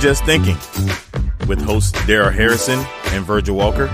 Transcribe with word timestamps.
Just 0.00 0.24
Thinking 0.24 0.56
with 1.48 1.60
hosts 1.60 2.06
Darrell 2.06 2.30
Harrison 2.30 2.78
and 3.06 3.24
Virgil 3.24 3.56
Walker, 3.56 3.90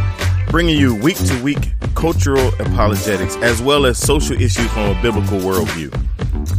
bringing 0.50 0.79
you 0.79 0.95
week 0.95 1.16
to 1.16 1.43
week 1.43 1.73
cultural 1.95 2.48
apologetics 2.61 3.37
as 3.37 3.62
well 3.62 3.87
as 3.87 3.96
social 3.96 4.37
issues 4.37 4.70
from 4.73 4.95
a 4.95 5.02
biblical 5.02 5.38
worldview. 5.38 5.91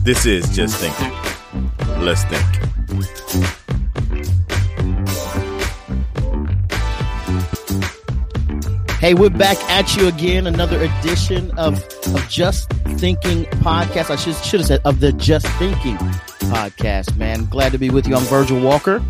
This 0.03 0.25
is 0.25 0.49
Just 0.49 0.77
Thinking. 0.77 2.03
Let's 2.03 2.23
think. 2.23 2.43
Hey, 8.99 9.13
we're 9.13 9.29
back 9.29 9.57
at 9.69 9.95
you 9.95 10.07
again. 10.07 10.47
Another 10.47 10.81
edition 10.81 11.51
of, 11.51 11.75
of 12.07 12.27
Just 12.27 12.71
Thinking 12.97 13.43
podcast. 13.61 14.09
I 14.09 14.15
should, 14.15 14.35
should 14.37 14.61
have 14.61 14.67
said 14.67 14.81
of 14.85 15.01
the 15.01 15.11
Just 15.13 15.45
Thinking 15.59 15.97
podcast, 16.49 17.15
man. 17.15 17.45
Glad 17.45 17.73
to 17.73 17.77
be 17.77 17.91
with 17.91 18.07
you. 18.07 18.15
I'm 18.15 18.23
Virgil 18.23 18.59
Walker. 18.59 19.03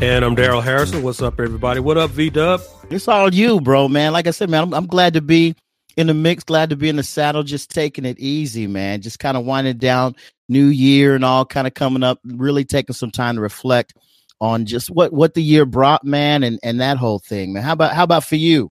And 0.00 0.24
I'm 0.24 0.36
Darrell 0.36 0.60
Harrison. 0.60 1.02
What's 1.02 1.20
up, 1.20 1.40
everybody? 1.40 1.80
What 1.80 1.98
up, 1.98 2.10
V 2.12 2.30
Dub? 2.30 2.60
It's 2.88 3.08
all 3.08 3.34
you, 3.34 3.60
bro, 3.60 3.88
man. 3.88 4.12
Like 4.12 4.28
I 4.28 4.30
said, 4.30 4.48
man, 4.48 4.62
I'm, 4.62 4.72
I'm 4.74 4.86
glad 4.86 5.14
to 5.14 5.20
be 5.20 5.56
in 5.96 6.06
the 6.06 6.14
mix, 6.14 6.44
glad 6.44 6.70
to 6.70 6.76
be 6.76 6.88
in 6.88 6.94
the 6.94 7.02
saddle, 7.02 7.42
just 7.42 7.68
taking 7.70 8.04
it 8.04 8.16
easy, 8.20 8.68
man. 8.68 9.00
Just 9.00 9.18
kind 9.18 9.36
of 9.36 9.44
winding 9.44 9.78
down 9.78 10.14
New 10.48 10.66
Year 10.66 11.16
and 11.16 11.24
all 11.24 11.44
kind 11.44 11.66
of 11.66 11.74
coming 11.74 12.04
up, 12.04 12.20
really 12.24 12.64
taking 12.64 12.94
some 12.94 13.10
time 13.10 13.34
to 13.34 13.40
reflect 13.40 13.94
on 14.40 14.66
just 14.66 14.88
what 14.88 15.12
what 15.12 15.34
the 15.34 15.42
year 15.42 15.66
brought, 15.66 16.04
man, 16.04 16.44
and 16.44 16.60
and 16.62 16.80
that 16.80 16.96
whole 16.96 17.18
thing, 17.18 17.52
man. 17.52 17.64
How 17.64 17.72
about 17.72 17.92
how 17.92 18.04
about 18.04 18.22
for 18.22 18.36
you? 18.36 18.70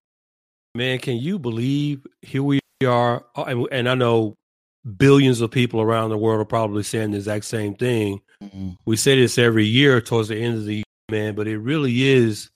Man, 0.75 0.97
can 0.99 1.17
you 1.17 1.39
believe 1.39 2.07
here 2.21 2.43
we 2.43 2.61
are? 2.85 3.25
uh, 3.35 3.43
And, 3.43 3.67
and 3.73 3.89
I 3.89 3.95
know 3.95 4.37
billions 4.97 5.41
of 5.41 5.51
people 5.51 5.81
around 5.81 6.09
the 6.11 6.17
world 6.17 6.39
are 6.39 6.45
probably 6.45 6.83
saying 6.83 7.11
the 7.11 7.17
exact 7.17 7.43
same 7.43 7.75
thing. 7.75 8.21
Mm-hmm. 8.41 8.69
We 8.85 8.95
say 8.95 9.19
this 9.19 9.37
every 9.37 9.65
year 9.65 9.99
towards 9.99 10.29
the 10.29 10.37
end 10.37 10.55
of 10.55 10.65
the 10.65 10.75
year, 10.75 10.83
man, 11.11 11.35
but 11.35 11.47
it 11.47 11.59
really 11.59 12.03
is 12.03 12.49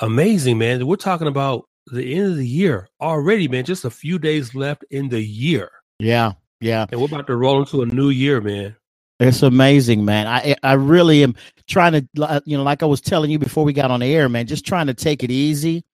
amazing, 0.00 0.58
man. 0.58 0.86
We're 0.86 0.96
talking 0.96 1.28
about 1.28 1.66
the 1.88 2.14
end 2.14 2.32
of 2.32 2.36
the 2.38 2.46
year 2.48 2.88
already, 3.00 3.48
man. 3.48 3.64
Just 3.64 3.84
a 3.84 3.90
few 3.90 4.18
days 4.18 4.54
left 4.54 4.84
in 4.90 5.08
the 5.08 5.22
year. 5.22 5.70
Yeah, 5.98 6.32
yeah. 6.60 6.86
And 6.90 7.00
we're 7.00 7.06
about 7.06 7.26
to 7.28 7.36
roll 7.36 7.60
into 7.60 7.82
a 7.82 7.86
new 7.86 8.10
year, 8.10 8.40
man. 8.40 8.76
It's 9.20 9.42
amazing, 9.42 10.04
man. 10.04 10.26
I 10.26 10.56
I 10.62 10.74
really 10.74 11.22
am 11.22 11.36
trying 11.68 11.92
to, 11.92 12.08
uh, 12.22 12.40
you 12.44 12.56
know, 12.56 12.64
like 12.64 12.82
I 12.82 12.86
was 12.86 13.00
telling 13.00 13.30
you 13.30 13.38
before 13.38 13.64
we 13.64 13.72
got 13.72 13.90
on 13.90 14.00
the 14.00 14.06
air, 14.14 14.28
man. 14.28 14.46
Just 14.46 14.66
trying 14.66 14.88
to 14.88 14.94
take 14.94 15.22
it 15.24 15.30
easy, 15.30 15.84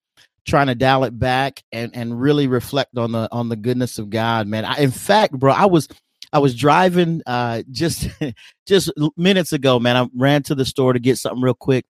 trying 0.46 0.68
to 0.68 0.74
dial 0.76 1.04
it 1.04 1.18
back, 1.18 1.62
and 1.72 1.94
and 1.94 2.20
really 2.20 2.48
reflect 2.48 2.98
on 2.98 3.12
the 3.12 3.28
on 3.32 3.48
the 3.48 3.56
goodness 3.56 3.98
of 3.98 4.10
God, 4.10 4.48
man. 4.48 4.64
I, 4.64 4.78
in 4.78 4.90
fact, 4.92 5.34
bro, 5.34 5.52
I 5.52 5.66
was 5.66 5.88
I 6.32 6.38
was 6.38 6.54
driving 6.54 7.22
uh 7.26 7.62
just 7.70 8.08
just 8.66 8.90
minutes 9.16 9.52
ago, 9.52 9.78
man. 9.78 9.96
I 9.96 10.06
ran 10.14 10.42
to 10.44 10.54
the 10.54 10.64
store 10.64 10.92
to 10.92 10.98
get 10.98 11.18
something 11.18 11.42
real 11.42 11.54
quick, 11.54 11.84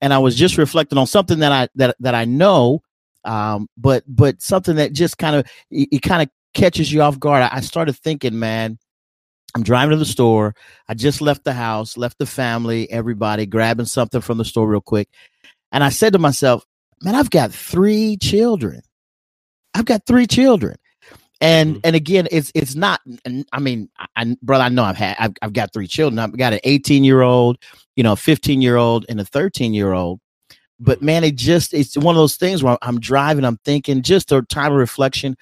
and 0.00 0.12
I 0.12 0.18
was 0.18 0.36
just 0.36 0.58
reflecting 0.58 0.98
on 0.98 1.06
something 1.06 1.40
that 1.40 1.52
I 1.52 1.68
that 1.76 1.96
that 2.00 2.14
I 2.14 2.24
know, 2.24 2.82
um, 3.24 3.68
but 3.76 4.04
but 4.06 4.40
something 4.42 4.76
that 4.76 4.92
just 4.92 5.18
kind 5.18 5.36
of 5.36 5.46
it, 5.70 5.88
it 5.92 6.02
kind 6.02 6.22
of 6.22 6.28
catches 6.54 6.92
you 6.92 7.02
off 7.02 7.18
guard. 7.18 7.42
I, 7.42 7.56
I 7.56 7.60
started 7.60 7.96
thinking, 7.96 8.38
man. 8.38 8.78
I'm 9.56 9.62
driving 9.62 9.90
to 9.90 9.96
the 9.96 10.04
store. 10.04 10.56
I 10.88 10.94
just 10.94 11.20
left 11.20 11.44
the 11.44 11.52
house, 11.52 11.96
left 11.96 12.18
the 12.18 12.26
family, 12.26 12.90
everybody, 12.90 13.46
grabbing 13.46 13.86
something 13.86 14.20
from 14.20 14.36
the 14.36 14.44
store 14.44 14.66
real 14.66 14.80
quick. 14.80 15.08
And 15.70 15.84
I 15.84 15.90
said 15.90 16.12
to 16.14 16.18
myself, 16.18 16.64
man, 17.02 17.14
I've 17.14 17.30
got 17.30 17.52
three 17.52 18.16
children. 18.16 18.80
I've 19.74 19.84
got 19.84 20.06
three 20.06 20.26
children. 20.26 20.76
And 21.40 21.76
Mhm. 21.76 21.80
and 21.84 21.96
again, 21.96 22.28
it's 22.30 22.52
it's 22.54 22.74
not. 22.76 23.00
I 23.52 23.60
mean, 23.60 23.90
I, 23.98 24.06
I- 24.16 24.36
brother, 24.42 24.64
I 24.64 24.70
know 24.70 24.84
I've 24.84 24.96
had 24.96 25.16
I've, 25.18 25.32
I've 25.42 25.52
got 25.54 25.72
three 25.72 25.86
children. 25.88 26.18
I've 26.18 26.36
got 26.36 26.54
an 26.54 26.60
18 26.64 27.04
year 27.04 27.22
old, 27.22 27.58
you 27.96 28.02
know, 28.04 28.12
a 28.12 28.16
15 28.16 28.62
year 28.62 28.76
old, 28.76 29.06
and 29.08 29.20
a 29.20 29.24
13 29.26 29.74
year 29.74 29.92
old. 29.92 30.20
But 30.80 31.02
man, 31.02 31.24
it 31.24 31.36
just 31.36 31.74
it's 31.74 31.96
one 31.96 32.14
of 32.16 32.20
those 32.20 32.36
things 32.36 32.62
where 32.62 32.78
I'm 32.82 33.00
driving, 33.00 33.44
I'm 33.44 33.58
thinking, 33.64 34.02
just 34.02 34.32
a 34.32 34.42
time 34.42 34.72
of 34.72 34.78
reflection. 34.78 35.36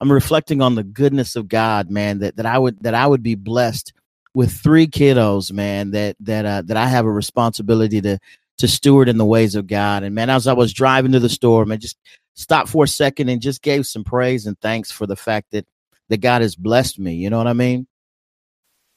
I'm 0.00 0.10
reflecting 0.12 0.62
on 0.62 0.74
the 0.76 0.84
goodness 0.84 1.36
of 1.36 1.48
God, 1.48 1.90
man. 1.90 2.20
That 2.20 2.36
that 2.36 2.46
I 2.46 2.58
would 2.58 2.82
that 2.82 2.94
I 2.94 3.06
would 3.06 3.22
be 3.22 3.34
blessed 3.36 3.92
with 4.34 4.52
three 4.52 4.86
kiddos, 4.88 5.52
man. 5.52 5.92
That 5.92 6.16
that 6.20 6.44
uh, 6.46 6.62
that 6.66 6.76
I 6.76 6.88
have 6.88 7.06
a 7.06 7.12
responsibility 7.12 8.00
to 8.02 8.18
to 8.58 8.68
steward 8.68 9.08
in 9.08 9.18
the 9.18 9.24
ways 9.26 9.54
of 9.54 9.66
God. 9.68 10.02
And 10.02 10.14
man, 10.14 10.30
as 10.30 10.46
I 10.46 10.52
was 10.54 10.72
driving 10.72 11.12
to 11.12 11.20
the 11.20 11.28
store, 11.28 11.64
man, 11.66 11.80
just 11.80 11.96
stopped 12.38 12.68
for 12.68 12.84
a 12.84 12.88
second 12.88 13.28
and 13.28 13.42
just 13.42 13.62
gave 13.62 13.84
some 13.84 14.04
praise 14.04 14.46
and 14.46 14.58
thanks 14.60 14.90
for 14.92 15.06
the 15.06 15.16
fact 15.16 15.48
that 15.50 15.66
that 16.08 16.18
God 16.18 16.40
has 16.40 16.54
blessed 16.54 16.98
me. 16.98 17.14
You 17.14 17.28
know 17.30 17.38
what 17.38 17.48
I 17.48 17.52
mean? 17.52 17.86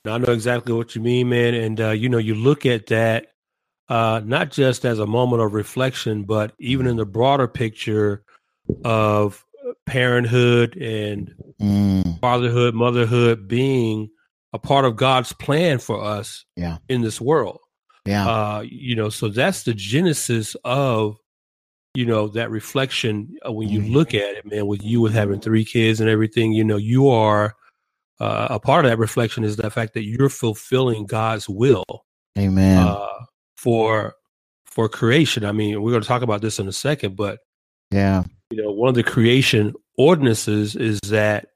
I 0.06 0.18
know 0.18 0.31
exactly 0.31 0.74
what 0.74 0.96
you 0.96 1.02
mean, 1.02 1.29
man. 1.29 1.53
And 1.53 1.81
uh, 1.81 1.90
you 1.90 2.07
know, 2.07 2.18
you 2.19 2.35
look 2.35 2.66
at 2.66 2.88
that 2.88 3.28
uh, 3.90 4.22
not 4.24 4.51
just 4.51 4.85
as 4.85 5.00
a 5.00 5.06
moment 5.07 5.41
of 5.41 5.53
reflection, 5.53 6.24
but 6.24 6.53
even 6.59 6.88
in 6.88 6.96
the 6.97 7.06
broader 7.06 7.47
picture 7.47 8.24
of 8.85 9.44
parenthood 9.85 10.75
and 10.78 11.34
Mm, 11.62 12.19
fatherhood, 12.19 12.74
motherhood 12.74 13.47
being 13.47 14.09
a 14.51 14.57
part 14.57 14.84
of 14.84 14.96
God's 14.96 15.31
plan 15.34 15.78
for 15.78 16.03
us 16.03 16.44
Yeah. 16.56 16.78
in 16.90 17.01
this 17.01 17.22
world. 17.22 17.59
yeah. 18.06 18.28
Uh, 18.28 18.62
you 18.68 18.96
know, 18.96 19.09
so 19.09 19.28
that's 19.30 19.62
the 19.63 19.75
genesis 19.75 20.56
of 20.63 21.18
you 21.94 22.06
know 22.06 22.28
that 22.29 22.50
reflection 22.50 23.35
uh, 23.46 23.52
when 23.52 23.69
you 23.69 23.81
Mhm. 23.81 23.91
look 23.91 24.13
at 24.13 24.35
it, 24.35 24.46
man. 24.46 24.68
With 24.68 24.84
you 24.84 25.02
with 25.02 25.13
having 25.13 25.41
three 25.41 25.66
kids 25.66 26.00
and 26.00 26.09
everything, 26.09 26.53
you 26.53 26.63
know, 26.63 26.78
you 26.78 27.09
are 27.09 27.56
uh, 28.19 28.47
a 28.52 28.59
part 28.59 28.85
of 28.85 28.91
that 28.91 29.00
reflection 29.00 29.44
is 29.44 29.56
the 29.56 29.69
fact 29.72 29.96
that 29.96 30.03
you're 30.03 30.30
fulfilling 30.30 31.07
God's 31.07 31.50
will 31.50 32.06
Amen. 32.38 32.78
uh, 32.78 33.07
for 33.57 34.13
for 34.66 34.88
creation. 34.88 35.44
I 35.44 35.51
mean, 35.51 35.81
we're 35.81 35.91
going 35.91 36.03
to 36.03 36.07
talk 36.07 36.22
about 36.22 36.41
this 36.41 36.59
in 36.59 36.68
a 36.68 36.72
second, 36.72 37.16
but 37.18 37.40
yeah. 37.91 38.24
you 38.51 38.62
know, 38.62 38.72
one 38.72 38.90
of 38.90 38.96
the 38.96 39.03
creation 39.03 39.74
ordinances 39.97 40.75
is 40.75 41.00
that 41.07 41.47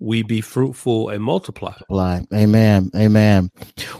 we 0.00 0.22
be 0.22 0.40
fruitful 0.40 1.10
and 1.10 1.22
multiply. 1.22 1.74
Lie. 1.90 2.26
Amen. 2.34 2.90
Amen. 2.96 3.50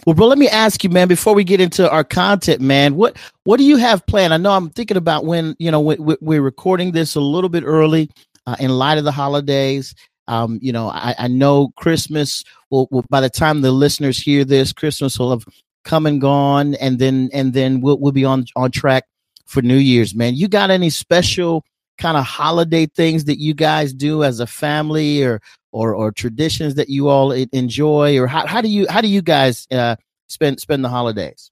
Well, 0.06 0.14
bro, 0.14 0.26
let 0.26 0.38
me 0.38 0.48
ask 0.48 0.82
you, 0.82 0.90
man, 0.90 1.08
before 1.08 1.34
we 1.34 1.44
get 1.44 1.60
into 1.60 1.88
our 1.90 2.04
content, 2.04 2.60
man, 2.60 2.96
what 2.96 3.16
what 3.44 3.58
do 3.58 3.64
you 3.64 3.76
have 3.76 4.04
planned? 4.06 4.32
I 4.34 4.38
know 4.38 4.52
I'm 4.52 4.70
thinking 4.70 4.96
about 4.96 5.24
when 5.26 5.54
you 5.58 5.70
know 5.70 5.80
we- 5.80 6.16
we're 6.20 6.42
recording 6.42 6.92
this 6.92 7.14
a 7.14 7.20
little 7.20 7.50
bit 7.50 7.64
early 7.64 8.10
uh, 8.46 8.56
in 8.58 8.70
light 8.70 8.98
of 8.98 9.04
the 9.04 9.12
holidays. 9.12 9.94
Um, 10.26 10.58
you 10.62 10.72
know, 10.72 10.88
I, 10.88 11.14
I 11.18 11.28
know 11.28 11.68
Christmas. 11.76 12.44
Will, 12.70 12.88
will 12.90 13.04
by 13.10 13.20
the 13.20 13.30
time 13.30 13.60
the 13.60 13.72
listeners 13.72 14.18
hear 14.18 14.44
this, 14.44 14.72
Christmas 14.72 15.18
will 15.18 15.30
have 15.30 15.44
come 15.84 16.06
and 16.06 16.20
gone, 16.20 16.74
and 16.76 16.98
then 16.98 17.28
and 17.32 17.52
then 17.52 17.80
we'll 17.80 17.98
we'll 17.98 18.12
be 18.12 18.24
on 18.24 18.46
on 18.56 18.70
track 18.70 19.04
for 19.46 19.60
New 19.60 19.76
Year's. 19.76 20.14
Man, 20.14 20.34
you 20.34 20.48
got 20.48 20.70
any 20.70 20.88
special 20.88 21.64
kind 21.98 22.16
of 22.16 22.24
holiday 22.24 22.86
things 22.86 23.24
that 23.24 23.38
you 23.38 23.52
guys 23.52 23.92
do 23.92 24.24
as 24.24 24.40
a 24.40 24.46
family, 24.46 25.22
or 25.22 25.40
or 25.72 25.94
or 25.94 26.12
traditions 26.12 26.74
that 26.74 26.88
you 26.88 27.08
all 27.08 27.32
enjoy 27.32 28.18
or 28.18 28.26
how, 28.26 28.46
how 28.46 28.60
do 28.60 28.68
you 28.68 28.86
how 28.88 29.00
do 29.00 29.08
you 29.08 29.22
guys 29.22 29.66
uh 29.70 29.96
spend 30.28 30.60
spend 30.60 30.84
the 30.84 30.88
holidays 30.88 31.50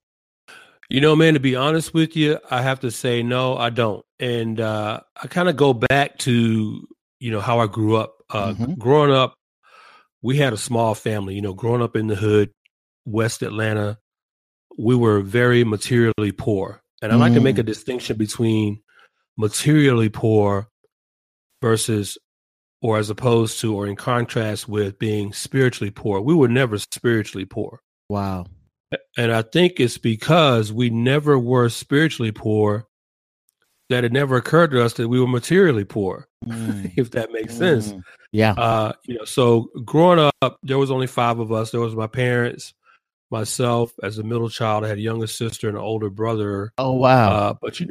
You 0.90 1.00
know, 1.00 1.14
man, 1.14 1.34
to 1.34 1.40
be 1.40 1.54
honest 1.54 1.92
with 1.92 2.16
you, 2.16 2.38
I 2.50 2.62
have 2.62 2.80
to 2.80 2.90
say 2.90 3.22
no, 3.22 3.56
I 3.58 3.68
don't. 3.70 4.04
And 4.18 4.58
uh, 4.58 5.00
I 5.22 5.26
kind 5.26 5.48
of 5.50 5.56
go 5.56 5.74
back 5.74 6.16
to, 6.20 6.88
you 7.20 7.30
know, 7.30 7.40
how 7.40 7.60
I 7.60 7.66
grew 7.66 7.96
up. 7.96 8.14
Uh, 8.30 8.54
Mhm. 8.54 8.78
Growing 8.78 9.12
up, 9.12 9.34
we 10.22 10.38
had 10.38 10.52
a 10.54 10.56
small 10.56 10.94
family, 10.94 11.34
you 11.34 11.42
know, 11.42 11.52
growing 11.54 11.82
up 11.82 11.94
in 11.94 12.06
the 12.06 12.16
hood, 12.16 12.50
West 13.04 13.42
Atlanta, 13.42 13.98
we 14.78 14.94
were 14.96 15.20
very 15.20 15.62
materially 15.64 16.32
poor. 16.32 16.80
And 17.02 17.12
I 17.12 17.16
like 17.16 17.34
to 17.34 17.40
make 17.40 17.58
a 17.58 17.62
distinction 17.62 18.16
between 18.16 18.80
materially 19.36 20.08
poor 20.08 20.68
versus, 21.62 22.16
or 22.80 22.98
as 22.98 23.10
opposed 23.10 23.58
to, 23.60 23.74
or 23.74 23.86
in 23.86 23.96
contrast 23.96 24.68
with 24.68 24.98
being 24.98 25.32
spiritually 25.32 25.90
poor. 25.90 26.20
We 26.20 26.34
were 26.34 26.48
never 26.48 26.78
spiritually 26.78 27.44
poor. 27.44 27.80
wow 28.08 28.46
And 29.16 29.32
I 29.32 29.42
think 29.42 29.80
it's 29.80 29.98
because 29.98 30.72
we 30.72 30.88
never 30.90 31.38
were 31.38 31.68
spiritually 31.68 32.32
poor 32.32 32.86
that 33.90 34.04
it 34.04 34.12
never 34.12 34.36
occurred 34.36 34.70
to 34.72 34.84
us 34.84 34.92
that 34.94 35.08
we 35.08 35.20
were 35.20 35.26
materially 35.26 35.84
poor, 35.84 36.26
Mm, 36.46 36.92
if 36.96 37.10
that 37.12 37.32
makes 37.32 37.56
sense. 37.56 37.92
mm. 37.92 38.02
yeah 38.32 38.52
Uh, 38.56 38.92
you 39.04 39.16
know, 39.18 39.24
so 39.24 39.70
growing 39.84 40.30
up, 40.42 40.58
there 40.62 40.78
was 40.78 40.90
only 40.90 41.06
five 41.08 41.38
of 41.40 41.50
us. 41.52 41.70
There 41.72 41.80
was 41.80 41.96
my 41.96 42.06
parents, 42.06 42.74
myself 43.30 43.92
as 44.02 44.18
a 44.18 44.22
middle 44.22 44.48
child. 44.48 44.84
I 44.84 44.88
had 44.88 44.98
a 44.98 45.02
younger 45.02 45.26
sister 45.26 45.68
and 45.68 45.76
an 45.76 45.82
older 45.82 46.10
brother. 46.10 46.72
oh 46.78 46.92
wow 46.92 47.30
Uh, 47.30 47.54
but 47.60 47.80
you 47.80 47.88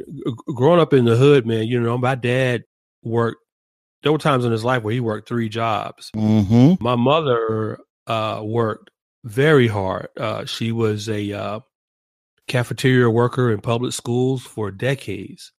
growing 0.54 0.80
up 0.80 0.92
in 0.94 1.04
the 1.04 1.16
hood, 1.16 1.46
man, 1.46 1.66
you 1.66 1.78
know, 1.80 1.98
my 1.98 2.14
dad 2.14 2.64
worked. 3.04 3.42
There 4.02 4.12
were 4.12 4.18
times 4.18 4.44
in 4.44 4.52
his 4.52 4.64
life 4.64 4.82
where 4.82 4.94
he 4.94 5.00
worked 5.00 5.28
three 5.28 5.48
jobs. 5.48 6.10
mm-hmm 6.14 6.82
My 6.82 6.96
mother 6.96 7.78
uh, 8.06 8.40
worked 8.42 8.90
very 9.24 9.66
hard. 9.68 10.08
Uh, 10.16 10.44
she 10.44 10.72
was 10.72 11.08
a 11.08 11.32
uh, 11.32 11.60
cafeteria 12.46 13.10
worker 13.10 13.52
in 13.52 13.60
public 13.60 13.92
schools 13.92 14.42
for 14.42 14.70
decades. 14.70 15.52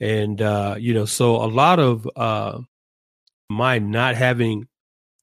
And, 0.00 0.42
uh, 0.42 0.76
you 0.78 0.94
know, 0.94 1.04
so 1.04 1.36
a 1.36 1.46
lot 1.46 1.78
of 1.78 2.08
uh, 2.16 2.58
my 3.48 3.78
not 3.78 4.16
having 4.16 4.68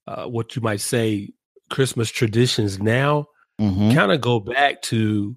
uh, 0.07 0.25
what 0.25 0.56
you 0.56 0.62
might 0.62 0.81
say 0.81 1.34
Christmas 1.69 2.10
traditions 2.10 2.80
now 2.80 3.28
mm-hmm 3.60 3.94
kind 3.94 4.12
of 4.12 4.22
go 4.22 4.40
back 4.40 4.81
to 4.81 5.36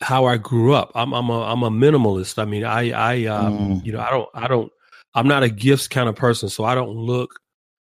how 0.00 0.24
I 0.24 0.36
grew 0.36 0.72
up. 0.72 0.92
I'm 0.94 1.12
I'm 1.12 1.28
a 1.28 1.42
I'm 1.42 1.62
a 1.62 1.70
minimalist. 1.70 2.38
I 2.38 2.44
mean, 2.44 2.64
I 2.64 2.90
I 2.90 3.24
um, 3.26 3.58
mm. 3.58 3.84
you 3.84 3.92
know 3.92 4.00
I 4.00 4.10
don't 4.10 4.28
I 4.34 4.48
don't 4.48 4.72
I'm 5.14 5.28
not 5.28 5.42
a 5.42 5.48
gifts 5.48 5.88
kind 5.88 6.08
of 6.08 6.16
person, 6.16 6.48
so 6.48 6.64
I 6.64 6.74
don't 6.74 6.96
look 6.96 7.40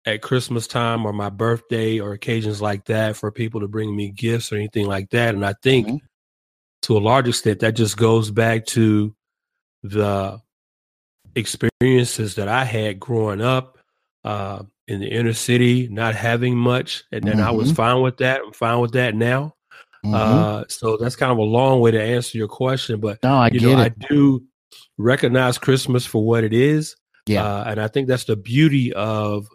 at 0.06 0.22
Christmas 0.22 0.68
time 0.68 1.06
or 1.06 1.14
my 1.14 1.30
birthday 1.30 2.00
or 2.00 2.14
occasions 2.14 2.62
like 2.62 2.86
that 2.86 3.16
for 3.16 3.32
people 3.32 3.62
to 3.62 3.68
bring 3.68 3.96
me 3.96 4.10
gifts 4.10 4.52
or 4.52 4.56
anything 4.56 4.88
like 4.88 5.10
that. 5.12 5.36
And 5.36 5.46
I 5.46 5.54
think 5.62 5.88
mm-hmm. 5.88 5.98
to 6.84 6.98
a 6.98 7.00
large 7.00 7.28
extent 7.28 7.60
that 7.60 7.76
just 7.76 7.98
goes 7.98 8.32
back 8.32 8.66
to 8.68 9.16
the 9.84 10.42
experiences 11.36 12.36
that 12.36 12.48
I 12.48 12.64
had 12.64 13.00
growing 13.00 13.42
up 13.42 13.78
uh, 14.24 14.64
in 14.88 15.00
the 15.00 15.08
inner 15.08 15.34
city, 15.34 15.88
not 15.90 16.16
having 16.16 16.56
much, 16.56 17.04
and 17.12 17.24
then 17.24 17.38
mm-hmm. 17.38 17.48
I 17.48 17.52
was 17.52 17.68
mm-hmm. 17.68 17.76
fine 17.76 18.02
with 18.02 18.18
that. 18.18 18.42
I'm 18.46 18.54
fine 18.54 18.80
with 18.80 18.94
that 18.94 19.16
now. 19.16 19.56
Mm-hmm. 20.06 20.14
Uh, 20.16 20.64
so 20.68 20.98
that's 20.98 21.16
kind 21.16 21.32
of 21.32 21.38
a 21.38 21.44
long 21.44 21.80
way 21.80 21.92
to 21.92 22.02
answer 22.02 22.38
your 22.38 22.48
question, 22.48 23.00
but 23.00 23.20
no, 23.24 23.36
I 23.36 23.50
you 23.52 23.60
know, 23.60 23.74
it. 23.74 23.78
I 23.78 23.90
do 24.10 24.44
recognize 24.98 25.58
Christmas 25.58 26.06
for 26.06 26.24
what 26.26 26.44
it 26.44 26.54
is. 26.54 26.96
Yeah, 27.28 27.46
uh, 27.46 27.64
and 27.68 27.80
I 27.80 27.88
think 27.88 28.08
that's 28.08 28.26
the 28.26 28.36
beauty 28.36 28.94
of 28.94 29.48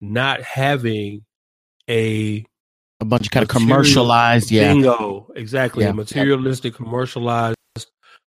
not 0.00 0.42
having 0.42 1.24
a 1.88 2.44
a 3.00 3.04
bunch 3.04 3.26
of 3.26 3.30
kind 3.32 3.42
of 3.42 3.48
commercialized, 3.48 4.50
yeah, 4.50 4.72
bingo, 4.72 5.30
exactly, 5.34 5.84
yeah. 5.84 5.90
a 5.90 5.94
materialistic, 5.94 6.74
commercialized 6.74 7.56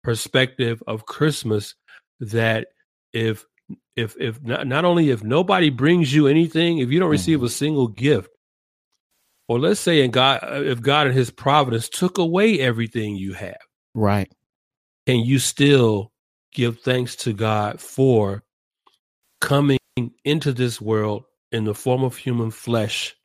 perspective 0.04 0.84
of 0.88 1.06
Christmas. 1.06 1.76
That 2.20 2.68
if 3.14 3.46
if 3.96 4.16
if 4.20 4.42
not, 4.42 4.68
not 4.68 4.86
only 4.86 5.10
if 5.10 5.24
nobody 5.24 5.70
brings 5.70 6.14
you 6.14 6.28
anything, 6.28 6.80
if 6.80 6.92
you 6.92 7.00
don't 7.00 7.10
receive 7.10 7.40
mm-hmm. 7.40 7.48
a 7.48 7.50
single 7.50 7.88
gift, 7.88 8.30
or 9.48 9.60
let's 9.60 9.80
say 9.80 10.02
in 10.04 10.12
God, 10.12 10.40
uh, 10.44 10.62
if 10.64 10.82
God 10.82 11.08
and 11.08 11.16
His 11.16 11.32
providence 11.32 11.90
took 11.90 12.18
away 12.18 12.60
everything 12.60 13.16
you 13.16 13.34
have, 13.34 13.58
right, 13.94 14.32
can 15.06 15.20
you 15.20 15.40
still 15.40 16.12
give 16.54 16.80
thanks 16.80 17.16
to 17.18 17.34
God 17.34 17.80
for 17.80 18.44
coming 19.42 19.80
into 20.24 20.54
this 20.54 20.82
world 20.82 21.24
in 21.52 21.66
the 21.66 21.74
form 21.74 22.04
of 22.04 22.16
human 22.16 22.52
flesh 22.52 23.16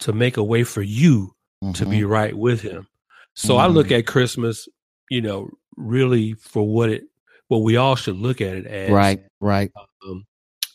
to 0.00 0.12
make 0.12 0.36
a 0.36 0.44
way 0.44 0.64
for 0.64 0.82
you 0.82 1.34
mm-hmm. 1.62 1.72
to 1.72 1.86
be 1.86 2.00
mm-hmm. 2.00 2.10
right 2.10 2.36
with 2.36 2.62
Him? 2.62 2.86
So 3.34 3.54
mm-hmm. 3.54 3.62
I 3.62 3.66
look 3.66 3.88
mm-hmm. 3.88 3.96
at 3.96 4.06
Christmas, 4.06 4.68
you 5.10 5.20
know, 5.20 5.50
really 5.76 6.34
for 6.34 6.66
what 6.66 6.90
it, 6.90 7.04
what 7.48 7.58
we 7.58 7.76
all 7.76 7.96
should 7.96 8.16
look 8.16 8.40
at 8.40 8.54
it 8.54 8.66
as. 8.66 8.90
Right, 8.90 9.22
right. 9.40 9.70
Um, 10.06 10.26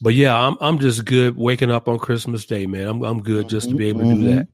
but 0.01 0.13
yeah, 0.13 0.36
I'm 0.38 0.57
I'm 0.60 0.80
just 0.80 1.06
good 1.06 1.38
waking 1.38 1.72
up 1.72 1.88
on 1.88 2.00
Christmas 2.00 2.45
Day, 2.45 2.66
man. 2.66 2.88
I'm 2.88 3.04
I'm 3.04 3.22
good 3.22 3.48
just 3.50 3.69
to 3.69 3.75
be 3.75 3.88
able 3.88 4.01
to 4.01 4.06
do 4.07 4.16
mm-hmm. 4.16 4.36
that. 4.36 4.48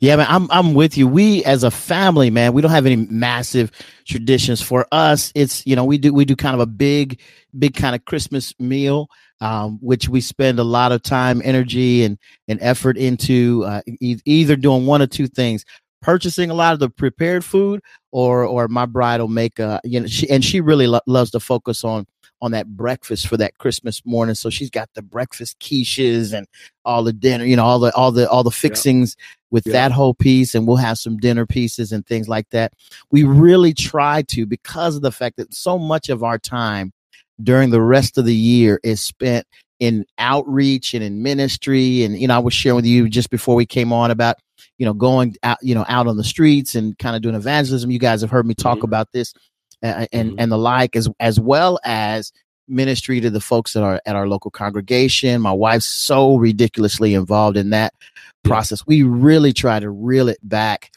Yeah, 0.00 0.16
man, 0.16 0.26
I'm 0.28 0.50
I'm 0.50 0.74
with 0.74 0.96
you. 0.96 1.08
We 1.08 1.44
as 1.44 1.64
a 1.64 1.70
family, 1.70 2.30
man, 2.30 2.52
we 2.52 2.62
don't 2.62 2.70
have 2.70 2.86
any 2.86 2.96
massive 2.96 3.70
traditions. 4.06 4.60
For 4.60 4.86
us, 4.92 5.32
it's 5.34 5.66
you 5.66 5.74
know 5.74 5.84
we 5.84 5.98
do 5.98 6.12
we 6.12 6.24
do 6.24 6.36
kind 6.36 6.54
of 6.54 6.60
a 6.60 6.66
big, 6.66 7.20
big 7.58 7.74
kind 7.74 7.94
of 7.94 8.04
Christmas 8.04 8.54
meal, 8.60 9.08
um, 9.44 9.78
which 9.82 10.08
we 10.08 10.22
spend 10.22 10.58
a 10.58 10.64
lot 10.64 10.90
of 10.90 11.02
time, 11.02 11.42
energy, 11.44 12.02
and 12.02 12.18
and 12.48 12.58
effort 12.62 12.96
into 12.96 13.62
uh, 13.66 13.82
e- 14.00 14.16
either 14.24 14.56
doing 14.56 14.86
one 14.86 15.02
or 15.02 15.06
two 15.06 15.26
things: 15.26 15.66
purchasing 16.00 16.48
a 16.48 16.54
lot 16.54 16.72
of 16.72 16.78
the 16.78 16.88
prepared 16.88 17.44
food, 17.44 17.82
or 18.10 18.44
or 18.44 18.68
my 18.68 18.86
bride 18.86 19.20
will 19.20 19.28
make 19.28 19.58
a 19.58 19.82
you 19.84 20.00
know 20.00 20.06
she 20.06 20.28
and 20.30 20.42
she 20.42 20.62
really 20.62 20.86
lo- 20.86 21.00
loves 21.06 21.30
to 21.32 21.40
focus 21.40 21.84
on 21.84 22.06
on 22.40 22.52
that 22.52 22.74
breakfast 22.74 23.26
for 23.26 23.36
that 23.36 23.58
Christmas 23.58 24.00
morning. 24.06 24.34
So 24.34 24.48
she's 24.48 24.70
got 24.70 24.88
the 24.94 25.02
breakfast 25.02 25.60
quiches 25.60 26.32
and 26.32 26.46
all 26.86 27.04
the 27.04 27.12
dinner, 27.12 27.44
you 27.44 27.56
know, 27.56 27.64
all 27.64 27.78
the 27.78 27.94
all 27.94 28.12
the 28.12 28.26
all 28.30 28.44
the 28.44 28.50
fixings 28.50 29.14
yeah. 29.18 29.24
with 29.50 29.66
yeah. 29.66 29.72
that 29.72 29.92
whole 29.92 30.14
piece, 30.14 30.54
and 30.54 30.66
we'll 30.66 30.78
have 30.78 30.96
some 30.96 31.18
dinner 31.18 31.44
pieces 31.44 31.92
and 31.92 32.06
things 32.06 32.30
like 32.30 32.48
that. 32.48 32.72
We 33.10 33.24
really 33.24 33.74
try 33.74 34.22
to 34.28 34.46
because 34.46 34.96
of 34.96 35.02
the 35.02 35.12
fact 35.12 35.36
that 35.36 35.52
so 35.52 35.78
much 35.78 36.08
of 36.08 36.22
our 36.22 36.38
time 36.38 36.93
during 37.42 37.70
the 37.70 37.82
rest 37.82 38.18
of 38.18 38.24
the 38.24 38.34
year 38.34 38.80
is 38.82 39.00
spent 39.00 39.46
in 39.80 40.04
outreach 40.18 40.94
and 40.94 41.02
in 41.02 41.22
ministry 41.22 42.04
and 42.04 42.18
you 42.18 42.28
know 42.28 42.36
i 42.36 42.38
was 42.38 42.54
sharing 42.54 42.76
with 42.76 42.86
you 42.86 43.08
just 43.08 43.28
before 43.28 43.56
we 43.56 43.66
came 43.66 43.92
on 43.92 44.12
about 44.12 44.36
you 44.78 44.86
know 44.86 44.94
going 44.94 45.34
out 45.42 45.58
you 45.60 45.74
know 45.74 45.84
out 45.88 46.06
on 46.06 46.16
the 46.16 46.24
streets 46.24 46.76
and 46.76 46.96
kind 46.98 47.16
of 47.16 47.22
doing 47.22 47.34
evangelism 47.34 47.90
you 47.90 47.98
guys 47.98 48.20
have 48.20 48.30
heard 48.30 48.46
me 48.46 48.54
talk 48.54 48.78
mm-hmm. 48.78 48.84
about 48.84 49.10
this 49.12 49.34
and 49.82 50.08
mm-hmm. 50.12 50.34
and 50.38 50.52
the 50.52 50.56
like 50.56 50.94
as 50.94 51.08
as 51.20 51.40
well 51.40 51.78
as 51.84 52.32
ministry 52.68 53.20
to 53.20 53.30
the 53.30 53.40
folks 53.40 53.76
at 53.76 53.82
our 53.82 54.00
at 54.06 54.16
our 54.16 54.28
local 54.28 54.50
congregation. 54.50 55.40
My 55.40 55.52
wife's 55.52 55.86
so 55.86 56.36
ridiculously 56.36 57.14
involved 57.14 57.56
in 57.56 57.70
that 57.70 57.94
process. 58.42 58.86
We 58.86 59.02
really 59.02 59.52
try 59.52 59.80
to 59.80 59.90
reel 59.90 60.28
it 60.28 60.38
back 60.42 60.92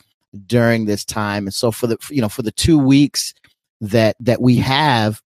during 0.45 0.86
this 0.86 1.04
time. 1.04 1.48
And 1.48 1.54
so 1.54 1.72
for 1.72 1.88
the 1.88 1.98
you 2.10 2.22
know 2.22 2.30
for 2.30 2.42
the 2.42 2.51
2 2.51 2.78
weeks 2.78 3.33
that 3.81 4.16
that 4.19 4.42
we 4.42 4.57
have 4.57 5.22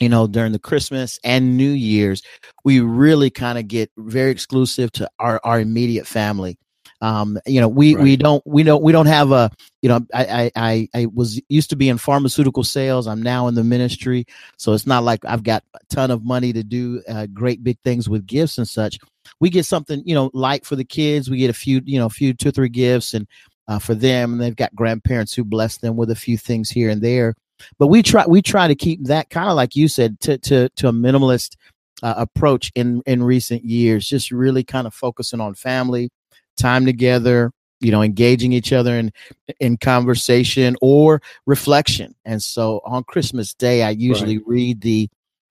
you 0.00 0.08
know 0.08 0.26
during 0.26 0.52
the 0.52 0.58
christmas 0.58 1.18
and 1.24 1.56
new 1.56 1.70
year's 1.70 2.22
we 2.64 2.80
really 2.80 3.30
kind 3.30 3.58
of 3.58 3.68
get 3.68 3.90
very 3.96 4.30
exclusive 4.30 4.90
to 4.92 5.08
our 5.18 5.40
our 5.44 5.60
immediate 5.60 6.06
family 6.06 6.58
um, 7.04 7.38
you 7.44 7.60
know, 7.60 7.68
we, 7.68 7.94
right. 7.94 8.02
we 8.02 8.16
don't, 8.16 8.42
we 8.46 8.62
don't, 8.62 8.82
we 8.82 8.90
don't 8.90 9.06
have 9.06 9.30
a, 9.30 9.50
you 9.82 9.90
know, 9.90 10.00
I, 10.14 10.50
I, 10.56 10.88
I 10.94 11.06
was 11.12 11.38
used 11.50 11.68
to 11.68 11.76
be 11.76 11.90
in 11.90 11.98
pharmaceutical 11.98 12.64
sales. 12.64 13.06
I'm 13.06 13.20
now 13.20 13.46
in 13.46 13.54
the 13.54 13.62
ministry. 13.62 14.24
So 14.56 14.72
it's 14.72 14.86
not 14.86 15.04
like 15.04 15.22
I've 15.26 15.42
got 15.42 15.64
a 15.74 15.80
ton 15.90 16.10
of 16.10 16.24
money 16.24 16.54
to 16.54 16.62
do 16.62 17.02
uh, 17.06 17.26
great 17.26 17.62
big 17.62 17.78
things 17.84 18.08
with 18.08 18.26
gifts 18.26 18.56
and 18.56 18.66
such. 18.66 18.98
We 19.38 19.50
get 19.50 19.66
something, 19.66 20.02
you 20.06 20.14
know, 20.14 20.30
light 20.32 20.64
for 20.64 20.76
the 20.76 20.84
kids. 20.84 21.28
We 21.28 21.36
get 21.36 21.50
a 21.50 21.54
few, 21.54 21.82
you 21.84 21.98
know, 21.98 22.06
a 22.06 22.10
few, 22.10 22.32
two, 22.32 22.50
three 22.50 22.70
gifts 22.70 23.12
and, 23.12 23.26
uh, 23.68 23.78
for 23.78 23.94
them. 23.94 24.32
And 24.32 24.40
they've 24.40 24.56
got 24.56 24.74
grandparents 24.74 25.34
who 25.34 25.44
bless 25.44 25.76
them 25.76 25.96
with 25.96 26.10
a 26.10 26.16
few 26.16 26.38
things 26.38 26.70
here 26.70 26.88
and 26.88 27.02
there. 27.02 27.34
But 27.78 27.88
we 27.88 28.02
try, 28.02 28.24
we 28.26 28.42
try 28.42 28.68
to 28.68 28.74
keep 28.74 29.04
that 29.04 29.30
kind 29.30 29.48
of 29.48 29.56
like 29.56 29.76
you 29.76 29.88
said, 29.88 30.20
to, 30.20 30.38
to, 30.38 30.68
to 30.70 30.88
a 30.88 30.92
minimalist 30.92 31.56
uh, 32.02 32.14
approach 32.16 32.72
in, 32.74 33.02
in 33.06 33.22
recent 33.22 33.64
years, 33.64 34.06
just 34.06 34.30
really 34.30 34.64
kind 34.64 34.86
of 34.86 34.94
focusing 34.94 35.40
on 35.40 35.54
family, 35.54 36.10
time 36.56 36.84
together, 36.86 37.52
you 37.80 37.90
know, 37.90 38.02
engaging 38.02 38.52
each 38.52 38.72
other 38.72 38.96
in 38.96 39.12
in 39.60 39.76
conversation 39.76 40.76
or 40.80 41.20
reflection. 41.44 42.14
And 42.24 42.42
so 42.42 42.80
on 42.84 43.04
Christmas 43.04 43.52
Day, 43.52 43.82
I 43.82 43.90
usually 43.90 44.38
right. 44.38 44.46
read 44.46 44.80
the 44.80 45.08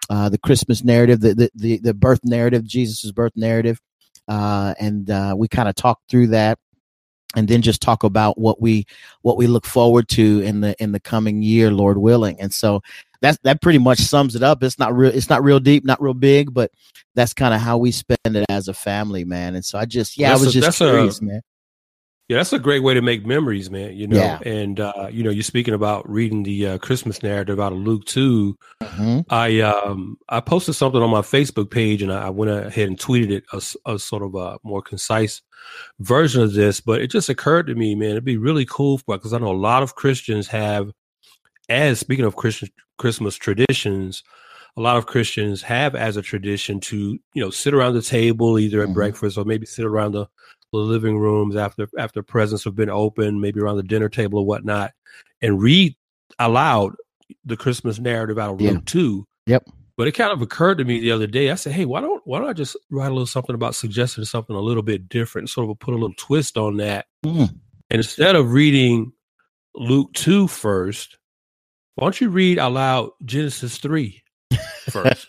uh, 0.10 0.30
the 0.30 0.38
Christmas 0.40 0.84
narrative, 0.84 1.22
the, 1.22 1.36
the 1.36 1.52
the 1.54 1.78
the 1.80 1.94
birth 1.94 2.22
narrative, 2.24 2.66
Jesus's 2.66 3.12
birth 3.12 3.34
narrative, 3.36 3.80
uh, 4.28 4.74
and 4.80 5.10
uh, 5.10 5.36
we 5.38 5.48
kind 5.48 5.70
of 5.70 5.75
talk 5.75 6.00
through 6.10 6.27
that, 6.27 6.58
and 7.36 7.48
then 7.48 7.62
just 7.62 7.82
talk 7.82 8.04
about 8.04 8.38
what 8.38 8.62
we 8.62 8.86
what 9.22 9.38
we 9.38 9.48
look 9.48 9.66
forward 9.66 10.08
to 10.10 10.42
in 10.42 10.62
the 10.62 10.75
in 10.82 10.92
the 10.92 11.00
coming 11.00 11.42
year, 11.42 11.72
Lord 11.72 11.98
willing. 11.98 12.40
And 12.40 12.54
so 12.54 12.82
that 13.22 13.42
that 13.44 13.62
pretty 13.62 13.80
much 13.80 14.00
sums 14.00 14.36
it 14.36 14.44
up. 14.44 14.63
It's 14.63 14.78
not 14.78 14.96
real. 14.96 15.12
It's 15.13 15.30
not 15.30 15.44
real 15.44 15.60
deep, 15.60 15.86
not 15.86 16.02
real 16.02 16.13
big, 16.13 16.54
but 16.54 16.72
that's 17.16 17.34
kind 17.34 17.54
of 17.54 17.62
how 17.62 17.78
we 17.78 17.92
spend 17.92 18.18
it 18.25 18.46
as 18.50 18.68
a 18.68 18.74
family, 18.74 19.24
man. 19.24 19.56
And 19.56 19.63
so 19.63 19.78
I 19.78 19.86
just, 19.86 20.18
yeah, 20.18 20.30
that's 20.30 20.42
I 20.42 20.46
was 20.46 20.56
a, 20.56 20.62
just 20.62 20.78
curious, 20.78 21.20
a, 21.20 21.25
man. 21.25 21.42
Yeah, 22.30 22.38
that's 22.38 22.53
a 22.53 22.60
great 22.60 22.84
way 22.84 22.94
to 22.94 23.01
make 23.01 23.25
memories, 23.25 23.70
man. 23.70 23.98
You 23.98 24.08
know, 24.08 24.18
yeah. 24.18 24.39
and 24.46 24.80
uh, 24.80 25.10
you 25.12 25.24
know, 25.24 25.30
you're 25.30 25.44
speaking 25.44 25.74
about 25.74 26.10
reading 26.10 26.44
the 26.44 26.68
uh, 26.68 26.77
Christmas 26.77 27.22
narrative 27.22 27.60
out 27.60 27.74
of 27.74 27.80
Luke 27.80 28.06
2 28.06 28.58
mm-hmm. 28.82 29.20
I 29.30 29.60
um 29.60 30.18
I 30.30 30.39
posted 30.39 30.75
something 30.75 31.01
on 31.01 31.10
my 31.10 31.22
Facebook 31.22 31.70
page, 31.70 32.01
and 32.01 32.13
I, 32.13 32.27
I 32.27 32.30
went 32.30 32.50
ahead 32.50 32.88
and 32.88 32.98
tweeted 32.98 33.30
it 33.30 33.44
a, 33.51 33.92
a, 33.92 34.00
sort 34.00 34.24
of 34.24 34.36
a 34.36 34.58
more 34.63 34.82
concise 34.82 35.42
version 36.00 36.42
of 36.42 36.53
this. 36.53 36.80
But 36.80 37.01
it 37.01 37.08
just 37.08 37.27
occurred 37.27 37.68
to 37.68 37.75
me, 37.75 37.94
man, 37.94 38.12
it'd 38.12 38.24
be 38.24 38.38
really 38.38 38.65
cool 38.65 39.01
because 39.06 39.34
I 39.34 39.39
know 39.39 39.51
a 39.51 39.53
lot 39.53 39.84
of 39.84 39.96
Christians 39.96 40.48
have, 40.48 40.92
as 41.68 42.00
speaking 42.00 42.25
of 42.25 42.38
Christian 42.38 42.70
Christmas 42.98 43.36
traditions, 43.36 44.24
a 44.77 44.82
lot 44.82 44.98
of 44.98 45.06
Christians 45.08 45.62
have 45.63 45.94
as 45.94 46.18
a 46.18 46.22
tradition 46.22 46.80
to, 46.80 47.20
you 47.34 47.44
know, 47.44 47.50
sit 47.50 47.74
around 47.74 47.96
the 47.96 48.01
table 48.01 48.58
either 48.58 48.80
at 48.80 48.86
mm-hmm. 48.86 48.94
breakfast 48.94 49.38
or 49.38 49.46
maybe 49.46 49.65
sit 49.65 49.86
around 49.86 50.13
the, 50.13 50.25
the 50.82 50.86
living 50.86 51.18
rooms 51.18 51.56
after 51.56 51.88
after 51.98 52.24
presents 52.24 52.63
have 52.63 52.75
been 52.75 52.89
open, 52.89 53.42
maybe 53.42 53.60
around 53.60 53.77
the 53.77 53.84
dinner 53.84 54.10
table 54.10 54.39
or 54.39 54.46
whatnot, 54.46 54.92
and 55.42 55.62
read 55.62 55.96
aloud 56.39 56.96
the 57.46 57.58
Christmas 57.58 58.00
narrative 58.00 58.38
out 58.39 58.56
of 58.56 58.62
yeah. 58.62 58.72
Luke 58.72 58.86
two. 58.86 59.27
Yep. 59.48 59.65
But 59.96 60.08
it 60.08 60.13
kind 60.13 60.32
of 60.32 60.42
occurred 60.42 60.80
to 60.80 60.86
me 60.86 61.00
the 61.00 61.12
other 61.12 61.27
day. 61.27 61.51
I 61.51 61.56
said, 61.56 61.74
"Hey, 61.74 61.86
why 61.86 62.01
don't 62.01 62.22
why 62.25 62.39
don't 62.39 62.50
I 62.50 62.53
just 62.53 62.75
write 62.89 63.08
a 63.08 63.13
little 63.13 63.27
something 63.27 63.53
about 63.53 63.75
suggesting 63.75 64.25
something 64.25 64.56
a 64.56 64.62
little 64.62 64.82
bit 64.84 65.08
different, 65.08 65.50
sort 65.50 65.70
of 65.70 65.80
put 65.80 65.94
a 65.94 65.98
little 65.98 66.15
twist 66.18 66.58
on 66.58 66.77
that, 66.77 67.06
mm. 67.24 67.50
and 67.50 67.98
instead 68.00 68.36
of 68.36 68.53
reading 68.53 69.13
Luke 69.75 70.12
two 70.13 70.48
first, 70.48 71.18
why 71.96 72.06
don't 72.06 72.20
you 72.20 72.30
read 72.30 72.58
aloud 72.58 73.12
Genesis 73.24 73.77
three? 73.77 74.24
first. 74.89 75.27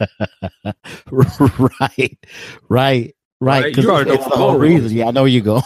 right, 1.11 2.19
right, 2.69 3.15
right. 3.45 3.77
You 3.77 3.91
already 3.91 4.11
know 4.11 4.17
the 4.17 4.37
whole 4.37 4.59
reason. 4.59 4.97
Yeah, 4.97 5.09
I 5.09 5.11
know 5.11 5.25
you 5.25 5.41
go. 5.41 5.63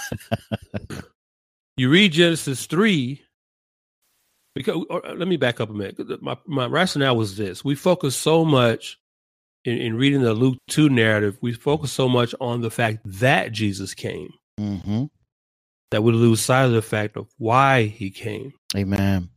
you 1.76 1.90
read 1.90 2.12
Genesis 2.12 2.66
three. 2.66 3.22
Because 4.54 4.84
or, 4.90 5.02
let 5.14 5.28
me 5.28 5.36
back 5.36 5.60
up 5.60 5.70
a 5.70 5.72
minute. 5.72 6.22
My 6.22 6.36
my 6.46 6.66
rationale 6.66 7.16
was 7.16 7.36
this: 7.36 7.64
we 7.64 7.74
focus 7.74 8.16
so 8.16 8.44
much 8.44 8.98
in, 9.64 9.78
in 9.78 9.96
reading 9.96 10.22
the 10.22 10.34
Luke 10.34 10.58
two 10.68 10.88
narrative. 10.88 11.38
We 11.40 11.52
focus 11.52 11.92
so 11.92 12.08
much 12.08 12.34
on 12.40 12.60
the 12.60 12.70
fact 12.70 12.98
that 13.04 13.52
Jesus 13.52 13.94
came. 13.94 14.30
Mm-hmm. 14.58 15.04
That 15.90 16.02
we 16.02 16.12
lose 16.12 16.40
sight 16.40 16.64
of 16.64 16.72
the 16.72 16.82
fact 16.82 17.16
of 17.16 17.28
why 17.38 17.84
he 17.84 18.10
came. 18.10 18.52
Amen. 18.76 19.30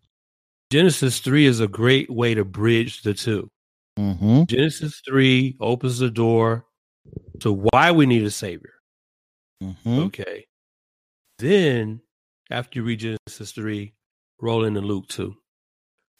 Genesis 0.69 1.19
3 1.19 1.45
is 1.45 1.59
a 1.59 1.67
great 1.67 2.09
way 2.09 2.33
to 2.33 2.45
bridge 2.45 3.03
the 3.03 3.13
2 3.13 3.49
Mm-hmm. 3.99 4.43
Genesis 4.45 5.01
3 5.07 5.57
opens 5.59 5.99
the 5.99 6.09
door 6.09 6.65
to 7.41 7.51
why 7.51 7.91
we 7.91 8.05
need 8.05 8.23
a 8.23 8.31
savior. 8.31 8.73
Mm-hmm. 9.61 9.99
Okay. 9.99 10.45
Then, 11.39 12.01
after 12.49 12.79
you 12.79 12.85
read 12.85 12.99
Genesis 12.99 13.51
3, 13.51 13.93
roll 14.39 14.63
into 14.63 14.81
Luke 14.81 15.07
2. 15.09 15.35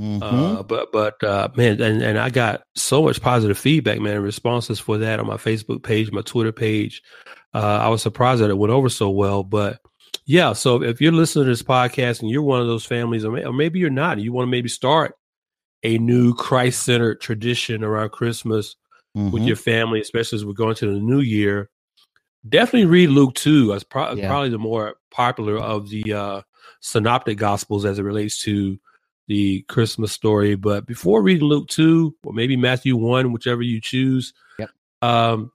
Mm-hmm. 0.01 0.23
Uh, 0.23 0.63
but 0.63 0.91
but 0.91 1.23
uh, 1.23 1.49
man, 1.55 1.79
and, 1.79 2.01
and 2.01 2.17
I 2.17 2.31
got 2.31 2.63
so 2.75 3.03
much 3.03 3.21
positive 3.21 3.57
feedback, 3.57 3.99
man, 3.99 4.23
responses 4.23 4.79
for 4.79 4.97
that 4.97 5.19
on 5.19 5.27
my 5.27 5.37
Facebook 5.37 5.83
page, 5.83 6.11
my 6.11 6.21
Twitter 6.21 6.51
page. 6.51 7.03
Uh, 7.53 7.79
I 7.81 7.89
was 7.89 8.01
surprised 8.01 8.41
that 8.41 8.49
it 8.49 8.57
went 8.57 8.73
over 8.73 8.89
so 8.89 9.11
well. 9.11 9.43
But 9.43 9.79
yeah, 10.25 10.53
so 10.53 10.81
if 10.81 11.01
you're 11.01 11.11
listening 11.11 11.45
to 11.45 11.51
this 11.51 11.61
podcast 11.61 12.21
and 12.21 12.31
you're 12.31 12.41
one 12.41 12.61
of 12.61 12.67
those 12.67 12.85
families, 12.85 13.23
or, 13.23 13.31
may, 13.31 13.45
or 13.45 13.53
maybe 13.53 13.77
you're 13.77 13.91
not, 13.91 14.19
you 14.19 14.33
want 14.33 14.47
to 14.47 14.51
maybe 14.51 14.69
start 14.69 15.13
a 15.83 15.99
new 15.99 16.33
Christ 16.33 16.83
centered 16.83 17.21
tradition 17.21 17.83
around 17.83 18.11
Christmas 18.11 18.75
with 19.13 19.43
Mhm. 19.43 19.47
your 19.47 19.55
family, 19.55 19.99
especially 19.99 20.37
as 20.37 20.45
we're 20.45 20.53
going 20.53 20.75
to 20.75 20.85
the 20.93 20.99
new 20.99 21.19
year. 21.19 21.69
Definitely 22.47 22.85
read 22.87 23.09
Luke 23.09 23.35
2. 23.35 23.67
That's 23.67 23.83
pro- 23.83 24.13
Yeah. 24.13 24.27
probably 24.27 24.49
the 24.49 24.57
more 24.57 24.95
popular 25.11 25.57
of 25.57 25.89
the 25.89 26.13
uh, 26.13 26.41
synoptic 26.79 27.37
gospels 27.37 27.85
as 27.85 27.99
it 27.99 28.03
relates 28.03 28.39
to 28.43 28.79
the 29.27 29.61
Christmas 29.63 30.11
story. 30.11 30.55
But 30.55 30.85
before 30.87 31.21
reading 31.21 31.47
Luke 31.47 31.67
2 31.67 32.15
or 32.23 32.33
maybe 32.33 32.55
Matthew 32.57 32.95
1, 32.95 33.31
whichever 33.31 33.61
you 33.61 33.79
choose, 33.81 34.33
Yep. 34.59 34.69
um, 35.01 35.51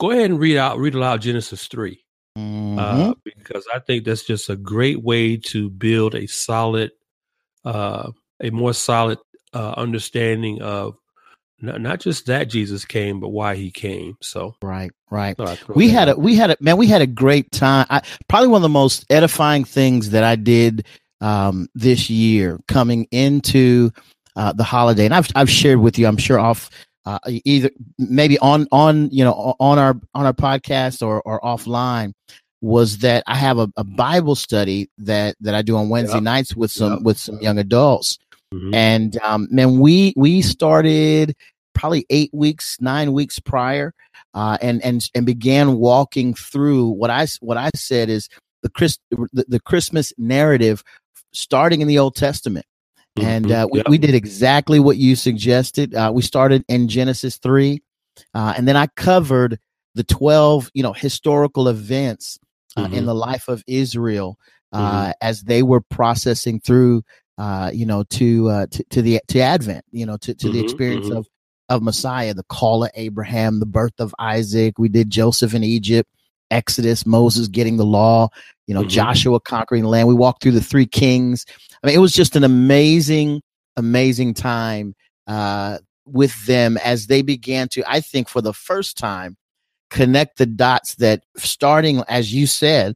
go 0.00 0.10
ahead 0.10 0.30
and 0.30 0.40
read 0.40 0.56
out 0.56 0.78
read 0.78 0.94
aloud 0.94 1.22
Genesis 1.22 1.66
3 1.68 2.02
Mhm. 2.36 2.78
uh, 2.78 3.14
because 3.24 3.64
I 3.72 3.78
think 3.78 4.04
that's 4.04 4.24
just 4.24 4.48
a 4.50 4.56
great 4.56 5.02
way 5.02 5.36
to 5.36 5.70
build 5.70 6.14
a 6.14 6.26
solid, 6.26 6.90
uh, 7.64 8.10
a 8.42 8.50
more 8.50 8.72
solid 8.74 9.18
uh, 9.54 9.74
understanding 9.76 10.60
of 10.60 10.98
not, 11.60 11.80
not 11.80 12.00
just 12.00 12.26
that 12.26 12.44
Jesus 12.44 12.84
came, 12.84 13.20
but 13.20 13.28
why 13.30 13.56
he 13.56 13.70
came. 13.70 14.16
So 14.20 14.54
right, 14.62 14.90
right. 15.10 15.36
thought 15.36 15.58
we 15.74 15.88
had 15.88 16.08
a 16.08 16.16
we 16.16 16.34
had 16.36 16.50
a 16.50 16.56
man 16.60 16.76
we 16.76 16.86
had 16.86 17.02
a 17.02 17.06
great 17.06 17.50
time 17.52 17.86
I, 17.90 18.02
probably 18.28 18.48
one 18.48 18.58
of 18.58 18.62
the 18.62 18.68
most 18.68 19.04
edifying 19.10 19.64
things 19.64 20.10
that 20.10 20.24
i 20.24 20.36
did 20.36 20.86
um 21.20 21.68
this 21.74 22.10
year 22.10 22.58
coming 22.68 23.06
into 23.10 23.90
uh 24.36 24.52
the 24.52 24.64
holiday 24.64 25.04
and 25.06 25.14
i've 25.14 25.28
i've 25.34 25.48
shared 25.50 25.78
with 25.80 25.98
you 25.98 26.06
i'm 26.06 26.16
sure 26.18 26.38
off 26.38 26.68
uh, 27.06 27.18
either 27.44 27.70
maybe 27.98 28.38
on 28.40 28.66
on 28.72 29.08
you 29.10 29.24
know 29.24 29.54
on 29.60 29.78
our 29.78 29.94
on 30.14 30.26
our 30.26 30.32
podcast 30.34 31.06
or 31.06 31.22
or 31.22 31.40
offline 31.40 32.12
was 32.60 32.98
that 32.98 33.22
i 33.26 33.34
have 33.34 33.58
a, 33.58 33.68
a 33.76 33.84
bible 33.84 34.34
study 34.34 34.90
that 34.98 35.36
that 35.40 35.54
i 35.54 35.62
do 35.62 35.76
on 35.76 35.88
wednesday 35.88 36.16
Yep. 36.16 36.22
nights 36.24 36.56
with 36.56 36.70
some 36.70 36.94
Yep. 36.94 37.02
with 37.02 37.18
some 37.18 37.38
young 37.40 37.58
adults 37.58 38.18
Mhm. 38.54 38.74
and 38.74 39.18
um, 39.22 39.48
man, 39.50 39.78
we 39.80 40.12
we 40.16 40.42
started 40.42 41.34
probably 41.74 42.06
eight 42.10 42.30
weeks, 42.32 42.76
nine 42.80 43.12
weeks 43.12 43.38
prior, 43.38 43.92
uh, 44.34 44.56
and 44.62 44.82
and 44.84 45.08
and 45.14 45.26
began 45.26 45.76
walking 45.76 46.34
through 46.34 46.88
what 46.88 47.10
I 47.10 47.26
what 47.40 47.56
I 47.56 47.70
said 47.74 48.08
is 48.08 48.28
the 48.62 48.68
Chris 48.70 48.98
the, 49.10 49.44
the 49.48 49.60
Christmas 49.60 50.12
narrative, 50.16 50.82
starting 51.32 51.80
in 51.80 51.88
the 51.88 51.98
Old 51.98 52.14
Testament. 52.16 52.66
And 53.18 53.46
Mhm. 53.46 53.50
uh, 53.50 53.68
we, 53.70 53.82
we 53.88 53.98
did 53.98 54.14
exactly 54.14 54.78
what 54.78 54.98
you 54.98 55.16
suggested. 55.16 55.94
Uh, 55.94 56.12
we 56.14 56.22
started 56.22 56.64
in 56.68 56.86
Genesis 56.88 57.38
three, 57.38 57.82
uh, 58.34 58.52
and 58.56 58.68
then 58.68 58.76
I 58.76 58.86
covered 58.96 59.58
the 59.94 60.04
twelve, 60.04 60.70
you 60.74 60.82
know, 60.82 60.92
historical 60.92 61.68
events 61.68 62.38
uh, 62.76 62.88
in 62.92 63.04
Mhm. 63.04 63.06
the 63.06 63.14
life 63.14 63.48
of 63.48 63.64
Israel 63.66 64.38
uh, 64.72 65.12
as 65.22 65.44
they 65.44 65.62
were 65.62 65.80
processing 65.80 66.60
through, 66.60 67.02
uh, 67.38 67.70
you 67.72 67.86
know, 67.86 68.02
to, 68.04 68.48
uh, 68.48 68.66
to 68.70 68.84
to 68.90 69.02
the 69.02 69.20
to 69.28 69.40
Advent, 69.40 69.84
you 69.90 70.06
know, 70.06 70.16
to 70.18 70.34
to 70.34 70.48
the 70.48 70.58
Mhm, 70.58 70.62
experience 70.62 71.08
mhm. 71.10 71.18
of 71.18 71.26
of 71.68 71.82
Messiah, 71.82 72.32
the 72.32 72.44
call 72.44 72.84
of 72.84 72.90
Abraham, 72.94 73.58
the 73.60 73.66
birth 73.66 73.98
of 73.98 74.14
Isaac. 74.18 74.78
We 74.78 74.88
did 74.88 75.10
Joseph 75.10 75.52
in 75.52 75.64
Egypt, 75.64 76.08
Exodus, 76.50 77.04
Moses 77.04 77.48
getting 77.48 77.76
the 77.76 77.84
law, 77.84 78.28
you 78.66 78.74
know, 78.74 78.82
Mhm. 78.82 78.88
Joshua 78.88 79.40
conquering 79.40 79.82
the 79.82 79.88
land. 79.88 80.06
We 80.08 80.14
walked 80.14 80.42
through 80.42 80.52
the 80.52 80.60
three 80.62 80.86
kings. 80.86 81.44
I 81.82 81.88
mean, 81.88 81.96
it 81.96 82.00
was 82.00 82.12
just 82.12 82.36
an 82.36 82.44
amazing, 82.44 83.42
amazing 83.76 84.34
time 84.34 84.94
uh, 85.26 85.78
with 86.06 86.46
them 86.46 86.76
as 86.78 87.08
they 87.08 87.20
began 87.20 87.66
to, 87.70 87.82
I 87.90 88.00
think, 88.00 88.28
for 88.28 88.40
the 88.40 88.52
first 88.52 88.96
time, 88.96 89.36
connect 89.90 90.38
the 90.38 90.46
dots 90.46 90.94
that 90.96 91.24
starting, 91.36 92.02
as 92.08 92.32
you 92.32 92.46
said, 92.46 92.94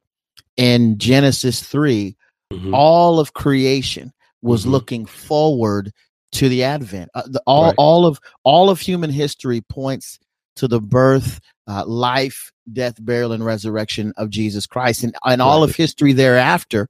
in 0.55 0.97
Genesis 0.97 1.61
3, 1.61 2.15
Mhm. 2.53 2.73
all 2.73 3.19
of 3.19 3.33
creation 3.33 4.13
was 4.41 4.65
Mhm. 4.65 4.71
looking 4.71 5.05
forward 5.05 5.91
to 6.33 6.47
the 6.49 6.63
advent 6.63 7.09
uh, 7.13 7.23
the, 7.27 7.41
all 7.45 7.65
Right. 7.65 7.75
all 7.77 8.05
of 8.05 8.19
all 8.43 8.69
of 8.69 8.79
human 8.79 9.09
history 9.09 9.61
points 9.61 10.17
to 10.55 10.67
the 10.67 10.79
birth 10.79 11.39
uh, 11.67 11.85
life 11.85 12.51
death 12.71 12.95
burial 13.03 13.33
and 13.33 13.43
resurrection 13.45 14.13
of 14.17 14.29
jesus 14.29 14.65
christ 14.65 15.03
and, 15.03 15.13
and 15.25 15.41
all 15.41 15.61
of 15.63 15.75
history 15.75 16.13
thereafter 16.13 16.87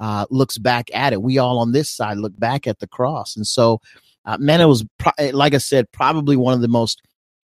uh, 0.00 0.24
looks 0.30 0.58
back 0.58 0.88
at 0.94 1.12
it 1.12 1.22
we 1.22 1.38
all 1.38 1.58
on 1.58 1.72
this 1.72 1.88
side 1.90 2.16
look 2.18 2.36
back 2.38 2.66
at 2.66 2.78
the 2.80 2.86
cross 2.88 3.36
and 3.36 3.46
so 3.46 3.80
uh, 4.24 4.36
man 4.38 4.60
it 4.60 4.64
was 4.66 4.84
pro- 4.98 5.30
like 5.32 5.54
i 5.54 5.58
said 5.58 5.90
probably 5.92 6.36
one 6.36 6.54
of 6.54 6.60
the 6.60 6.68
most 6.68 7.00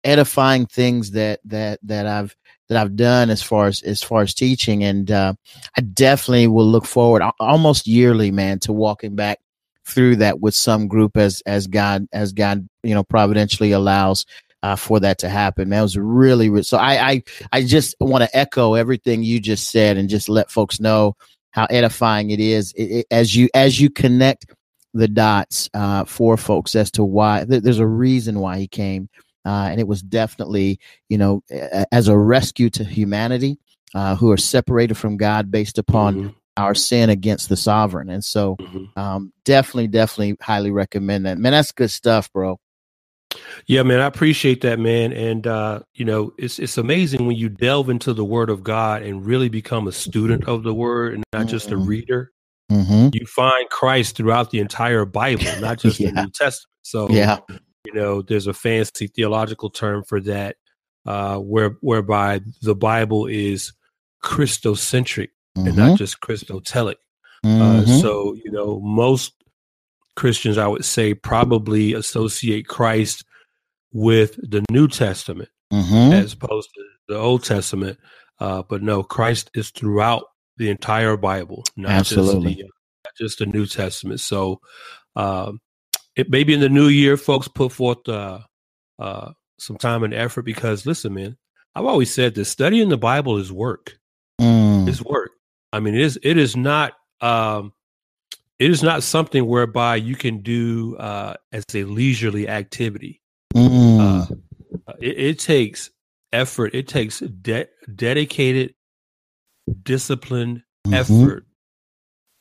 edifying 0.05 0.65
things 0.65 1.11
that 1.11 1.39
that 1.45 1.79
that 1.83 2.05
i've 2.07 2.35
that 2.69 2.77
i've 2.77 2.95
done 2.95 3.29
as 3.29 3.41
far 3.41 3.67
as 3.67 3.81
as 3.83 4.01
far 4.03 4.21
as 4.21 4.33
teaching 4.33 4.83
and 4.83 5.11
uh, 5.11 5.33
I 5.77 5.81
definitely 5.81 6.47
will 6.47 6.65
look 6.67 6.85
forward 6.85 7.21
almost 7.39 7.87
yearly, 7.87 8.31
man, 8.31 8.59
to 8.59 8.73
walking 8.73 9.15
back 9.15 9.39
through 9.85 10.17
that 10.17 10.39
with 10.39 10.55
some 10.55 10.87
group 10.87 11.17
as 11.17 11.41
as 11.45 11.67
God 11.67 12.07
as 12.13 12.31
God 12.33 12.67
you 12.83 12.93
know 12.93 13.03
providentially 13.03 13.71
allows 13.71 14.25
uh, 14.63 14.75
for 14.77 14.99
that 15.01 15.17
to 15.19 15.29
happen. 15.29 15.69
Man, 15.69 15.79
it 15.79 15.83
was 15.83 15.97
really 15.97 16.49
re- 16.49 16.63
so. 16.63 16.77
I 16.77 17.09
I 17.11 17.23
I 17.51 17.63
just 17.63 17.95
want 17.99 18.23
to 18.23 18.37
echo 18.37 18.75
everything 18.75 19.23
you 19.23 19.39
just 19.39 19.69
said 19.69 19.97
and 19.97 20.07
just 20.09 20.29
let 20.29 20.49
folks 20.51 20.79
know 20.79 21.15
how 21.51 21.65
edifying 21.69 22.31
it 22.31 22.39
is 22.39 22.71
it, 22.73 22.83
it- 22.83 23.05
as 23.11 23.35
you 23.35 23.49
as 23.53 23.79
you 23.79 23.89
connect 23.89 24.45
the 24.95 25.07
dots 25.07 25.69
uh, 25.73 26.05
for 26.05 26.37
folks 26.37 26.75
as 26.75 26.91
to 26.91 27.03
why 27.03 27.45
th- 27.49 27.63
there's 27.63 27.79
a 27.79 27.87
reason 27.87 28.39
why 28.39 28.57
he 28.59 28.67
came. 28.67 29.09
Uh, 29.45 29.67
and 29.69 29.79
it 29.81 29.87
was 29.87 30.01
definitely, 30.01 30.79
you 31.09 31.17
know, 31.17 31.41
as 31.91 32.07
a 32.07 32.17
rescue 32.17 32.69
to 32.69 32.83
humanity, 32.85 33.57
uh, 33.93 34.15
who 34.15 34.31
are 34.31 34.37
separated 34.37 34.95
from 34.95 35.17
God 35.17 35.51
based 35.51 35.77
upon 35.77 36.15
Mhm. 36.15 36.35
Our 36.57 36.75
sin 36.75 37.09
against 37.09 37.49
the 37.49 37.57
sovereign. 37.57 38.09
And 38.09 38.23
so, 38.23 38.55
Mhm. 38.57 38.95
um, 38.97 39.33
definitely, 39.45 39.87
definitely 39.87 40.37
highly 40.41 40.71
recommend 40.71 41.25
that. 41.25 41.37
Man, 41.37 41.51
that's 41.51 41.71
good 41.71 41.89
stuff, 41.91 42.31
bro. 42.31 42.59
Yeah, 43.65 43.81
man, 43.81 43.99
I 43.99 44.05
appreciate 44.05 44.61
that, 44.61 44.77
man. 44.79 45.11
And 45.13 45.47
uh, 45.47 45.79
you 45.95 46.05
know, 46.05 46.33
it's 46.37 46.59
it's 46.59 46.77
amazing 46.77 47.25
when 47.25 47.35
you 47.35 47.49
delve 47.49 47.89
into 47.89 48.13
the 48.13 48.23
Word 48.25 48.51
of 48.51 48.61
God 48.63 49.01
and 49.01 49.25
really 49.25 49.49
become 49.49 49.87
a 49.87 49.91
student 49.91 50.45
of 50.47 50.61
the 50.63 50.73
Word 50.73 51.15
and 51.15 51.23
not 51.33 51.47
just 51.47 51.71
a 51.71 51.75
Mhm. 51.75 51.87
reader. 51.87 52.31
Mm-hmm. 52.71 53.09
You 53.13 53.25
find 53.25 53.67
Christ 53.69 54.15
throughout 54.17 54.51
the 54.51 54.59
entire 54.59 55.05
Bible, 55.05 55.45
not 55.59 55.79
just 55.79 55.97
the 55.97 56.11
New 56.11 56.29
Testament. 56.29 56.69
So, 56.83 57.09
Yeah. 57.09 57.39
you 57.85 57.93
know, 57.93 58.21
there's 58.21 58.45
a 58.47 58.53
fancy 58.53 59.07
theological 59.07 59.69
term 59.71 60.03
for 60.03 60.19
that, 60.21 60.57
uh, 61.07 61.37
where 61.37 61.77
whereby 61.81 62.41
the 62.61 62.75
Bible 62.75 63.25
is 63.25 63.73
Christocentric 64.23 65.29
and 65.55 65.67
Mm-hmm. 65.67 65.77
not 65.77 65.97
just 65.97 66.19
Christotelic. 66.19 66.95
Uh, 67.45 67.85
so, 67.85 68.33
you 68.35 68.51
know, 68.51 68.79
most 68.79 69.33
Christians, 70.15 70.57
I 70.57 70.67
would 70.67 70.85
say, 70.85 71.13
probably 71.13 71.93
associate 71.93 72.67
Christ 72.67 73.25
with 73.91 74.37
the 74.49 74.63
New 74.71 74.87
Testament 74.87 75.49
mm-hmm. 75.71 76.13
as 76.13 76.33
opposed 76.33 76.69
to 76.73 76.83
the 77.07 77.17
Old 77.17 77.43
Testament. 77.43 77.99
Uh, 78.39 78.63
but 78.63 78.81
no, 78.81 79.03
Christ 79.03 79.51
is 79.53 79.71
throughout 79.71 80.25
the 80.57 80.69
entire 80.69 81.17
Bible, 81.17 81.63
not 81.75 81.91
Absolutely. 81.91 82.55
just 82.55 82.57
the 82.57 82.63
not 82.63 83.15
just 83.17 83.39
the 83.39 83.45
New 83.45 83.65
Testament. 83.65 84.19
So, 84.19 84.61
um, 85.15 85.59
it 86.15 86.29
maybe 86.29 86.53
in 86.53 86.59
the 86.59 86.69
new 86.69 86.87
year, 86.87 87.17
folks 87.17 87.47
put 87.47 87.71
forth 87.71 88.07
uh, 88.07 88.39
uh, 88.99 89.31
some 89.59 89.77
time 89.77 90.03
and 90.03 90.13
effort 90.13 90.43
because, 90.43 90.85
listen, 90.85 91.13
man, 91.13 91.37
I've 91.75 91.85
always 91.85 92.13
said 92.13 92.35
this: 92.35 92.49
studying 92.49 92.89
the 92.89 92.97
Bible 92.97 93.37
is 93.37 93.51
work. 93.51 93.97
Mm. 94.39 94.87
It's 94.87 95.01
work. 95.01 95.31
I 95.73 95.79
mean, 95.79 95.95
it 95.95 96.01
is. 96.01 96.19
It 96.23 96.37
is 96.37 96.55
not. 96.55 96.93
Um, 97.19 97.73
it 98.59 98.69
is 98.69 98.83
not 98.83 99.03
something 99.03 99.45
whereby 99.45 99.95
you 99.97 100.15
can 100.15 100.41
do 100.41 100.95
uh, 100.97 101.33
as 101.51 101.65
a 101.73 101.83
leisurely 101.83 102.47
activity. 102.47 103.21
Mm. 103.55 103.99
Uh, 104.87 104.93
it, 105.01 105.17
it 105.19 105.39
takes 105.39 105.89
effort. 106.31 106.73
It 106.75 106.87
takes 106.87 107.19
de- 107.19 107.67
dedicated, 107.93 108.75
disciplined 109.83 110.63
Mhm. 110.87 110.93
effort 110.93 111.47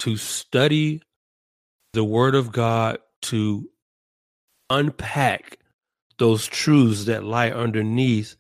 to 0.01 0.17
study 0.17 1.01
the 1.93 2.05
Word 2.05 2.35
of 2.35 2.53
God 2.53 2.99
to 3.23 3.69
unpack 4.69 5.59
those 6.19 6.47
truths 6.47 7.05
that 7.07 7.25
lie 7.25 7.51
underneath 7.51 8.37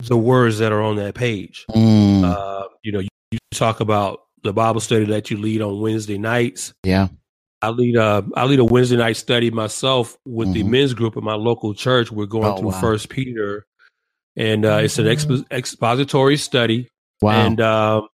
the 0.00 0.16
words 0.16 0.58
that 0.58 0.70
are 0.72 0.82
on 0.82 0.96
that 0.96 1.14
page. 1.14 1.64
Mm. 1.70 2.24
Uh, 2.24 2.68
you 2.82 2.92
know, 2.92 3.00
you, 3.00 3.08
you 3.34 3.58
talk 3.58 3.80
about 3.80 4.20
the 4.42 4.52
Bible 4.52 4.80
study 4.80 5.04
that 5.06 5.30
you 5.30 5.36
lead 5.38 5.62
on 5.62 5.80
Wednesday 5.80 6.18
nights. 6.18 6.72
yeah. 6.82 7.08
I 7.62 7.70
lead 7.70 7.96
a 7.96 8.22
I 8.36 8.44
lead 8.44 8.58
a 8.58 8.64
Wednesday 8.64 8.96
night 8.98 9.16
study 9.16 9.50
myself 9.50 10.18
with 10.26 10.52
the 10.52 10.62
Mhm. 10.62 10.68
men's 10.68 10.92
group 10.92 11.16
at 11.16 11.22
my 11.22 11.32
local 11.34 11.72
church. 11.72 12.12
We're 12.12 12.26
going 12.26 12.44
Oh, 12.44 12.56
through 12.58 12.68
wow. 12.72 12.80
First 12.80 13.08
Peter, 13.08 13.64
and 14.36 14.66
uh, 14.66 14.80
it's 14.82 14.98
an 14.98 15.06
expo- 15.06 15.46
expository 15.50 16.36
study. 16.36 16.88
Wow. 17.22 17.30
And 17.46 17.60
um, 17.62 18.08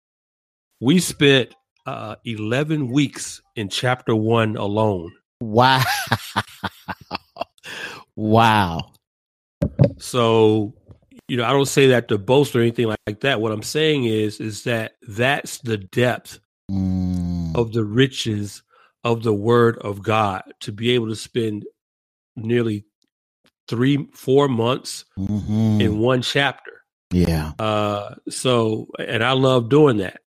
we 0.79 0.99
spent 0.99 1.55
uh, 1.87 2.17
eleven 2.25 2.89
weeks 2.91 3.41
in 3.55 3.69
chapter 3.69 4.15
one 4.15 4.55
alone. 4.55 5.11
wow. 5.41 5.81
wow. 8.15 8.91
So, 9.97 10.73
you 11.29 11.37
know, 11.37 11.45
I 11.45 11.51
don't 11.51 11.67
say 11.67 11.87
that 11.87 12.07
to 12.07 12.17
boast 12.17 12.55
or 12.55 12.61
anything 12.61 12.87
like, 12.87 12.99
like 13.07 13.19
that. 13.21 13.39
What 13.39 13.51
I'm 13.51 13.63
saying 13.63 14.05
is, 14.05 14.39
is 14.39 14.63
that 14.63 14.93
that's 15.07 15.59
the 15.59 15.77
depth 15.77 16.39
Mm, 16.71 17.55
of 17.55 17.73
the 17.73 17.83
riches 17.83 18.61
of 19.03 19.23
the 19.23 19.33
Word 19.33 19.79
of 19.79 20.03
God 20.03 20.43
to 20.59 20.71
be 20.71 20.91
able 20.91 21.07
to 21.07 21.15
spend 21.15 21.65
nearly 22.35 22.85
three, 23.67 24.07
four 24.13 24.47
months 24.47 25.05
mhm. 25.17 25.81
in 25.81 25.97
one 25.97 26.21
chapter. 26.21 26.83
Yeah. 27.11 27.53
Uh, 27.57 28.13
so, 28.29 28.87
and 28.99 29.23
I 29.23 29.31
love 29.31 29.69
doing 29.69 29.97
that. 29.97 30.21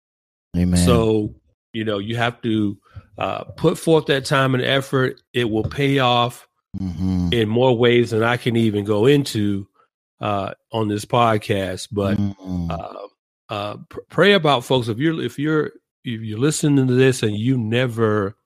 Amen. 0.57 0.85
So, 0.85 1.33
you 1.73 1.85
know, 1.85 1.99
you 1.99 2.17
have 2.17 2.43
to 2.43 2.77
uh, 3.19 3.45
put 3.45 3.79
forth 3.79 4.07
that 4.07 4.25
time 4.25 4.55
and 4.57 4.65
effort. 4.65 5.21
It 5.33 5.49
will 5.49 5.63
pay 5.63 6.01
off 6.01 6.49
Mhm. 6.77 7.33
in 7.33 7.49
more 7.49 7.77
ways 7.79 8.11
than 8.11 8.25
I 8.25 8.37
can 8.37 8.57
even 8.57 8.85
go 8.85 9.07
into 9.07 9.69
uh, 10.23 10.55
on 10.71 10.89
this 10.89 11.05
podcast. 11.05 11.89
But 11.93 12.17
Mhm. 12.17 12.71
uh, 12.71 13.09
uh, 13.53 13.77
pr- 13.91 14.01
pray 14.09 14.33
about 14.33 14.65
folks. 14.65 14.89
If 14.89 14.99
you're 14.99 15.21
if 15.23 15.39
you're 15.39 15.73
if 16.05 16.21
you're 16.23 16.39
listening 16.39 16.87
to 16.87 16.95
this 16.95 17.23
and 17.23 17.37
you 17.37 17.59
never, 17.59 18.37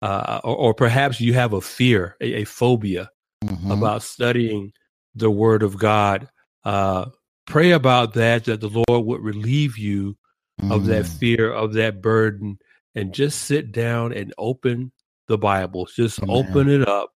uh, 0.00 0.40
or, 0.44 0.56
or 0.56 0.74
perhaps 0.74 1.20
you 1.20 1.34
have 1.34 1.52
a 1.52 1.60
fear, 1.60 2.16
a, 2.20 2.42
a 2.42 2.44
phobia 2.44 3.10
Mhm. 3.44 3.72
about 3.72 4.02
studying 4.02 4.72
the 5.14 5.30
Word 5.30 5.62
of 5.62 5.76
God, 5.78 6.28
uh, 6.64 7.06
pray 7.46 7.72
about 7.72 8.14
that. 8.14 8.44
That 8.44 8.60
the 8.60 8.84
Lord 8.88 9.04
would 9.06 9.20
relieve 9.22 9.76
you 9.78 10.16
of 10.70 10.86
that 10.86 11.04
Mm. 11.06 11.18
fear, 11.18 11.52
of 11.52 11.72
that 11.74 12.00
burden, 12.00 12.58
and 12.94 13.12
just 13.12 13.42
sit 13.42 13.72
down 13.72 14.12
and 14.12 14.32
open 14.38 14.92
the 15.26 15.38
Bible. 15.38 15.86
Just 15.86 16.22
Amen. 16.22 16.36
open 16.36 16.68
it 16.68 16.86
up 16.86 17.10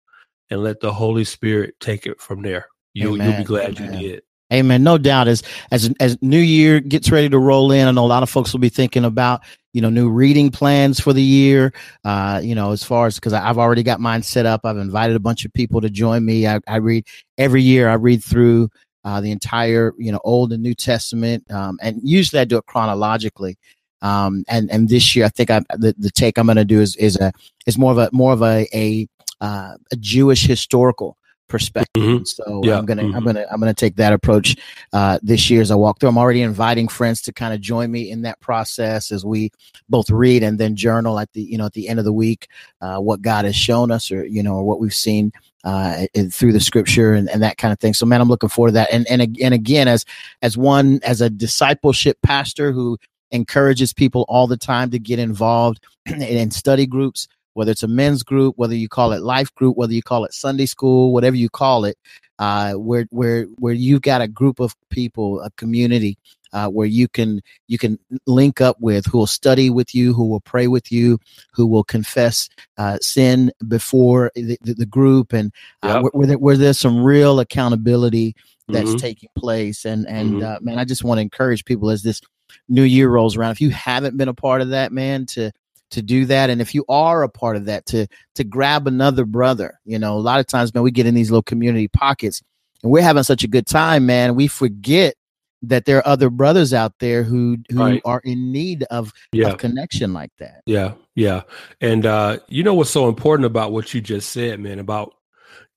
and 0.49 0.63
let 0.63 0.79
the 0.79 0.93
Holy 0.93 1.23
Spirit 1.25 1.75
take 1.79 2.05
it 2.07 2.19
from 2.19 2.41
there. 2.41 2.67
You'll, 2.95 3.21
you'll 3.21 3.37
be 3.37 3.43
glad 3.43 3.79
Amen. 3.79 3.99
you 3.99 4.09
did. 4.09 4.23
Amen. 4.53 4.83
No 4.83 4.97
doubt. 4.97 5.27
As 5.27 5.43
as 5.71 5.91
as 5.99 6.17
New 6.21 6.39
Year 6.39 6.79
gets 6.79 7.11
ready 7.11 7.29
to 7.29 7.39
roll 7.39 7.71
in, 7.71 7.87
I 7.87 7.91
know 7.91 8.05
a 8.05 8.07
lot 8.07 8.23
of 8.23 8.29
folks 8.29 8.53
will 8.53 8.59
be 8.59 8.69
thinking 8.69 9.03
about 9.03 9.41
you 9.73 9.81
know 9.81 9.89
new 9.89 10.09
reading 10.09 10.51
plans 10.51 10.99
for 10.99 11.13
the 11.13 11.21
year. 11.21 11.73
Uh, 12.03 12.39
you 12.43 12.53
know, 12.53 12.71
as 12.71 12.83
far 12.83 13.07
as 13.07 13.15
because 13.15 13.33
I've 13.33 13.57
already 13.57 13.81
got 13.81 13.99
mine 13.99 14.21
set 14.21 14.45
up. 14.45 14.61
I've 14.63 14.77
invited 14.77 15.15
a 15.15 15.19
bunch 15.19 15.45
of 15.45 15.53
people 15.53 15.81
to 15.81 15.89
join 15.89 16.23
me. 16.23 16.47
I, 16.47 16.59
I 16.67 16.77
read 16.77 17.07
every 17.39 17.63
year. 17.63 17.89
I 17.89 17.95
read 17.95 18.23
through 18.23 18.69
uh, 19.03 19.19
the 19.19 19.31
entire 19.31 19.93
you 19.97 20.11
know 20.11 20.21
Old 20.23 20.53
and 20.53 20.61
New 20.61 20.75
Testament, 20.75 21.49
um, 21.51 21.79
and 21.81 21.99
usually 22.03 22.39
I 22.39 22.45
do 22.45 22.57
it 22.57 22.65
chronologically. 22.67 23.57
Um, 24.03 24.43
and 24.47 24.69
and 24.69 24.89
this 24.89 25.15
year 25.15 25.25
I 25.25 25.29
think 25.29 25.49
I 25.49 25.61
the, 25.71 25.95
the 25.97 26.11
take 26.11 26.37
I'm 26.37 26.45
going 26.45 26.57
to 26.57 26.65
do 26.65 26.81
is 26.81 26.95
is 26.97 27.15
a 27.19 27.31
is 27.65 27.79
more 27.79 27.91
of 27.91 27.97
a 27.97 28.09
more 28.13 28.31
of 28.31 28.43
a 28.43 28.67
a 28.75 29.07
uh, 29.41 29.75
a 29.91 29.95
Jewish 29.95 30.45
historical 30.45 31.17
perspective. 31.47 32.03
Mhm. 32.03 32.27
So 32.27 32.61
Yeah. 32.63 32.77
I'm 32.77 32.85
gonna 32.85 33.03
I'm 33.03 33.11
Mhm. 33.13 33.25
gonna 33.25 33.45
I'm 33.51 33.59
gonna 33.59 33.73
take 33.73 33.95
that 33.97 34.13
approach 34.13 34.55
uh, 34.93 35.19
this 35.21 35.49
year 35.49 35.61
as 35.61 35.71
I 35.71 35.75
walk 35.75 35.99
through. 35.99 36.09
I'm 36.09 36.17
already 36.17 36.41
inviting 36.41 36.87
friends 36.87 37.21
to 37.23 37.33
kind 37.33 37.53
of 37.53 37.61
join 37.61 37.91
me 37.91 38.09
in 38.09 38.23
that 38.23 38.39
process 38.39 39.11
as 39.11 39.23
we 39.25 39.51
both 39.89 40.09
read 40.09 40.43
and 40.43 40.57
then 40.59 40.75
journal 40.75 41.19
at 41.19 41.31
the 41.33 41.41
you 41.41 41.57
know 41.57 41.65
at 41.65 41.73
the 41.73 41.87
end 41.87 41.99
of 41.99 42.05
the 42.05 42.13
week 42.13 42.47
uh, 42.81 42.97
what 42.97 43.21
God 43.21 43.45
has 43.45 43.55
shown 43.55 43.91
us 43.91 44.11
or 44.11 44.25
you 44.25 44.41
know 44.43 44.55
or 44.55 44.63
what 44.63 44.79
we've 44.79 44.93
seen 44.93 45.31
uh, 45.63 46.05
through 46.31 46.53
the 46.53 46.59
Scripture 46.59 47.13
and, 47.13 47.27
and 47.29 47.41
that 47.41 47.57
kind 47.57 47.71
of 47.71 47.79
thing. 47.79 47.93
So 47.93 48.05
man, 48.05 48.21
I'm 48.21 48.27
looking 48.27 48.49
forward 48.49 48.69
to 48.69 48.73
that. 48.73 48.93
And 48.93 49.07
and 49.09 49.21
and 49.41 49.53
again, 49.53 49.87
as 49.87 50.05
as 50.41 50.57
one 50.57 50.99
as 51.03 51.21
a 51.21 51.29
discipleship 51.29 52.17
pastor 52.23 52.71
who 52.71 52.97
encourages 53.31 53.91
people 53.91 54.25
all 54.29 54.47
the 54.47 54.57
time 54.57 54.91
to 54.91 54.99
get 54.99 55.19
involved 55.19 55.83
in, 56.05 56.21
in 56.21 56.51
study 56.51 56.85
groups 56.85 57.27
whether 57.55 57.71
it's 57.71 57.83
a 57.83 57.87
men's 57.87 58.21
group, 58.21 58.53
whether 58.57 58.75
you 58.75 58.87
call 58.87 59.13
it 59.13 59.21
life 59.21 59.53
group, 59.55 59.75
whether 59.77 59.93
you 59.93 60.03
call 60.03 60.25
it 60.25 60.33
Sunday 60.33 60.65
school, 60.65 61.13
whatever 61.13 61.35
you 61.37 61.49
call 61.49 61.85
it, 61.85 61.97
uh, 62.37 62.73
where 62.73 63.07
where 63.11 63.45
where 63.57 63.73
you've 63.73 64.01
got 64.01 64.21
a 64.21 64.27
group 64.27 64.59
of 64.59 64.75
people, 64.89 65.41
a 65.41 65.49
community 65.51 66.17
uh, 66.53 66.67
where 66.67 66.85
you 66.87 67.07
can 67.07 67.41
you 67.67 67.77
can 67.77 67.97
link 68.27 68.59
up 68.59 68.75
with, 68.81 69.05
who 69.05 69.17
will 69.19 69.27
study 69.27 69.69
with 69.69 69.95
you, 69.95 70.13
who 70.13 70.27
will 70.27 70.41
pray 70.41 70.67
with 70.67 70.91
you, 70.91 71.17
who 71.53 71.65
will 71.65 71.83
confess 71.85 72.49
uh, 72.77 72.97
sin 73.01 73.51
before 73.67 74.31
the, 74.35 74.57
the, 74.61 74.73
the 74.73 74.85
group, 74.85 75.33
and 75.33 75.51
uh, 75.83 75.87
Yep. 75.87 76.01
where, 76.03 76.11
where, 76.13 76.27
there, 76.27 76.37
where 76.37 76.57
there's 76.57 76.79
some 76.79 77.03
real 77.03 77.39
accountability 77.39 78.35
that's 78.67 78.95
Mhm. 78.95 78.99
taking 78.99 79.29
place. 79.35 79.85
And 79.85 80.05
and 80.09 80.41
Mhm. 80.41 80.43
uh, 80.43 80.59
man, 80.61 80.77
I 80.77 80.83
just 80.83 81.05
want 81.05 81.19
to 81.19 81.21
encourage 81.21 81.63
people 81.63 81.89
as 81.89 82.03
this 82.03 82.19
new 82.67 82.83
year 82.83 83.09
rolls 83.09 83.37
around. 83.37 83.51
If 83.51 83.61
you 83.61 83.69
haven't 83.69 84.17
been 84.17 84.27
a 84.27 84.33
part 84.33 84.61
of 84.61 84.69
that, 84.69 84.91
man, 84.91 85.25
to 85.27 85.51
to 85.91 86.01
do 86.01 86.25
that, 86.25 86.49
and 86.49 86.61
if 86.61 86.73
you 86.75 86.83
are 86.89 87.23
a 87.23 87.29
part 87.29 87.55
of 87.55 87.65
that, 87.65 87.85
to 87.87 88.07
to 88.35 88.43
grab 88.43 88.87
another 88.87 89.25
brother. 89.25 89.79
You 89.85 89.99
know, 89.99 90.17
a 90.17 90.19
lot 90.19 90.39
of 90.39 90.47
times, 90.47 90.73
man, 90.73 90.83
we 90.83 90.91
get 90.91 91.05
in 91.05 91.15
these 91.15 91.29
little 91.31 91.43
community 91.43 91.87
pockets, 91.87 92.41
and 92.83 92.91
we're 92.91 93.01
having 93.03 93.23
such 93.23 93.43
a 93.43 93.47
good 93.47 93.65
time, 93.67 94.05
man. 94.05 94.35
We 94.35 94.47
forget 94.47 95.15
that 95.61 95.85
there 95.85 95.97
are 95.97 96.07
other 96.07 96.29
brothers 96.29 96.73
out 96.73 96.93
there 96.99 97.23
who 97.23 97.57
who 97.71 97.79
Right. 97.79 98.01
are 98.05 98.19
in 98.23 98.51
need 98.51 98.83
of, 98.91 99.11
Yeah. 99.31 99.49
of 99.49 99.57
connection 99.57 100.13
like 100.13 100.31
that. 100.39 100.61
Yeah, 100.65 100.93
yeah. 101.15 101.41
And 101.81 102.05
uh, 102.05 102.37
you 102.47 102.63
know 102.63 102.73
what's 102.73 102.91
so 102.91 103.07
important 103.07 103.45
about 103.45 103.71
what 103.71 103.93
you 103.93 104.01
just 104.01 104.29
said, 104.29 104.59
man, 104.59 104.79
about 104.79 105.13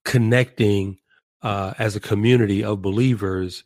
connecting 0.04 0.98
uh, 1.42 1.74
as 1.78 1.94
a 1.96 2.00
community 2.00 2.64
of 2.64 2.82
believers. 2.82 3.62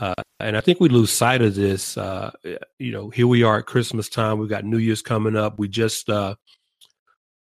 Uh, 0.00 0.14
and 0.40 0.56
I 0.56 0.62
think 0.62 0.80
we 0.80 0.88
lose 0.88 1.12
sight 1.12 1.42
of 1.42 1.54
this. 1.54 1.98
Uh, 1.98 2.30
you 2.78 2.90
know, 2.90 3.10
here 3.10 3.26
we 3.26 3.42
are 3.42 3.58
at 3.58 3.66
Christmas 3.66 4.08
time. 4.08 4.38
We've 4.38 4.48
got 4.48 4.64
New 4.64 4.78
Year's 4.78 5.02
coming 5.02 5.36
up. 5.36 5.58
We 5.58 5.68
just 5.68 6.08
uh, 6.08 6.36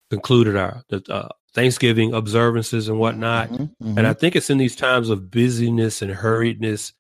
concluded 0.10 0.58
our 0.58 0.84
the, 0.90 1.02
uh, 1.10 1.30
Thanksgiving 1.54 2.14
observances 2.14 2.90
and 2.90 3.00
whatnot. 3.00 3.50
Mhm, 3.50 3.72
And 3.80 4.06
I 4.06 4.14
mhm. 4.14 4.20
think 4.20 4.36
it's 4.36 4.50
in 4.50 4.58
these 4.58 4.76
times 4.76 5.10
of 5.10 5.32
busyness 5.32 6.02
and 6.02 6.12
hurriedness 6.12 6.92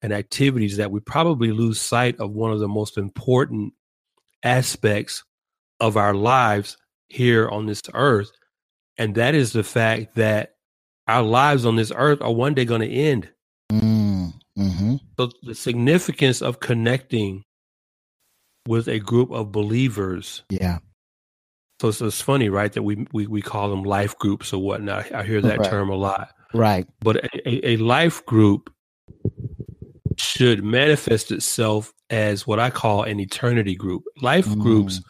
and 0.00 0.12
activities 0.12 0.76
that 0.76 0.92
we 0.92 1.00
probably 1.00 1.50
lose 1.50 1.80
sight 1.80 2.18
of 2.20 2.30
one 2.30 2.52
of 2.52 2.60
the 2.60 2.68
most 2.68 2.96
important 2.96 3.74
aspects 4.44 5.24
of 5.80 5.96
our 5.96 6.14
lives 6.14 6.76
here 7.08 7.48
on 7.48 7.66
this 7.66 7.82
earth. 7.92 8.30
And 8.96 9.16
that 9.16 9.34
is 9.34 9.52
the 9.52 9.64
fact 9.64 10.14
that 10.14 10.54
our 11.08 11.22
lives 11.22 11.66
on 11.66 11.76
this 11.76 11.92
earth 11.94 12.20
are 12.22 12.32
one 12.32 12.54
day 12.54 12.64
going 12.64 12.82
to 12.82 12.88
end. 12.90 13.28
Mm, 14.58 14.70
mhm. 14.72 15.00
So 15.18 15.30
the 15.42 15.54
significance 15.54 16.42
of 16.42 16.60
connecting 16.60 17.44
with 18.66 18.88
a 18.88 18.98
group 18.98 19.30
of 19.30 19.52
believers. 19.52 20.42
Yeah. 20.50 20.78
So 21.80 21.88
it's, 21.88 22.00
it's 22.00 22.20
funny, 22.20 22.48
right? 22.48 22.72
That 22.72 22.82
we, 22.82 23.06
we 23.12 23.26
we 23.26 23.40
call 23.40 23.70
them 23.70 23.84
life 23.84 24.18
groups 24.18 24.52
or 24.52 24.60
whatnot. 24.60 25.12
I 25.14 25.22
hear 25.22 25.40
that 25.42 25.58
Right. 25.60 25.70
term 25.70 25.90
a 25.90 25.94
lot. 25.94 26.30
Right. 26.54 26.86
but 27.00 27.16
a, 27.24 27.48
a- 27.48 27.72
a 27.74 27.76
life 27.76 28.24
group 28.26 28.70
should 30.16 30.64
manifest 30.64 31.30
itself 31.30 31.92
as 32.10 32.46
what 32.46 32.58
I 32.58 32.70
call 32.70 33.02
an 33.04 33.20
eternity 33.20 33.74
group. 33.76 34.02
Life 34.22 34.46
Mm. 34.46 34.58
groups 34.60 35.00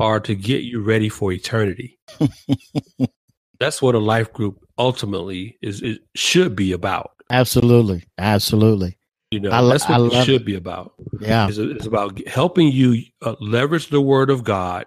are 0.00 0.18
to 0.20 0.34
get 0.34 0.62
you 0.64 0.80
ready 0.82 1.08
for 1.08 1.30
eternity. 1.32 1.98
That's 3.60 3.80
what 3.80 3.94
a 3.94 3.98
life 3.98 4.32
group 4.32 4.58
ultimately 4.78 5.56
is 5.62 5.80
it 5.82 6.00
should 6.14 6.56
be 6.56 6.72
about. 6.72 7.10
Absolutely. 7.30 8.04
Absolutely. 8.18 8.96
You 9.30 9.40
know, 9.40 9.50
lo- 9.50 9.70
that's 9.70 9.88
what 9.88 10.14
I 10.14 10.20
it 10.20 10.24
should 10.24 10.44
be 10.44 10.54
about. 10.54 10.94
Yeah. 11.20 11.48
It's, 11.48 11.58
it's 11.58 11.86
about 11.86 12.26
helping 12.26 12.70
you 12.70 13.02
uh, 13.22 13.34
leverage 13.40 13.88
the 13.88 14.00
word 14.00 14.30
of 14.30 14.44
God, 14.44 14.86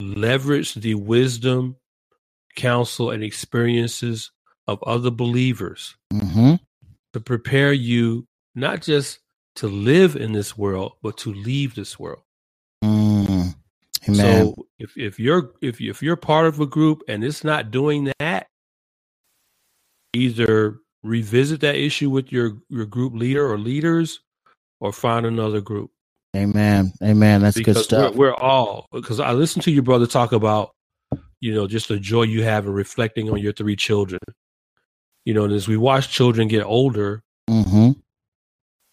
leverage 0.00 0.74
the 0.74 0.94
wisdom, 0.94 1.76
counsel, 2.56 3.10
and 3.10 3.24
experiences 3.24 4.30
of 4.66 4.82
other 4.84 5.10
believers 5.10 5.96
hmm 6.12 6.54
to 7.12 7.18
prepare 7.18 7.72
you 7.72 8.24
not 8.54 8.82
just 8.82 9.18
to 9.56 9.66
live 9.66 10.14
in 10.16 10.32
this 10.32 10.56
world, 10.56 10.92
but 11.02 11.16
to 11.18 11.32
leave 11.34 11.74
this 11.74 11.98
world. 11.98 12.22
Mm. 12.84 13.54
Amen. 14.08 14.16
So 14.16 14.66
if, 14.78 14.96
if 14.96 15.18
you're 15.18 15.52
if 15.60 15.80
you, 15.80 15.90
if 15.90 16.02
you're 16.02 16.16
part 16.16 16.46
of 16.46 16.60
a 16.60 16.66
group 16.66 17.02
and 17.08 17.24
it's 17.24 17.44
not 17.44 17.70
doing 17.70 18.12
that, 18.18 18.46
either 20.14 20.78
revisit 21.02 21.60
that 21.60 21.76
issue 21.76 22.10
with 22.10 22.32
your 22.32 22.56
your 22.68 22.86
group 22.86 23.14
leader 23.14 23.50
or 23.50 23.58
leaders, 23.58 24.20
or 24.80 24.92
find 24.92 25.26
another 25.26 25.60
group. 25.60 25.90
Amen. 26.36 26.92
Amen. 27.02 27.42
That's 27.42 27.58
good 27.58 27.76
stuff. 27.76 28.14
We're, 28.14 28.28
we're 28.28 28.34
all 28.34 28.86
because 28.92 29.20
I 29.20 29.32
listened 29.32 29.64
to 29.64 29.70
your 29.70 29.82
brother 29.82 30.06
talk 30.06 30.32
about 30.32 30.70
you 31.40 31.54
know 31.54 31.66
just 31.66 31.88
the 31.88 31.98
joy 31.98 32.22
you 32.22 32.42
have 32.44 32.66
in 32.66 32.72
reflecting 32.72 33.30
on 33.30 33.38
your 33.38 33.52
three 33.52 33.76
children. 33.76 34.20
You 35.24 35.34
know, 35.34 35.44
and 35.44 35.52
as 35.52 35.68
we 35.68 35.76
watch 35.76 36.10
children 36.10 36.48
get 36.48 36.62
older, 36.62 37.22
hmm 37.48 37.90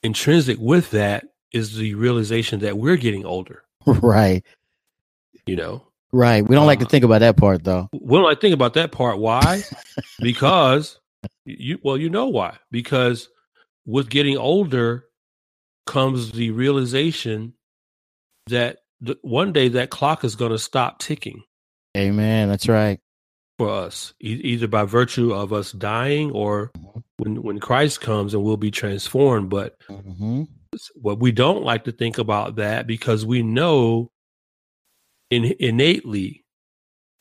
intrinsic 0.03 0.57
with 0.59 0.91
that 0.91 1.25
is 1.51 1.75
the 1.75 1.95
realization 1.95 2.59
that 2.59 2.77
we're 2.77 2.97
getting 2.97 3.25
older. 3.25 3.63
Right. 3.85 4.43
You 5.45 5.55
know, 5.55 5.87
Right. 6.11 6.47
We 6.47 6.55
don't 6.55 6.63
uh, 6.63 6.67
like 6.67 6.79
to 6.79 6.85
uh, 6.85 6.89
think 6.89 7.03
about 7.03 7.19
that 7.19 7.37
part 7.37 7.63
though. 7.63 7.89
We 7.91 8.17
don't 8.17 8.23
like 8.23 8.37
to 8.37 8.41
think 8.41 8.53
about 8.53 8.73
that 8.75 8.91
part. 8.91 9.19
Why? 9.19 9.63
because 10.19 10.99
you 11.45 11.79
well, 11.83 11.97
you 11.97 12.09
know 12.09 12.27
why. 12.27 12.57
Because 12.71 13.29
with 13.85 14.09
getting 14.09 14.37
older 14.37 15.05
comes 15.85 16.31
the 16.31 16.51
realization 16.51 17.53
that 18.47 18.79
th- 19.05 19.17
one 19.21 19.53
day 19.53 19.69
that 19.69 19.89
clock 19.89 20.23
is 20.23 20.35
going 20.35 20.51
to 20.51 20.59
stop 20.59 20.99
ticking. 20.99 21.43
Amen. 21.95 22.49
That's 22.49 22.67
right. 22.67 22.99
For 23.57 23.69
us, 23.69 24.13
e- 24.21 24.41
either 24.43 24.67
by 24.67 24.83
virtue 24.83 25.33
of 25.33 25.51
us 25.51 25.71
dying 25.71 26.31
or 26.31 26.71
mm-hmm. 26.77 26.99
when 27.17 27.41
when 27.41 27.59
Christ 27.59 28.01
comes 28.01 28.33
and 28.33 28.43
we'll 28.43 28.57
be 28.57 28.71
transformed. 28.71 29.49
But 29.49 29.79
mm-hmm. 29.89 30.43
what 30.95 31.19
we 31.19 31.31
don't 31.31 31.63
like 31.63 31.85
to 31.85 31.91
think 31.91 32.17
about 32.17 32.57
that 32.57 32.85
because 32.85 33.25
we 33.25 33.41
know 33.41 34.11
in, 35.31 35.55
innately 35.59 36.45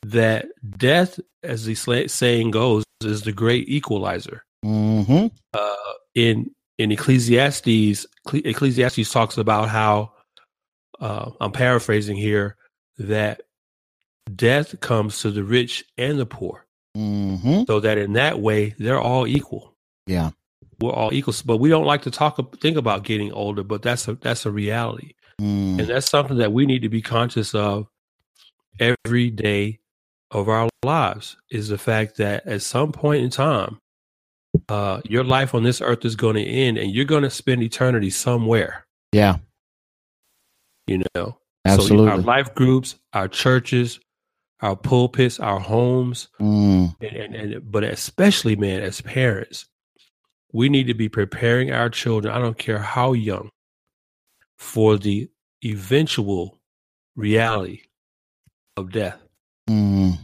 that 0.03 0.47
death, 0.77 1.19
as 1.43 1.65
the 1.65 1.75
saying 2.07 2.51
goes, 2.51 2.83
is 3.03 3.23
the 3.23 3.31
great 3.31 3.67
equalizer. 3.69 4.43
Mm-hmm. 4.65 5.27
Uh, 5.53 5.93
in 6.15 6.51
in 6.77 6.91
Ecclesiastes, 6.91 8.05
Ecclesiastes 8.33 9.11
talks 9.11 9.37
about 9.37 9.69
how 9.69 10.13
uh, 10.99 11.31
I'm 11.39 11.51
paraphrasing 11.51 12.17
here 12.17 12.55
that 12.97 13.41
death 14.35 14.79
comes 14.79 15.21
to 15.21 15.31
the 15.31 15.43
rich 15.43 15.85
and 15.97 16.19
the 16.19 16.25
poor, 16.25 16.65
mm-hmm. 16.95 17.63
so 17.67 17.79
that 17.79 17.97
in 17.97 18.13
that 18.13 18.39
way 18.39 18.75
they're 18.77 18.99
all 18.99 19.27
equal. 19.27 19.75
Yeah, 20.05 20.31
we're 20.79 20.91
all 20.91 21.13
equal, 21.13 21.35
but 21.45 21.57
we 21.57 21.69
don't 21.69 21.85
like 21.85 22.03
to 22.03 22.11
talk 22.11 22.37
think 22.59 22.77
about 22.77 23.03
getting 23.03 23.31
older. 23.31 23.63
But 23.63 23.81
that's 23.81 24.07
a 24.07 24.15
that's 24.15 24.45
a 24.45 24.51
reality, 24.51 25.13
mm. 25.39 25.79
and 25.79 25.87
that's 25.87 26.09
something 26.09 26.37
that 26.37 26.53
we 26.53 26.65
need 26.65 26.81
to 26.81 26.89
be 26.89 27.01
conscious 27.01 27.53
of 27.53 27.87
every 28.79 29.29
day 29.29 29.79
of 30.31 30.49
our 30.49 30.69
lives. 30.83 31.37
Is 31.49 31.69
the 31.69 31.77
fact 31.77 32.17
that 32.17 32.45
at 32.45 32.61
some 32.61 32.91
point 32.91 33.23
in 33.23 33.29
time, 33.29 33.79
uh, 34.69 35.01
your 35.05 35.23
life 35.23 35.53
on 35.53 35.63
this 35.63 35.81
earth 35.81 36.05
is 36.05 36.15
going 36.15 36.35
to 36.35 36.43
end, 36.43 36.77
and 36.77 36.91
you're 36.91 37.05
going 37.05 37.23
to 37.23 37.29
spend 37.29 37.63
eternity 37.63 38.09
somewhere. 38.09 38.85
Yeah, 39.11 39.37
you 40.87 41.03
know, 41.15 41.37
absolutely. 41.65 42.07
So 42.07 42.11
our 42.11 42.17
life 42.17 42.53
groups, 42.55 42.95
our 43.13 43.27
churches, 43.27 43.99
our 44.61 44.75
pulpits, 44.75 45.39
our 45.39 45.59
homes, 45.59 46.29
mm. 46.39 46.95
and, 47.01 47.15
and, 47.15 47.35
and 47.35 47.71
but 47.71 47.83
especially, 47.83 48.55
man, 48.55 48.81
as 48.81 49.01
parents, 49.01 49.65
we 50.51 50.69
need 50.69 50.87
to 50.87 50.93
be 50.93 51.09
preparing 51.09 51.71
our 51.71 51.89
children. 51.89 52.33
I 52.33 52.39
don't 52.39 52.57
care 52.57 52.79
how 52.79 53.13
young, 53.13 53.49
for 54.57 54.97
the 54.97 55.29
eventual 55.63 56.59
reality 57.15 57.81
of 58.75 58.91
death. 58.91 59.21
Mm. 59.67 60.17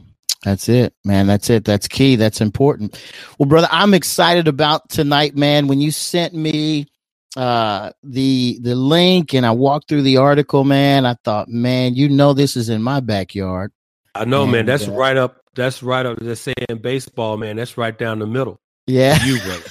That's 0.43 0.67
it, 0.67 0.93
man. 1.06 1.27
That's 1.27 1.49
it. 1.49 1.63
That's 1.63 1.88
key. 1.88 2.15
That's 2.15 2.41
important. 2.41 2.99
Well, 3.38 3.47
brother, 3.47 3.69
I'm 3.71 3.93
excited 3.93 4.47
about 4.47 4.89
tonight, 4.89 5.36
man. 5.36 5.67
When 5.67 5.79
you 5.82 5.91
sent 5.91 6.34
me 6.34 6.88
uh 7.36 7.91
the 8.03 8.60
the 8.62 8.75
link 8.75 9.34
and 9.34 9.43
I 9.45 9.51
walked 9.51 9.88
through 9.89 10.03
the 10.03 10.17
article, 10.17 10.63
man, 10.63 11.06
I 11.06 11.15
thought, 11.23 11.47
man, 11.47 11.95
you 11.95 12.10
know 12.10 12.34
this 12.34 12.58
is 12.58 12.69
in 12.69 12.84
my 12.84 12.99
backyard. 12.99 13.71
I 14.15 14.25
know, 14.25 14.43
and, 14.43 14.51
man. 14.51 14.65
That's 14.65 14.88
uh, 14.88 14.91
right 14.91 15.17
up. 15.17 15.41
That's 15.56 15.82
right 15.82 16.06
up. 16.06 16.19
They're 16.19 16.36
saying 16.36 16.56
baseball, 16.82 17.38
man. 17.38 17.56
That's 17.56 17.77
right 17.77 17.97
down 17.97 18.19
the 18.19 18.27
middle. 18.27 18.60
Yeah, 18.86 19.23
you 19.23 19.39
brother. 19.39 19.63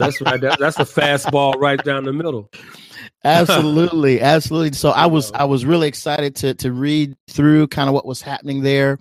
that's 0.00 0.20
right. 0.22 0.40
That, 0.40 0.58
that's 0.58 0.78
a 0.78 0.84
fastball 0.84 1.56
right 1.56 1.82
down 1.84 2.04
the 2.04 2.12
middle. 2.12 2.50
Absolutely, 3.24 4.20
absolutely. 4.22 4.72
So 4.72 4.90
I 4.90 5.06
was 5.06 5.32
I 5.32 5.44
was 5.44 5.64
really 5.64 5.88
excited 5.88 6.36
to 6.36 6.54
to 6.54 6.72
read 6.72 7.16
through 7.28 7.68
kind 7.68 7.88
of 7.88 7.94
what 7.94 8.06
was 8.06 8.22
happening 8.22 8.62
there. 8.62 8.98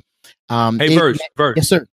Um, 0.49 0.79
hey, 0.79 0.95
Verge, 0.95 1.19
Verge. 1.37 1.57
Yes, 1.57 1.69
sir. 1.69 1.85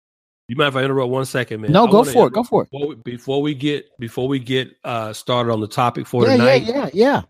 You 0.49 0.57
mind 0.57 0.69
if 0.69 0.77
I 0.77 0.83
interrupt 0.83 1.11
one 1.11 1.25
second, 1.25 1.61
man? 1.61 1.73
No, 1.73 1.87
I 1.87 1.91
go 1.91 2.05
for 2.05 2.27
it. 2.27 2.33
Go 2.33 2.43
for 2.43 2.63
it. 2.63 2.71
Before 2.71 2.89
we, 2.89 2.95
before 2.97 3.43
we 3.43 3.55
get 3.55 3.87
before 3.99 4.29
we 4.29 4.39
get 4.39 4.77
uh, 4.85 5.13
started 5.13 5.53
on 5.53 5.61
the 5.61 5.69
topic 5.69 6.07
for 6.07 6.27
yeah, 6.27 6.33
tonight, 6.33 6.63
yeah, 6.65 6.75
yeah, 6.75 6.91
yeah. 6.93 7.23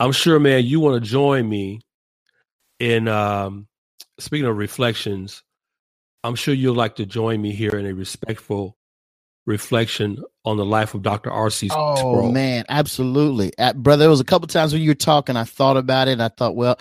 I'm 0.00 0.12
sure, 0.12 0.38
man, 0.38 0.64
you 0.64 0.80
want 0.80 1.02
to 1.02 1.10
join 1.10 1.48
me 1.48 1.80
in 2.78 3.08
um, 3.08 3.66
speaking 4.18 4.46
of 4.46 4.56
reflections. 4.56 5.42
I'm 6.24 6.34
sure 6.34 6.52
you'll 6.54 6.74
like 6.74 6.96
to 6.96 7.06
join 7.06 7.40
me 7.40 7.52
here 7.52 7.76
in 7.76 7.86
a 7.86 7.94
respectful 7.94 8.76
reflection 9.48 10.22
on 10.44 10.58
the 10.58 10.64
life 10.64 10.94
of 10.94 11.02
Dr. 11.02 11.32
R.C. 11.32 11.70
Oh 11.72 11.96
Sproul. 11.96 12.30
man, 12.30 12.64
absolutely, 12.68 13.52
uh, 13.58 13.72
brother. 13.72 14.02
There 14.02 14.10
was 14.10 14.20
a 14.20 14.24
couple 14.24 14.46
times 14.46 14.72
when 14.72 14.82
you 14.82 14.90
were 14.90 14.94
talking, 14.94 15.36
I 15.36 15.44
thought 15.44 15.76
about 15.76 16.06
it, 16.06 16.12
and 16.12 16.22
I 16.22 16.28
thought, 16.28 16.54
well, 16.54 16.78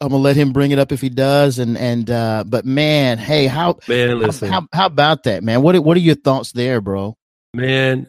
I'm 0.00 0.08
gonna 0.08 0.22
let 0.22 0.36
him 0.36 0.52
bring 0.52 0.70
it 0.70 0.78
up 0.78 0.92
if 0.92 1.00
he 1.00 1.08
does, 1.08 1.58
and 1.58 1.76
and 1.76 2.08
uh, 2.08 2.44
but 2.46 2.64
man, 2.64 3.18
hey, 3.18 3.46
how 3.46 3.78
man, 3.88 4.20
listen, 4.20 4.48
how, 4.48 4.66
how 4.72 4.86
about 4.86 5.24
that, 5.24 5.42
man? 5.42 5.60
What 5.60 5.78
what 5.80 5.96
are 5.96 6.00
your 6.00 6.14
thoughts 6.14 6.52
there, 6.52 6.80
bro? 6.80 7.16
Man, 7.52 8.06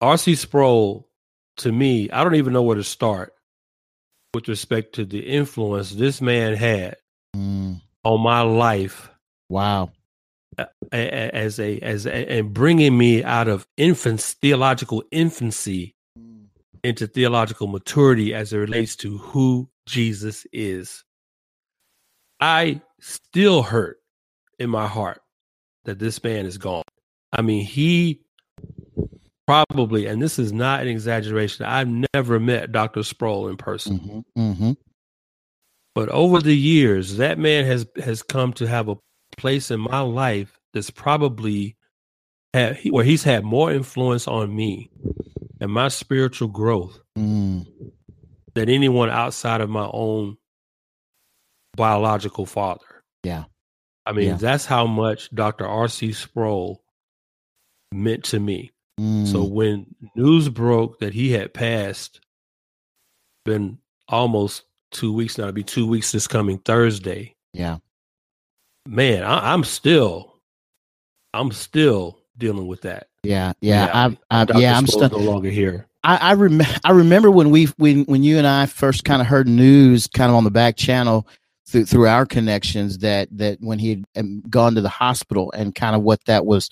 R.C. 0.00 0.36
Sproul, 0.36 1.08
to 1.58 1.72
me, 1.72 2.10
I 2.10 2.22
don't 2.22 2.36
even 2.36 2.52
know 2.52 2.62
where 2.62 2.76
to 2.76 2.84
start 2.84 3.34
with 4.34 4.48
respect 4.48 4.94
to 4.94 5.04
the 5.04 5.18
influence 5.18 5.90
this 5.90 6.20
man 6.20 6.54
had 6.54 6.96
mm. 7.34 7.80
on 8.04 8.20
my 8.20 8.42
life. 8.42 9.10
Wow, 9.48 9.92
as 10.92 11.58
a 11.58 11.78
as 11.80 12.06
a, 12.06 12.12
and 12.12 12.52
bringing 12.52 12.96
me 12.96 13.22
out 13.22 13.48
of 13.48 13.66
infants 13.76 14.34
theological 14.34 15.02
infancy 15.10 15.94
mm. 16.18 16.46
into 16.82 17.06
theological 17.06 17.66
maturity 17.66 18.34
as 18.34 18.52
it 18.52 18.58
relates 18.58 18.96
to 18.96 19.18
who 19.18 19.68
Jesus 19.86 20.46
is. 20.52 21.04
I 22.40 22.80
still 23.00 23.62
hurt 23.62 23.98
in 24.58 24.70
my 24.70 24.86
heart 24.86 25.20
that 25.84 25.98
this 25.98 26.22
man 26.22 26.46
is 26.46 26.58
gone. 26.58 26.84
I 27.32 27.42
mean, 27.42 27.64
he 27.64 28.22
probably, 29.46 30.06
and 30.06 30.22
this 30.22 30.38
is 30.38 30.52
not 30.52 30.80
an 30.80 30.88
exaggeration, 30.88 31.66
I've 31.66 31.88
never 32.14 32.38
met 32.38 32.72
Dr. 32.72 33.02
Sproul 33.02 33.48
in 33.48 33.56
person. 33.56 33.98
Mm-hmm, 33.98 34.40
mm-hmm. 34.40 34.72
But 35.94 36.08
over 36.10 36.40
the 36.40 36.56
years, 36.56 37.16
that 37.16 37.38
man 37.38 37.64
has 37.64 37.84
has 37.96 38.22
come 38.22 38.52
to 38.54 38.66
have 38.66 38.88
a 38.88 38.96
place 39.36 39.70
in 39.70 39.80
my 39.80 40.00
life 40.00 40.58
that's 40.72 40.90
probably 40.90 41.76
had, 42.54 42.78
where 42.90 43.04
he's 43.04 43.22
had 43.22 43.44
more 43.44 43.72
influence 43.72 44.26
on 44.28 44.54
me 44.54 44.90
and 45.60 45.70
my 45.70 45.88
spiritual 45.88 46.48
growth 46.48 47.00
mm. 47.16 47.66
than 48.54 48.68
anyone 48.68 49.10
outside 49.10 49.60
of 49.60 49.70
my 49.70 49.88
own 49.92 50.36
biological 51.76 52.46
father. 52.46 53.04
Yeah. 53.22 53.44
I 54.06 54.12
mean, 54.12 54.28
yeah. 54.28 54.36
that's 54.36 54.64
how 54.64 54.86
much 54.86 55.32
Dr. 55.34 55.66
R.C. 55.66 56.12
Sproul 56.12 56.82
meant 57.92 58.24
to 58.24 58.40
me. 58.40 58.72
Mm. 58.98 59.30
So 59.30 59.44
when 59.44 59.94
news 60.14 60.48
broke 60.48 61.00
that 61.00 61.14
he 61.14 61.32
had 61.32 61.54
passed, 61.54 62.20
been 63.44 63.78
almost 64.08 64.64
two 64.90 65.12
weeks 65.12 65.38
now, 65.38 65.44
it'll 65.44 65.52
be 65.52 65.62
two 65.62 65.86
weeks 65.86 66.12
this 66.12 66.26
coming 66.26 66.58
Thursday. 66.58 67.36
Yeah. 67.52 67.78
Man, 68.86 69.22
I, 69.22 69.52
am 69.52 69.64
still, 69.64 70.34
I'm 71.34 71.52
still 71.52 72.18
dealing 72.38 72.66
with 72.66 72.82
that. 72.82 73.08
Yeah. 73.22 73.52
Yeah. 73.60 73.86
yeah. 73.86 74.16
I, 74.30 74.42
I, 74.42 74.58
yeah, 74.58 74.76
I'm 74.76 74.86
still 74.86 75.08
no 75.08 75.18
longer 75.18 75.50
here. 75.50 75.86
I, 76.02 76.16
I, 76.16 76.34
rem- 76.34 76.62
I 76.84 76.92
remember 76.92 77.30
when 77.30 77.50
we 77.50 77.66
when 77.76 78.04
when 78.04 78.22
you 78.22 78.38
and 78.38 78.46
I 78.46 78.66
first 78.66 79.04
kind 79.04 79.20
of 79.20 79.28
heard 79.28 79.46
news 79.46 80.06
kind 80.06 80.30
of 80.30 80.36
on 80.36 80.44
the 80.44 80.50
back 80.50 80.76
channel 80.76 81.26
through 81.70 81.86
through 81.86 82.08
our 82.08 82.26
connections 82.26 82.98
that 82.98 83.28
that 83.36 83.58
when 83.60 83.78
he 83.78 83.90
had 83.90 84.04
um, 84.16 84.42
gone 84.48 84.74
to 84.74 84.80
the 84.80 84.88
hospital 84.88 85.52
and 85.52 85.74
kind 85.74 85.94
of 85.94 86.02
what 86.02 86.24
that 86.24 86.46
was 86.46 86.70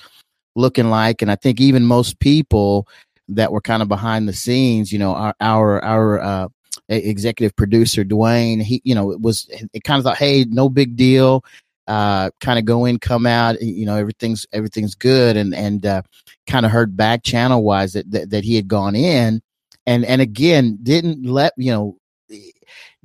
looking 0.56 0.90
like 0.90 1.22
and 1.22 1.30
I 1.30 1.36
think 1.36 1.60
even 1.60 1.84
most 1.84 2.18
people 2.20 2.88
that 3.28 3.52
were 3.52 3.60
kind 3.60 3.82
of 3.82 3.88
behind 3.88 4.26
the 4.26 4.32
scenes 4.32 4.92
you 4.92 4.98
know 4.98 5.14
our 5.14 5.34
our 5.40 5.84
our 5.84 6.20
uh, 6.20 6.48
executive 6.88 7.54
producer 7.54 8.04
Dwayne 8.04 8.62
he 8.62 8.80
you 8.84 8.94
know 8.94 9.12
it 9.12 9.20
was 9.20 9.46
it 9.72 9.84
kind 9.84 9.98
of 9.98 10.04
thought 10.04 10.18
hey 10.18 10.46
no 10.48 10.68
big 10.68 10.96
deal 10.96 11.44
uh, 11.88 12.30
kind 12.40 12.58
of 12.58 12.66
go 12.66 12.84
in, 12.84 12.98
come 12.98 13.26
out, 13.26 13.60
you 13.62 13.86
know, 13.86 13.96
everything's 13.96 14.46
everything's 14.52 14.94
good, 14.94 15.36
and 15.38 15.54
and 15.54 15.86
uh, 15.86 16.02
kind 16.46 16.66
of 16.66 16.70
heard 16.70 16.96
back 16.96 17.24
channel 17.24 17.64
wise 17.64 17.94
that, 17.94 18.10
that 18.10 18.30
that 18.30 18.44
he 18.44 18.54
had 18.54 18.68
gone 18.68 18.94
in, 18.94 19.40
and 19.86 20.04
and 20.04 20.20
again 20.20 20.78
didn't 20.82 21.24
let 21.24 21.54
you 21.56 21.72
know, 21.72 21.96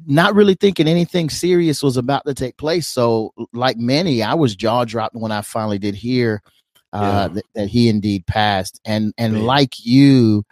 not 0.05 0.35
really 0.35 0.55
thinking 0.55 0.89
anything 0.89 1.29
serious 1.29 1.81
was 1.81 1.95
about 1.95 2.25
to 2.25 2.33
take 2.33 2.57
place. 2.57 2.85
So 2.87 3.33
like 3.53 3.77
many, 3.77 4.21
I 4.21 4.33
was 4.33 4.53
jaw 4.53 4.83
dropped 4.83 5.15
when 5.15 5.31
I 5.31 5.41
finally 5.41 5.79
did 5.79 5.95
hear 5.95 6.41
uh, 6.91 6.99
yeah. 7.29 7.33
that, 7.35 7.45
that 7.55 7.67
he 7.69 7.87
indeed 7.87 8.27
passed, 8.27 8.81
and 8.83 9.13
and 9.17 9.33
Man. 9.33 9.43
like 9.45 9.85
you 9.85 10.43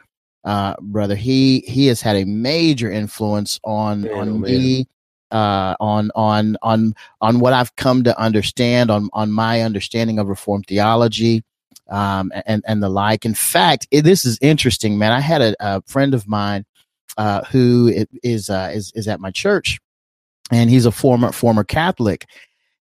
uh 0.44 0.74
brother 0.80 1.16
he 1.16 1.60
he 1.68 1.86
has 1.86 2.02
had 2.02 2.16
a 2.16 2.26
major 2.26 2.90
influence 2.90 3.60
on 3.64 4.02
man, 4.02 4.14
on 4.14 4.30
oh, 4.30 4.38
me 4.38 4.88
uh, 5.32 5.76
on 5.80 6.12
on 6.16 6.58
on 6.62 6.94
on 7.22 7.40
what 7.40 7.54
I've 7.54 7.76
come 7.76 8.04
to 8.04 8.20
understand 8.20 8.92
on 8.92 9.10
on 9.14 9.32
my 9.32 9.62
understanding 9.62 10.20
of 10.20 10.28
Reformed 10.28 10.66
theology, 10.68 11.44
um, 11.90 12.32
and 12.46 12.64
and 12.68 12.84
the 12.84 12.90
like. 12.90 13.26
In 13.26 13.34
fact, 13.34 13.88
it, 13.92 14.04
this 14.04 14.26
is 14.26 14.38
interesting, 14.42 14.98
man. 14.98 15.12
I 15.12 15.20
had 15.20 15.42
a, 15.42 15.56
a 15.60 15.82
friend 15.84 16.14
of 16.14 16.28
mine 16.28 16.66
uh, 17.18 17.44
who 17.46 18.06
is 18.24 18.50
uh, 18.50 18.72
is 18.74 18.92
is 18.96 19.08
at 19.08 19.20
my 19.20 19.32
church, 19.32 19.80
and 20.52 20.70
he's 20.70 20.86
a 20.86 20.92
former 20.92 21.32
former 21.32 21.64
Catholic. 21.64 22.28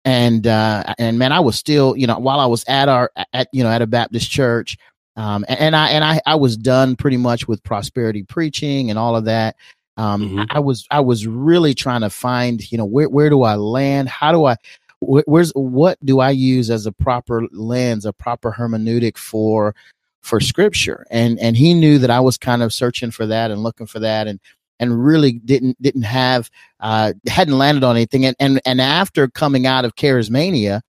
and 0.04 0.46
uh, 0.46 0.94
and 0.98 1.18
man, 1.18 1.32
I 1.32 1.40
was 1.40 1.56
still, 1.56 1.96
you 1.96 2.06
know, 2.06 2.18
while 2.18 2.40
I 2.40 2.46
was 2.46 2.64
at 2.68 2.88
our 2.88 3.10
at 3.32 3.48
you 3.52 3.62
know 3.62 3.70
at 3.70 3.82
a 3.82 3.86
Baptist 3.86 4.30
church, 4.30 4.76
um, 5.16 5.44
and, 5.48 5.60
and 5.60 5.76
I 5.76 5.90
and 5.90 6.04
I 6.04 6.20
I 6.24 6.34
was 6.36 6.56
done 6.56 6.96
pretty 6.96 7.16
much 7.18 7.46
with 7.48 7.62
prosperity 7.62 8.22
preaching 8.22 8.90
and 8.90 8.98
all 8.98 9.16
of 9.16 9.24
that. 9.26 9.56
Um, 9.98 10.22
mm-hmm. 10.22 10.44
I 10.50 10.60
was 10.60 10.86
I 10.90 11.00
was 11.00 11.26
really 11.26 11.74
trying 11.74 12.00
to 12.02 12.10
find, 12.10 12.70
you 12.70 12.78
know, 12.78 12.84
where 12.84 13.08
where 13.08 13.28
do 13.28 13.42
I 13.42 13.56
land? 13.56 14.08
How 14.08 14.32
do 14.32 14.44
I 14.44 14.56
where's 15.00 15.50
what 15.50 15.98
do 16.04 16.20
I 16.20 16.30
use 16.30 16.70
as 16.70 16.86
a 16.86 16.92
proper 16.92 17.42
lens, 17.52 18.06
a 18.06 18.12
proper 18.12 18.52
hermeneutic 18.52 19.18
for 19.18 19.74
for 20.22 20.40
scripture? 20.40 21.04
And 21.10 21.38
and 21.40 21.56
he 21.56 21.74
knew 21.74 21.98
that 21.98 22.10
I 22.10 22.20
was 22.20 22.38
kind 22.38 22.62
of 22.62 22.72
searching 22.72 23.10
for 23.10 23.26
that 23.26 23.50
and 23.50 23.62
looking 23.64 23.86
for 23.86 23.98
that 23.98 24.28
and 24.28 24.38
and 24.78 25.04
really 25.04 25.32
didn't 25.32 25.80
didn't 25.82 26.02
have 26.02 26.48
uh 26.78 27.12
hadn't 27.26 27.58
landed 27.58 27.82
on 27.82 27.96
anything 27.96 28.24
and 28.24 28.36
and, 28.38 28.60
and 28.64 28.80
after 28.80 29.26
coming 29.26 29.66
out 29.66 29.84
of 29.84 29.96
charismania 29.96 30.80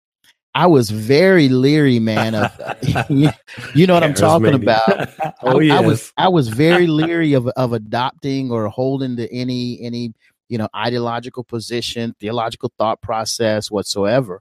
I 0.58 0.66
was 0.66 0.90
very 0.90 1.48
leery, 1.48 2.00
man. 2.00 2.34
Of 2.34 2.50
you, 3.08 3.86
know 3.86 3.94
what 3.94 4.02
I'm 4.02 4.12
talking 4.12 4.54
about. 4.54 5.08
oh 5.44 5.60
I, 5.60 5.62
yes. 5.62 5.78
I 5.78 5.86
was 5.86 6.12
I 6.16 6.28
was 6.28 6.48
very 6.48 6.88
leery 6.88 7.34
of 7.34 7.46
of 7.46 7.72
adopting 7.72 8.50
or 8.50 8.66
holding 8.66 9.16
to 9.18 9.32
any 9.32 9.80
any 9.80 10.14
you 10.48 10.58
know 10.58 10.68
ideological 10.74 11.44
position, 11.44 12.12
theological 12.18 12.72
thought 12.76 13.00
process 13.02 13.70
whatsoever. 13.70 14.40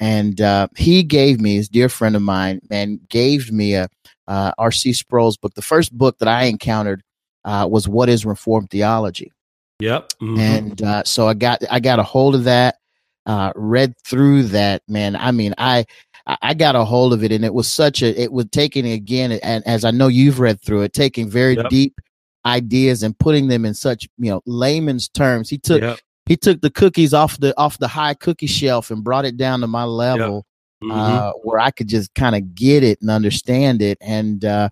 And 0.00 0.40
uh, 0.40 0.66
he 0.76 1.04
gave 1.04 1.40
me, 1.40 1.54
his 1.54 1.68
dear 1.68 1.88
friend 1.88 2.16
of 2.16 2.22
mine, 2.22 2.60
man, 2.68 2.98
gave 3.08 3.52
me 3.52 3.76
a 3.76 3.88
uh, 4.26 4.50
R.C. 4.58 4.94
Sproul's 4.94 5.36
book. 5.36 5.54
The 5.54 5.62
first 5.62 5.96
book 5.96 6.18
that 6.18 6.26
I 6.26 6.46
encountered 6.46 7.04
uh, 7.44 7.68
was 7.70 7.86
"What 7.86 8.08
Is 8.08 8.26
Reformed 8.26 8.70
Theology." 8.70 9.30
Yep. 9.78 10.12
Mm-hmm. 10.20 10.40
And 10.40 10.82
uh, 10.82 11.04
so 11.04 11.28
I 11.28 11.34
got 11.34 11.62
I 11.70 11.78
got 11.78 12.00
a 12.00 12.02
hold 12.02 12.34
of 12.34 12.44
that 12.44 12.78
uh, 13.26 13.52
read 13.54 13.94
through 14.06 14.44
that, 14.44 14.82
man, 14.88 15.16
I 15.16 15.30
mean, 15.30 15.54
I 15.58 15.84
I 16.26 16.54
got 16.54 16.76
a 16.76 16.84
hold 16.84 17.12
of 17.12 17.24
it, 17.24 17.32
and 17.32 17.44
it 17.44 17.54
was 17.54 17.68
such 17.68 18.02
a 18.02 18.20
it 18.20 18.32
was 18.32 18.46
taking 18.52 18.86
again, 18.86 19.32
and 19.32 19.66
as 19.66 19.84
I 19.84 19.90
know 19.90 20.08
you've 20.08 20.40
read 20.40 20.60
through 20.60 20.82
it, 20.82 20.92
taking 20.92 21.28
very 21.28 21.56
yep. 21.56 21.68
deep 21.68 22.00
ideas 22.46 23.02
and 23.02 23.18
putting 23.18 23.48
them 23.48 23.64
in 23.64 23.74
such 23.74 24.08
you 24.18 24.30
know 24.30 24.40
layman's 24.46 25.08
terms. 25.08 25.50
He 25.50 25.58
took 25.58 25.82
yep. 25.82 25.98
he 26.26 26.36
took 26.36 26.60
the 26.60 26.70
cookies 26.70 27.12
off 27.12 27.38
the 27.40 27.56
off 27.58 27.78
the 27.78 27.88
high 27.88 28.14
cookie 28.14 28.46
shelf 28.46 28.90
and 28.90 29.02
brought 29.02 29.24
it 29.24 29.36
down 29.36 29.60
to 29.60 29.66
my 29.66 29.84
level. 29.84 30.36
Yep. 30.36 30.44
Mm-hmm. 30.82 30.90
Uh, 30.90 31.30
where 31.44 31.60
I 31.60 31.70
could 31.70 31.86
just 31.86 32.12
kind 32.14 32.34
of 32.34 32.56
get 32.56 32.82
it 32.82 33.00
and 33.00 33.08
understand 33.08 33.82
it, 33.82 33.98
and 34.00 34.44
uh, 34.44 34.68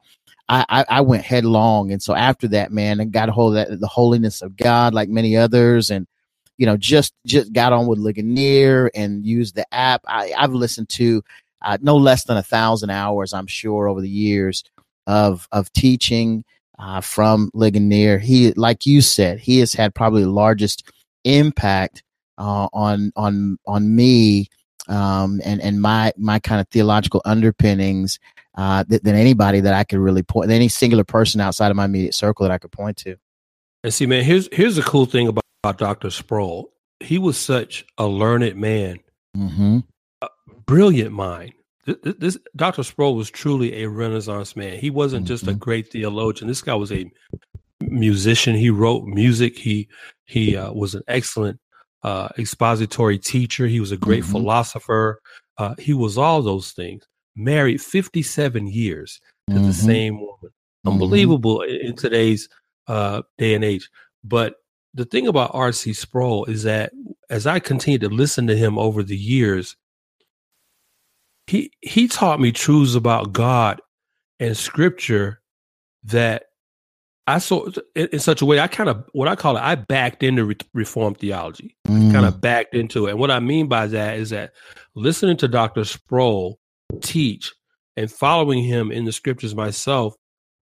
I, 0.49 0.65
I, 0.69 0.85
I 0.89 1.01
went 1.03 1.23
headlong. 1.23 1.93
And 1.93 2.03
so 2.03 2.17
after 2.17 2.49
that, 2.49 2.73
man, 2.73 3.01
I 3.01 3.05
got 3.05 3.29
a 3.29 3.33
hold 3.33 3.57
of 3.57 3.69
that, 3.69 3.81
the 3.81 3.87
holiness 3.87 4.43
of 4.43 4.57
God, 4.57 4.93
like 4.93 5.09
many 5.09 5.37
others, 5.37 5.89
and 5.89 6.09
you 6.61 6.67
know, 6.67 6.77
just 6.77 7.15
just 7.27 7.55
got 7.55 7.73
on 7.73 7.87
with 7.87 7.99
Ligonier 7.99 8.91
and 8.95 9.25
used 9.25 9.55
the 9.55 9.65
app. 9.73 10.03
I, 10.07 10.35
I've 10.37 10.53
listened 10.53 10.91
to 10.91 11.25
uh, 11.63 11.79
no 11.81 11.97
less 11.97 12.25
than 12.25 12.37
a 12.37 12.43
thousand 12.43 12.91
hours, 12.91 13.33
I'm 13.33 13.47
sure, 13.47 13.89
over 13.89 14.03
the 14.03 14.11
years 14.11 14.63
of 15.07 15.49
of 15.53 15.73
teaching 15.73 16.45
uh, 16.79 17.01
from 17.01 17.51
Ligonier. 17.55 18.19
He, 18.19 18.53
like 18.53 18.85
you 18.85 19.01
said, 19.01 19.41
he 19.41 19.61
has 19.61 19.73
had 19.73 19.95
probably 19.95 20.23
the 20.23 20.31
largest 20.31 20.87
impact 21.25 22.03
uh, 22.37 22.69
on 22.75 23.11
on 23.17 23.59
on 23.67 23.97
me 23.97 24.49
um, 24.87 25.41
and 25.43 25.63
and 25.63 25.81
my 25.81 26.13
my 26.19 26.41
kind 26.41 26.61
of 26.61 26.69
theological 26.69 27.23
underpinnings 27.25 28.19
uh, 28.59 28.85
th- 28.85 29.01
than 29.01 29.15
anybody 29.15 29.61
that 29.61 29.73
I 29.73 29.85
could 29.85 30.01
really 30.01 30.23
point, 30.23 30.51
any 30.51 30.69
singular 30.69 31.05
person 31.05 31.41
outside 31.41 31.71
of 31.71 31.77
my 31.79 31.87
immediate 31.87 32.15
circle 32.15 32.45
that 32.45 32.53
I 32.53 32.59
could 32.59 32.73
point 32.73 32.99
to. 32.99 33.17
And 33.83 33.95
see, 33.95 34.05
man, 34.05 34.25
here's 34.25 34.47
here's 34.53 34.77
the 34.77 34.83
cool 34.83 35.07
thing 35.07 35.27
about 35.27 35.45
about 35.63 35.79
Dr. 35.79 36.11
Sproul. 36.11 36.73
He 37.01 37.19
was 37.19 37.39
such 37.39 37.85
a 37.99 38.07
learned 38.07 38.57
man, 38.57 39.01
mm-hmm. 39.37 39.79
a 40.23 40.29
brilliant 40.67 41.13
mind. 41.13 41.53
This, 41.87 41.97
this, 42.19 42.39
Dr. 42.57 42.83
Sproul 42.83 43.15
was 43.15 43.31
truly 43.31 43.83
a 43.83 43.89
Renaissance 43.89 44.55
man. 44.55 44.79
He 44.79 44.91
wasn't 44.91 45.25
mm-hmm. 45.25 45.29
just 45.29 45.45
a 45.45 45.51
mm-hmm. 45.51 45.59
great 45.59 45.91
theologian. 45.91 46.49
This 46.49 46.63
guy 46.63 46.75
was 46.75 46.93
a 46.93 47.11
musician. 47.81 48.55
He 48.55 48.71
wrote 48.71 49.05
music. 49.05 49.59
He 49.59 49.89
he 50.27 50.57
uh, 50.57 50.73
was 50.73 50.95
an 50.95 51.03
excellent 51.09 51.59
uh, 52.03 52.29
expository 52.39 53.19
teacher. 53.19 53.67
He 53.67 53.81
was 53.81 53.93
a 53.93 53.97
great 53.97 54.23
mm-hmm. 54.23 54.33
philosopher. 54.33 55.21
Uh, 55.57 55.75
he 55.79 55.95
was 55.95 56.19
all 56.19 56.43
those 56.43 56.73
things. 56.73 57.07
Married 57.35 57.81
57 57.81 58.67
years 58.67 59.21
to 59.49 59.55
the 59.55 59.61
mm-hmm. 59.61 59.71
same 59.71 60.21
woman. 60.21 60.37
Mm-hmm. 60.43 60.91
Unbelievable 60.91 61.63
in 61.63 61.97
today's 61.97 62.49
uh, 62.87 63.23
day 63.39 63.55
and 63.55 63.65
age. 63.65 63.89
But 64.23 64.57
the 64.95 65.05
thing 65.05 65.27
about 65.27 65.51
R.C. 65.55 65.93
Sproul 65.93 66.45
is 66.47 66.65
that 66.65 66.93
as 67.29 67.47
I 67.47 67.59
continued 67.61 68.01
to 68.03 68.09
listen 68.09 68.47
to 68.49 68.57
him 68.57 68.79
over 68.79 69.03
the 69.03 69.17
years, 69.17 69.77
he 71.47 71.73
he 71.81 72.09
taught 72.09 72.41
me 72.41 72.53
truths 72.53 72.95
about 72.95 73.33
God 73.33 73.81
and 74.39 74.57
Scripture 74.57 75.41
that 76.05 76.45
I 77.27 77.39
saw 77.39 77.69
in, 77.95 78.09
in 78.13 78.19
such 78.19 78.43
a 78.43 78.47
way. 78.47 78.61
I 78.61 78.67
kind 78.67 78.89
of 78.89 79.05
what 79.13 79.29
I 79.29 79.37
call 79.37 79.57
it. 79.57 79.63
I 79.63 79.75
backed 79.77 80.23
into 80.23 80.45
re- 80.45 80.57
Reformed 80.75 81.19
theology. 81.19 81.77
Mm. 81.87 82.13
Kind 82.13 82.27
of 82.27 82.41
backed 82.41 82.75
into 82.75 83.07
it, 83.07 83.11
and 83.11 83.21
what 83.21 83.31
I 83.31 83.41
mean 83.41 83.69
by 83.69 83.87
that 83.87 84.19
is 84.19 84.31
that 84.31 84.53
listening 84.95 85.37
to 85.39 85.49
Dr. 85.49 85.85
Sproul 85.85 86.59
teach 87.01 87.53
and 87.97 88.11
following 88.11 88.63
him 88.63 88.91
in 88.91 89.05
the 89.05 89.13
Scriptures 89.13 89.55
myself, 89.55 90.15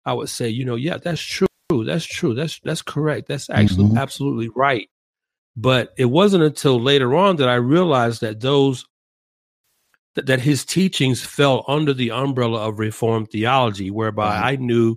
I 0.07 0.15
would 0.15 0.29
say, 0.29 0.49
you 0.49 0.65
know, 0.65 0.77
yeah, 0.77 0.97
that's 0.97 1.21
true 1.21 1.47
that's 1.85 2.05
true. 2.05 2.35
That's 2.35 2.61
that's 2.61 2.83
correct. 2.83 3.29
That's 3.29 3.51
actually 3.51 3.87
mm-hmm. 3.87 3.99
absolutely 3.99 4.51
right. 4.55 4.89
But 5.57 5.95
it 5.97 6.07
wasn't 6.07 6.43
until 6.43 6.81
later 6.81 7.15
on 7.15 7.37
that 7.37 7.49
I 7.49 7.55
realized 7.55 8.21
that 8.23 8.41
those 8.41 8.85
that, 10.15 10.27
that 10.27 10.41
his 10.41 10.65
teachings 10.65 11.25
fell 11.25 11.65
under 11.69 11.93
the 11.93 12.11
umbrella 12.11 12.69
of 12.69 12.79
Reformed 12.79 13.31
theology, 13.31 13.91
whereby 13.91 14.29
right. 14.29 14.53
I 14.53 14.57
knew 14.57 14.97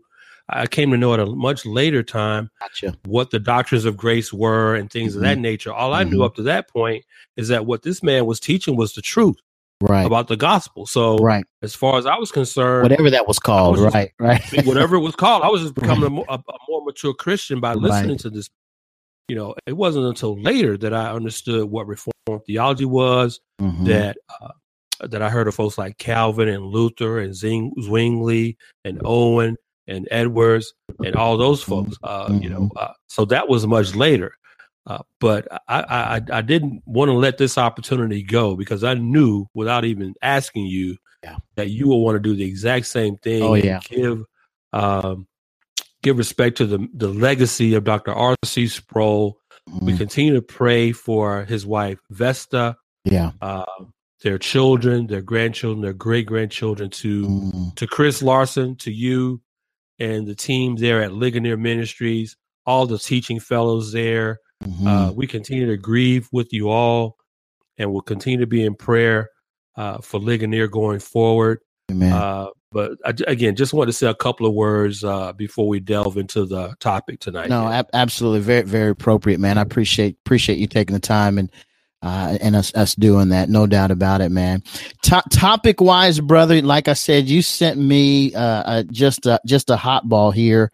I 0.50 0.68
came 0.68 0.92
to 0.92 0.98
know 0.98 1.14
at 1.14 1.20
a 1.20 1.26
much 1.26 1.66
later 1.66 2.04
time 2.04 2.50
gotcha. 2.60 2.98
what 3.06 3.32
the 3.32 3.40
doctrines 3.40 3.86
of 3.86 3.98
grace 3.98 4.32
were 4.32 4.76
and 4.76 4.90
things 4.90 5.12
mm-hmm. 5.12 5.20
of 5.20 5.24
that 5.24 5.34
mm-hmm. 5.36 5.42
nature. 5.42 5.74
All 5.74 5.94
I 5.94 6.04
mm-hmm. 6.04 6.14
knew 6.14 6.24
up 6.24 6.36
to 6.36 6.44
that 6.44 6.70
point 6.70 7.06
is 7.36 7.50
that 7.50 7.66
what 7.66 7.84
this 7.84 8.02
man 8.02 8.26
was 8.26 8.40
teaching 8.40 8.76
was 8.76 8.94
the 8.94 9.02
truth 9.02 9.38
right 9.82 10.06
about 10.06 10.28
the 10.28 10.38
gospel 10.38 10.86
so 10.86 11.18
right 11.18 11.46
as 11.62 11.76
far 11.76 11.98
as 11.98 12.06
i 12.06 12.16
was 12.16 12.32
concerned 12.32 12.84
whatever 12.84 13.10
that 13.10 13.28
was 13.28 13.38
called 13.38 13.78
was 13.78 13.94
right 13.94 14.12
just, 14.20 14.54
right 14.54 14.66
whatever 14.66 14.96
it 14.96 15.02
was 15.02 15.16
called 15.16 15.44
i 15.44 15.48
was 15.48 15.62
just 15.62 15.76
becoming 15.76 16.02
right. 16.02 16.08
a, 16.08 16.12
more, 16.12 16.26
a, 16.30 16.34
a, 16.34 16.58
more, 16.68 16.84
mature 16.84 17.14
christian 17.14 17.60
by 17.60 17.74
listening 17.74 18.12
right. 18.12 18.20
to 18.20 18.30
this 18.30 18.50
you 19.28 19.36
know 19.36 19.54
it 19.68 19.74
wasn't 19.74 20.04
until 20.04 20.40
later 20.42 20.78
that 20.78 20.94
i 20.94 21.12
understood 21.12 21.70
what 21.70 21.86
reformed 21.86 22.14
theology 22.48 22.86
was 22.86 23.40
mm-hmm. 23.62 23.86
that 23.86 24.18
uh, 24.42 24.50
that 25.08 25.22
i 25.22 25.30
heard 25.30 25.48
of 25.48 25.54
folks 25.54 25.78
like 25.78 25.98
calvin 26.00 26.48
and 26.48 26.66
luther 26.66 27.20
and 27.20 27.36
Zing, 27.36 27.72
zwingli 27.80 28.58
and 28.84 29.00
owen 29.06 29.58
and 29.88 30.08
edwards 30.10 30.74
and 31.06 31.16
all 31.16 31.38
those 31.38 31.62
folks 31.62 31.98
uh, 32.04 32.28
mm-hmm. 32.28 32.42
you 32.42 32.50
know 32.50 32.70
uh, 32.78 32.94
so 33.08 33.26
that 33.26 33.48
was 33.48 33.68
much 33.68 33.94
later 33.94 34.34
uh, 34.88 35.00
but 35.20 35.48
I, 35.68 35.82
I, 35.82 36.22
I 36.32 36.42
didn't 36.42 36.82
want 36.86 37.10
to 37.10 37.14
let 37.14 37.38
this 37.38 37.58
opportunity 37.58 38.24
go 38.24 38.56
because 38.56 38.86
I 38.86 38.94
knew 38.94 39.46
without 39.54 39.84
even 39.84 40.16
asking 40.22 40.68
you 40.68 40.96
yeah. 41.22 41.36
that 41.56 41.70
you 41.70 41.90
will 41.90 42.02
want 42.04 42.16
to 42.16 42.20
do 42.22 42.36
the 42.36 42.46
exact 42.46 42.86
same 42.86 43.18
thing. 43.18 43.44
Oh 43.44 43.56
yeah, 43.56 43.82
give 43.84 44.24
um, 44.72 45.28
give 46.04 46.18
respect 46.18 46.58
to 46.58 46.66
the 46.66 46.88
the 46.94 47.10
legacy 47.10 47.74
of 47.74 47.84
Dr. 47.84 48.14
R.C. 48.14 48.68
Sproul. 48.68 49.38
Mm. 49.70 49.82
We 49.82 49.98
continue 49.98 50.34
to 50.36 50.42
pray 50.42 50.94
for 50.94 51.44
his 51.44 51.66
wife 51.66 52.00
Vesta. 52.10 52.78
Yeah, 53.04 53.32
uh, 53.42 53.66
their 54.22 54.38
children, 54.38 55.08
their 55.08 55.22
grandchildren, 55.22 55.82
their 55.82 55.94
great 55.94 56.28
grandchildren. 56.28 56.90
To 56.92 57.26
mm. 57.26 57.76
to 57.76 57.88
Chris 57.88 58.22
Larson, 58.22 58.78
to 58.78 58.92
you, 58.92 59.42
and 60.00 60.26
the 60.26 60.36
team 60.36 60.78
there 60.78 61.04
at 61.04 61.12
Ligonier 61.12 61.58
Ministries, 61.58 62.38
all 62.66 62.88
the 62.88 63.00
teaching 63.00 63.42
fellows 63.42 63.92
there. 63.92 64.40
Mm-hmm. 64.64 64.88
Uh, 64.88 65.12
we 65.12 65.28
continue 65.28 65.68
to 65.68 65.78
grieve 65.78 66.28
with 66.32 66.52
you 66.52 66.70
all, 66.70 67.18
and 67.78 67.92
we'll 67.92 68.02
continue 68.02 68.40
to 68.40 68.48
be 68.48 68.64
in 68.64 68.76
prayer 68.76 69.30
uh, 69.76 70.00
for 70.00 70.20
Ligonier 70.20 70.68
going 70.68 71.00
forward. 71.00 71.60
Amen. 71.92 72.12
Uh, 72.12 72.48
but 72.72 72.98
I, 73.06 73.14
again, 73.28 73.56
just 73.56 73.74
want 73.74 73.88
to 73.88 73.94
say 73.94 74.08
a 74.08 74.16
couple 74.16 74.46
of 74.46 74.54
words 74.54 75.04
uh, 75.04 75.32
before 75.34 75.68
we 75.68 75.80
delve 75.80 76.18
into 76.18 76.46
the 76.46 76.76
topic 76.80 77.20
tonight. 77.20 77.50
No, 77.50 77.68
ab- 77.68 77.90
absolutely, 77.94 78.42
very 78.42 78.64
very 78.64 78.90
appropriate, 78.90 79.40
man. 79.40 79.58
I 79.58 79.62
appreciate 79.62 80.18
appreciate 80.26 80.60
you 80.60 80.68
taking 80.68 80.94
the 80.94 81.00
time 81.00 81.38
and 81.38 81.52
uh, 82.02 82.38
and 82.42 82.56
us 82.56 82.74
us 82.76 82.94
doing 82.94 83.30
that. 83.30 83.50
No 83.50 83.68
doubt 83.68 83.92
about 83.92 84.20
it, 84.22 84.30
man. 84.30 84.64
To- 85.04 85.24
topic 85.32 85.80
wise, 85.80 86.20
brother, 86.20 86.62
like 86.62 86.90
I 86.90 86.94
said, 86.94 87.28
you 87.30 87.42
sent 87.42 87.80
me 87.80 88.34
uh, 88.36 88.42
uh, 88.42 88.84
just 88.92 89.26
a 89.26 89.40
just 89.46 89.70
a 89.70 89.78
hot 89.78 90.10
ball 90.10 90.32
here 90.32 90.72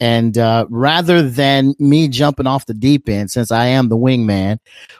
and 0.00 0.36
uh, 0.36 0.66
rather 0.70 1.22
than 1.22 1.74
me 1.78 2.08
jumping 2.08 2.46
off 2.46 2.66
the 2.66 2.74
deep 2.74 3.08
end, 3.08 3.30
since 3.30 3.52
I 3.52 3.66
am 3.66 3.88
the 3.88 3.96
wingman, 3.96 4.58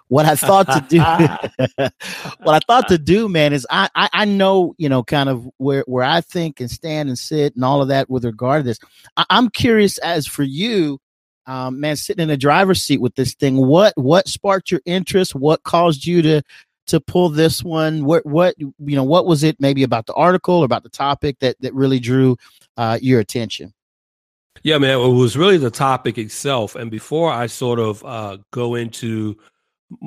what 0.09 0.25
I 0.25 0.37
thought 0.37 0.67
to 0.67 0.85
do, 0.89 0.99
what 2.45 2.55
I 2.55 2.61
thought 2.67 2.89
to 2.89 2.99
do, 2.99 3.29
man, 3.29 3.53
is 3.53 3.67
I, 3.71 3.89
I, 3.95 4.09
I 4.13 4.25
know 4.25 4.75
you 4.79 4.89
know 4.89 5.03
kind 5.03 5.29
of 5.29 5.49
where 5.57 5.85
where 5.87 6.05
I 6.05 6.21
think 6.21 6.61
and 6.61 6.71
stand 6.71 7.09
and 7.09 7.19
sit 7.19 7.57
and 7.57 7.65
all 7.65 7.83
of 7.83 7.89
that 7.89 8.09
with 8.09 8.25
regard 8.25 8.63
to 8.63 8.69
this. 8.69 8.79
I, 9.17 9.25
am 9.31 9.51
curious 9.51 9.99
as 9.99 10.29
for 10.29 10.45
you, 10.45 11.01
um, 11.47 11.81
man, 11.81 11.97
sitting 11.97 12.23
in 12.23 12.29
the 12.29 12.37
driver's 12.37 12.83
seat 12.83 13.01
with 13.01 13.17
this 13.17 13.35
thing. 13.35 13.57
What 13.57 13.95
what 13.97 14.29
sparked 14.29 14.71
your 14.71 14.81
interest? 14.85 15.35
What 15.35 15.65
caused 15.65 16.07
you 16.07 16.23
to 16.23 16.43
to 16.87 17.01
pull 17.01 17.31
this 17.31 17.65
one? 17.65 18.05
What 18.05 18.25
what 18.25 18.55
you 18.59 18.73
know? 18.79 19.05
What 19.05 19.27
was 19.27 19.43
it 19.43 19.57
maybe 19.59 19.83
about 19.83 20.07
the 20.07 20.15
article 20.15 20.61
or 20.61 20.65
about 20.65 20.85
the 20.85 20.89
topic 20.89 21.41
that 21.41 21.57
that 21.61 21.75
really 21.75 21.99
drew 21.99 22.37
uh, 22.77 23.01
your 23.03 23.19
attention? 23.19 23.75
Yeah, 24.63 24.79
man, 24.79 24.99
it 24.99 25.09
was 25.09 25.37
really 25.37 25.59
the 25.59 25.71
topic 25.71 26.17
itself. 26.17 26.75
And 26.75 26.91
before 26.91 27.31
I 27.31 27.47
sort 27.47 27.79
of 27.79 28.05
uh, 28.05 28.39
go 28.51 28.75
into 28.75 29.37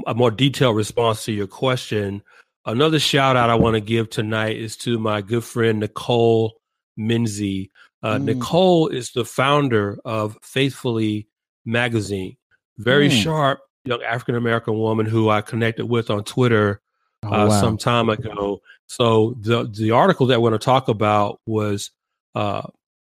a 0.07 0.15
more 0.15 0.31
detailed 0.31 0.75
response 0.75 1.25
to 1.25 1.31
your 1.31 1.47
question, 1.47 2.23
another 2.65 2.99
shout 2.99 3.35
out 3.35 3.49
I 3.49 3.55
want 3.55 3.75
to 3.75 3.81
give 3.81 4.09
tonight 4.09 4.57
is 4.57 4.75
to 4.77 4.97
my 4.97 5.21
good 5.21 5.43
friend 5.43 5.79
Nicole 5.79 6.59
Menzie. 6.97 7.69
Uh, 8.01 8.15
mm. 8.15 8.23
Nicole 8.23 8.87
is 8.87 9.11
the 9.11 9.25
founder 9.25 9.99
of 10.05 10.37
Faithfully 10.41 11.27
Magazine. 11.65 12.37
Very 12.77 13.09
mm. 13.09 13.23
sharp 13.23 13.59
young 13.87 14.03
African 14.03 14.35
American 14.35 14.77
woman 14.77 15.05
who 15.05 15.29
I 15.29 15.41
connected 15.41 15.85
with 15.85 16.09
on 16.09 16.23
Twitter 16.23 16.81
oh, 17.23 17.27
uh, 17.27 17.47
wow. 17.47 17.61
some 17.61 17.77
time 17.77 18.09
ago. 18.09 18.61
So 18.87 19.35
the 19.39 19.63
the 19.65 19.91
article 19.91 20.27
that 20.27 20.41
we're 20.41 20.49
going 20.49 20.59
to 20.59 20.65
talk 20.65 20.89
about 20.89 21.39
was 21.45 21.91
uh, 22.35 22.63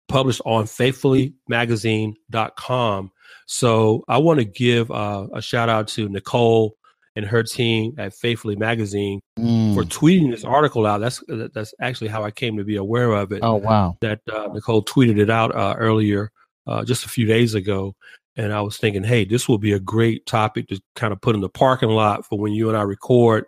published 0.08 0.42
on 0.46 0.66
faithfullymagazine.com. 0.66 3.12
So 3.46 4.04
I 4.08 4.18
want 4.18 4.40
to 4.40 4.46
give 4.46 4.90
uh, 4.92 5.28
a 5.34 5.42
shout 5.42 5.70
out 5.70 5.88
to 5.90 6.10
Nicole 6.10 6.76
and 7.16 7.26
her 7.26 7.44
team 7.44 7.96
at 7.98 8.14
Faithfully 8.14 8.56
Magazine 8.56 9.22
mm. 9.40 9.74
for 9.74 9.84
tweeting 9.84 10.30
this 10.30 10.44
article 10.44 10.86
out. 10.86 11.00
That's 11.00 11.24
that's 11.28 11.74
actually 11.82 12.10
how 12.10 12.24
I 12.24 12.32
came 12.32 12.58
to 12.58 12.64
be 12.64 12.76
aware 12.76 13.14
of 13.14 13.32
it. 13.32 13.40
Oh 13.42 13.56
wow! 13.56 13.98
That 14.02 14.20
uh, 14.32 14.50
Nicole 14.54 14.84
tweeted 14.84 15.20
it 15.20 15.30
out 15.30 15.56
uh, 15.56 15.76
earlier, 15.78 16.32
uh, 16.68 16.86
just 16.86 17.06
a 17.06 17.10
few 17.10 17.26
days 17.26 17.56
ago, 17.56 17.96
and 18.36 18.54
I 18.54 18.62
was 18.62 18.78
thinking, 18.78 19.04
hey, 19.04 19.26
this 19.26 19.50
will 19.50 19.58
be 19.58 19.74
a 19.74 19.80
great 19.80 20.28
topic 20.28 20.68
to 20.68 20.80
kind 20.96 21.12
of 21.12 21.20
put 21.20 21.34
in 21.34 21.42
the 21.42 21.50
parking 21.50 21.90
lot 21.90 22.24
for 22.24 22.38
when 22.38 22.54
you 22.54 22.70
and 22.70 22.78
I 22.78 22.84
record 22.84 23.46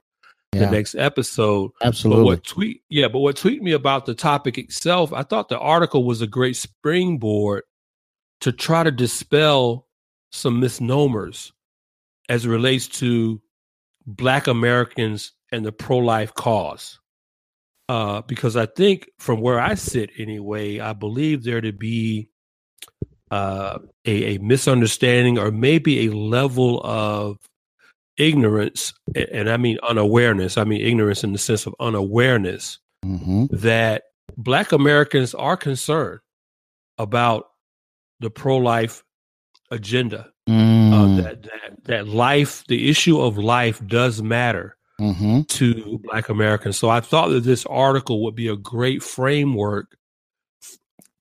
yeah. 0.54 0.66
the 0.66 0.72
next 0.72 0.96
episode. 0.96 1.72
Absolutely. 1.84 2.24
But 2.24 2.26
what 2.26 2.44
tweet? 2.44 2.84
Yeah, 2.90 3.08
but 3.08 3.20
what 3.20 3.36
tweeted 3.36 3.62
me 3.62 3.74
about 3.74 4.06
the 4.06 4.16
topic 4.16 4.58
itself? 4.58 5.14
I 5.14 5.24
thought 5.24 5.50
the 5.50 5.60
article 5.60 6.04
was 6.04 6.22
a 6.22 6.28
great 6.28 6.56
springboard 6.56 7.64
to 8.42 8.52
try 8.52 8.84
to 8.84 8.92
dispel 8.92 9.88
some 10.32 10.60
misnomers 10.60 11.52
as 12.30 12.46
it 12.46 12.50
relates 12.50 12.88
to 12.88 13.42
Black 14.06 14.48
Americans 14.48 15.34
and 15.52 15.66
the 15.66 15.72
pro-life 15.72 16.34
cause. 16.34 17.00
Uh, 17.88 18.22
because 18.22 18.56
I 18.56 18.68
think 18.68 19.10
from 19.18 19.42
where 19.42 19.60
I 19.60 19.74
sit 19.74 20.12
anyway, 20.18 20.80
I 20.80 20.94
believe 20.94 21.44
there 21.44 21.60
to 21.60 21.74
be 21.74 22.30
uh, 23.32 23.80
a, 24.06 24.36
a 24.36 24.38
misunderstanding 24.40 25.40
or 25.40 25.52
maybe 25.52 26.06
a 26.06 26.14
level 26.14 26.82
of 26.84 27.38
ignorance, 28.20 28.94
and 29.16 29.50
I 29.50 29.58
mean 29.58 29.80
unawareness, 29.88 30.58
I 30.58 30.64
mean 30.66 30.82
ignorance 30.82 31.24
in 31.24 31.32
the 31.32 31.40
sense 31.40 31.66
of 31.66 31.74
unawareness, 31.80 32.80
mm-hmm. 33.04 33.46
that 33.52 34.04
Black 34.38 34.72
Americans 34.72 35.34
are 35.34 35.58
concerned 35.58 36.20
about 36.98 37.48
the 38.20 38.30
pro 38.30 38.58
life 38.58 39.04
agenda. 39.72 40.32
Uh, 40.48 40.52
mm. 40.52 40.94
Uh, 40.94 41.22
that, 41.22 41.44
that, 41.44 41.84
that 41.86 42.08
life, 42.08 42.64
the 42.68 42.90
issue 42.90 43.20
of 43.20 43.38
life 43.38 43.86
does 43.88 44.22
matter 44.22 44.76
mm-hmm. 45.00 45.42
to 45.44 46.00
Black 46.04 46.30
Americans. 46.30 46.78
So 46.78 46.90
I 46.90 47.00
thought 47.00 47.30
that 47.30 47.44
this 47.44 47.66
article 47.68 48.24
would 48.24 48.36
be 48.36 48.48
a 48.48 48.58
great 48.58 49.04
framework 49.04 49.96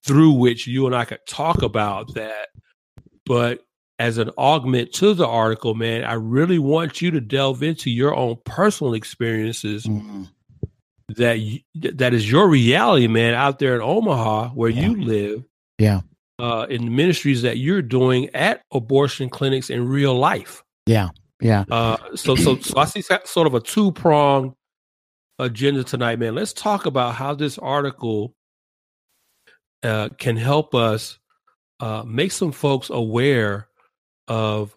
through 0.03 0.31
which 0.33 0.67
you 0.67 0.85
and 0.85 0.95
I 0.95 1.05
could 1.05 1.19
talk 1.27 1.61
about 1.61 2.13
that. 2.15 2.49
But 3.25 3.61
as 3.99 4.17
an 4.17 4.29
augment 4.37 4.93
to 4.93 5.13
the 5.13 5.27
article, 5.27 5.75
man, 5.75 6.05
I 6.05 6.13
really 6.13 6.57
want 6.57 7.01
you 7.01 7.11
to 7.11 7.19
delve 7.19 7.61
into 7.61 7.91
your 7.91 8.15
own 8.15 8.37
personal 8.45 8.93
experiences 8.93 9.85
mm-hmm. 9.85 10.23
that 11.17 11.39
you, 11.39 11.59
that 11.75 12.13
is 12.13 12.31
your 12.31 12.47
reality, 12.47 13.07
man, 13.07 13.33
out 13.33 13.59
there 13.59 13.75
in 13.75 13.81
Omaha 13.81 14.49
where 14.49 14.69
yeah. 14.69 14.81
you 14.81 15.03
live. 15.03 15.43
Yeah. 15.77 16.01
Uh, 16.39 16.65
in 16.69 16.85
the 16.85 16.91
ministries 16.91 17.41
that 17.41 17.57
you're 17.57 17.81
doing 17.81 18.33
at 18.33 18.61
abortion 18.71 19.29
clinics 19.29 19.69
in 19.69 19.85
real 19.85 20.15
life. 20.15 20.63
Yeah. 20.85 21.09
Yeah. 21.41 21.65
Uh, 21.69 21.97
so, 22.15 22.35
so, 22.35 22.57
so 22.59 22.77
I 22.77 22.85
see 22.85 23.01
sort 23.01 23.47
of 23.47 23.53
a 23.53 23.59
two 23.59 23.91
prong 23.91 24.55
agenda 25.37 25.83
tonight, 25.83 26.19
man. 26.19 26.35
Let's 26.35 26.53
talk 26.53 26.85
about 26.85 27.15
how 27.15 27.33
this 27.33 27.57
article 27.57 28.33
uh, 29.83 30.09
can 30.17 30.37
help 30.37 30.73
us 30.73 31.19
uh, 31.81 32.03
make 32.05 32.31
some 32.31 32.53
folks 32.53 32.89
aware 32.89 33.68
of 34.29 34.73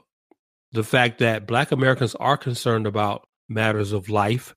the 0.72 0.82
fact 0.82 1.18
that 1.18 1.46
Black 1.46 1.70
Americans 1.70 2.14
are 2.16 2.36
concerned 2.36 2.86
about 2.86 3.28
matters 3.48 3.92
of 3.92 4.08
life. 4.08 4.54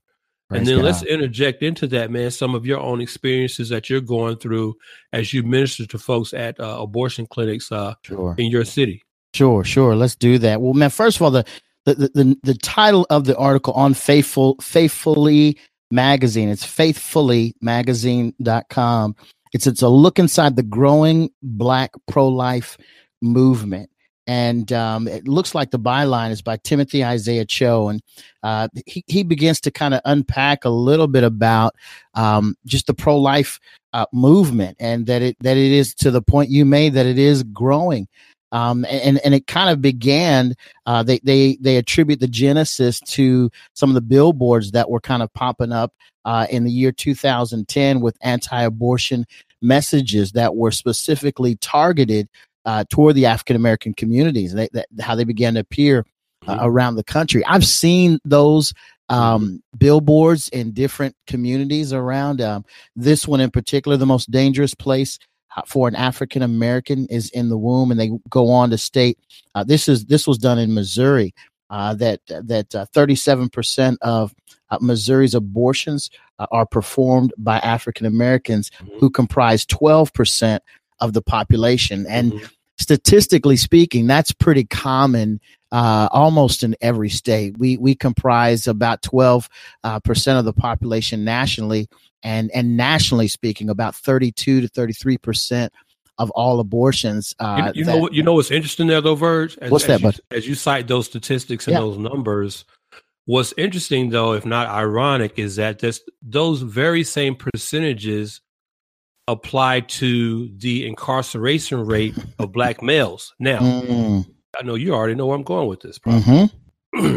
Praise 0.48 0.60
and 0.60 0.66
then 0.66 0.76
God. 0.76 0.84
let's 0.84 1.02
interject 1.02 1.62
into 1.62 1.86
that, 1.88 2.10
man, 2.10 2.30
some 2.30 2.54
of 2.54 2.66
your 2.66 2.80
own 2.80 3.00
experiences 3.00 3.68
that 3.68 3.90
you're 3.90 4.00
going 4.00 4.38
through 4.38 4.74
as 5.12 5.32
you 5.32 5.42
minister 5.42 5.86
to 5.86 5.98
folks 5.98 6.32
at 6.32 6.58
uh, 6.58 6.78
abortion 6.80 7.26
clinics 7.26 7.70
uh, 7.70 7.94
sure. 8.02 8.34
in 8.38 8.50
your 8.50 8.64
city. 8.64 9.02
Sure, 9.34 9.62
sure. 9.64 9.94
Let's 9.94 10.16
do 10.16 10.38
that. 10.38 10.62
Well, 10.62 10.72
man, 10.72 10.90
first 10.90 11.16
of 11.16 11.22
all, 11.22 11.30
the 11.30 11.44
the, 11.86 12.10
the, 12.14 12.38
the 12.42 12.54
title 12.54 13.06
of 13.10 13.26
the 13.26 13.36
article 13.36 13.74
on 13.74 13.92
faithful 13.94 14.56
faithfully 14.60 15.56
magazine 15.92 16.48
it's 16.48 16.66
faithfullymagazine.com 16.66 19.14
it's 19.52 19.68
it's 19.68 19.82
a 19.82 19.88
look 19.88 20.18
inside 20.18 20.56
the 20.56 20.64
growing 20.64 21.30
black 21.42 21.92
pro-life 22.08 22.76
movement 23.22 23.88
and 24.26 24.72
um, 24.72 25.06
it 25.06 25.28
looks 25.28 25.54
like 25.54 25.70
the 25.70 25.78
byline 25.78 26.30
is 26.30 26.42
by 26.42 26.56
Timothy 26.56 27.04
Isaiah 27.04 27.44
Cho, 27.44 27.88
and 27.88 28.02
uh, 28.42 28.68
he 28.86 29.04
he 29.06 29.22
begins 29.22 29.60
to 29.62 29.70
kind 29.70 29.94
of 29.94 30.00
unpack 30.04 30.64
a 30.64 30.70
little 30.70 31.06
bit 31.06 31.24
about 31.24 31.74
um, 32.14 32.56
just 32.66 32.86
the 32.86 32.94
pro 32.94 33.18
life 33.18 33.60
uh, 33.92 34.06
movement, 34.12 34.76
and 34.80 35.06
that 35.06 35.22
it 35.22 35.36
that 35.40 35.56
it 35.56 35.72
is 35.72 35.94
to 35.96 36.10
the 36.10 36.22
point 36.22 36.50
you 36.50 36.64
made 36.64 36.94
that 36.94 37.06
it 37.06 37.18
is 37.18 37.42
growing. 37.44 38.08
Um, 38.52 38.86
and 38.88 39.18
and 39.24 39.34
it 39.34 39.46
kind 39.46 39.70
of 39.70 39.80
began. 39.80 40.54
Uh, 40.86 41.02
they 41.02 41.18
they 41.22 41.56
they 41.60 41.76
attribute 41.76 42.20
the 42.20 42.28
genesis 42.28 43.00
to 43.00 43.50
some 43.74 43.90
of 43.90 43.94
the 43.94 44.00
billboards 44.00 44.72
that 44.72 44.90
were 44.90 45.00
kind 45.00 45.22
of 45.22 45.32
popping 45.34 45.72
up 45.72 45.92
uh, 46.24 46.46
in 46.50 46.64
the 46.64 46.70
year 46.70 46.92
2010 46.92 48.00
with 48.00 48.16
anti-abortion 48.20 49.24
messages 49.62 50.32
that 50.32 50.54
were 50.56 50.70
specifically 50.70 51.56
targeted 51.56 52.28
uh, 52.66 52.84
toward 52.90 53.14
the 53.14 53.26
African 53.26 53.56
American 53.56 53.94
communities, 53.94 54.52
they, 54.52 54.68
that, 54.72 54.88
how 55.00 55.14
they 55.14 55.24
began 55.24 55.54
to 55.54 55.60
appear 55.60 56.04
uh, 56.46 56.56
mm-hmm. 56.56 56.66
around 56.66 56.96
the 56.96 57.04
country. 57.04 57.44
I've 57.46 57.64
seen 57.64 58.18
those 58.24 58.74
um, 59.08 59.18
mm-hmm. 59.18 59.56
billboards 59.78 60.48
in 60.48 60.72
different 60.72 61.14
communities 61.26 61.92
around. 61.92 62.40
Um, 62.40 62.64
this 62.96 63.26
one 63.26 63.40
in 63.40 63.50
particular, 63.50 63.96
the 63.96 64.04
most 64.04 64.30
dangerous 64.30 64.74
place 64.74 65.18
uh, 65.56 65.62
for 65.64 65.86
an 65.88 65.94
African 65.94 66.42
American 66.42 67.06
is 67.06 67.30
in 67.30 67.48
the 67.48 67.56
womb, 67.56 67.90
and 67.90 67.98
they 68.00 68.10
go 68.28 68.50
on 68.50 68.70
to 68.70 68.78
state 68.78 69.18
uh, 69.54 69.64
this 69.64 69.88
is 69.88 70.04
this 70.06 70.26
was 70.26 70.38
done 70.38 70.58
in 70.58 70.74
Missouri. 70.74 71.34
Uh, 71.68 71.94
that 71.94 72.20
that 72.28 72.72
uh, 72.76 72.86
37% 72.94 73.96
of 74.02 74.32
uh, 74.70 74.78
Missouri's 74.80 75.34
abortions 75.34 76.10
uh, 76.38 76.46
are 76.52 76.66
performed 76.66 77.32
by 77.38 77.58
African 77.58 78.06
Americans, 78.06 78.70
mm-hmm. 78.70 78.98
who 78.98 79.10
comprise 79.10 79.66
12% 79.66 80.60
of 81.00 81.12
the 81.12 81.22
population. 81.22 82.06
And 82.08 82.32
mm-hmm 82.32 82.46
statistically 82.78 83.56
speaking, 83.56 84.06
that's 84.06 84.32
pretty 84.32 84.64
common 84.64 85.40
uh, 85.72 86.08
almost 86.12 86.62
in 86.62 86.76
every 86.80 87.10
state. 87.10 87.58
We 87.58 87.76
we 87.76 87.94
comprise 87.94 88.66
about 88.66 89.02
twelve 89.02 89.48
uh, 89.84 90.00
percent 90.00 90.38
of 90.38 90.44
the 90.44 90.52
population 90.52 91.24
nationally, 91.24 91.88
and 92.22 92.50
and 92.54 92.76
nationally 92.76 93.28
speaking, 93.28 93.68
about 93.68 93.94
thirty 93.94 94.32
two 94.32 94.60
to 94.60 94.68
thirty 94.68 94.92
three 94.92 95.18
percent 95.18 95.72
of 96.18 96.30
all 96.30 96.60
abortions. 96.60 97.34
Uh, 97.38 97.72
you, 97.74 97.80
you 97.80 97.84
that, 97.84 97.92
know 97.92 97.98
what 97.98 98.14
you 98.14 98.22
know 98.22 98.34
what's 98.34 98.50
interesting 98.50 98.86
there 98.86 99.00
though, 99.00 99.14
Verge. 99.14 99.58
As, 99.58 99.70
what's 99.70 99.86
that? 99.86 100.04
As 100.04 100.18
you, 100.18 100.36
as 100.36 100.48
you 100.48 100.54
cite 100.54 100.88
those 100.88 101.06
statistics 101.06 101.66
and 101.66 101.74
yeah. 101.74 101.80
those 101.80 101.98
numbers. 101.98 102.64
What's 103.28 103.52
interesting, 103.58 104.10
though, 104.10 104.34
if 104.34 104.46
not 104.46 104.68
ironic, 104.68 105.36
is 105.36 105.56
that 105.56 105.80
this, 105.80 106.00
those 106.22 106.62
very 106.62 107.02
same 107.02 107.34
percentages 107.34 108.40
apply 109.28 109.80
to 109.80 110.48
the 110.56 110.86
incarceration 110.86 111.84
rate 111.84 112.16
of 112.38 112.52
black 112.52 112.82
males. 112.82 113.34
Now, 113.38 113.58
mm. 113.58 114.26
I 114.58 114.62
know 114.62 114.74
you 114.74 114.94
already 114.94 115.14
know 115.14 115.26
where 115.26 115.36
I'm 115.36 115.42
going 115.42 115.68
with 115.68 115.80
this. 115.80 115.98
Mm-hmm. 116.00 117.16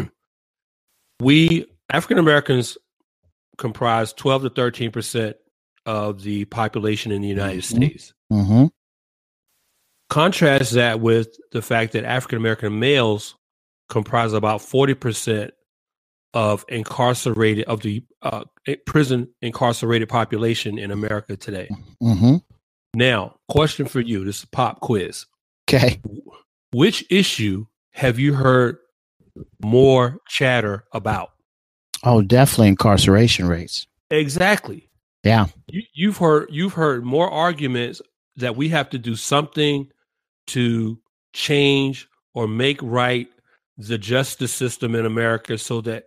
we 1.20 1.66
African 1.90 2.18
Americans 2.18 2.76
comprise 3.58 4.12
12 4.12 4.42
to 4.42 4.50
13 4.50 4.90
percent 4.90 5.36
of 5.86 6.22
the 6.22 6.44
population 6.46 7.12
in 7.12 7.22
the 7.22 7.28
United 7.28 7.62
mm-hmm. 7.62 7.76
States. 7.76 8.12
Mm-hmm. 8.32 8.66
Contrast 10.08 10.72
that 10.72 11.00
with 11.00 11.36
the 11.52 11.62
fact 11.62 11.92
that 11.92 12.04
African 12.04 12.38
American 12.38 12.78
males 12.78 13.36
comprise 13.88 14.32
about 14.32 14.60
40 14.60 14.94
percent 14.94 15.54
of 16.34 16.64
incarcerated 16.68 17.64
of 17.64 17.80
the 17.80 18.04
uh, 18.22 18.44
prison 18.86 19.28
incarcerated 19.42 20.08
population 20.08 20.78
in 20.78 20.90
America 20.90 21.36
today. 21.36 21.68
Mm-hmm. 22.02 22.36
Now, 22.94 23.36
question 23.48 23.86
for 23.86 24.00
you: 24.00 24.24
This 24.24 24.40
is 24.40 24.44
pop 24.46 24.80
quiz. 24.80 25.26
Okay, 25.68 26.00
which 26.72 27.04
issue 27.10 27.66
have 27.92 28.18
you 28.18 28.34
heard 28.34 28.78
more 29.62 30.18
chatter 30.28 30.84
about? 30.92 31.30
Oh, 32.02 32.22
definitely 32.22 32.68
incarceration 32.68 33.46
rates. 33.46 33.86
Exactly. 34.10 34.88
Yeah. 35.22 35.46
You, 35.68 35.82
you've 35.92 36.16
heard 36.16 36.48
you've 36.50 36.72
heard 36.72 37.04
more 37.04 37.30
arguments 37.30 38.00
that 38.36 38.56
we 38.56 38.68
have 38.70 38.90
to 38.90 38.98
do 38.98 39.16
something 39.16 39.88
to 40.48 40.98
change 41.32 42.08
or 42.34 42.48
make 42.48 42.80
right 42.82 43.28
the 43.76 43.98
justice 43.98 44.52
system 44.52 44.94
in 44.94 45.06
America 45.06 45.58
so 45.58 45.80
that 45.82 46.04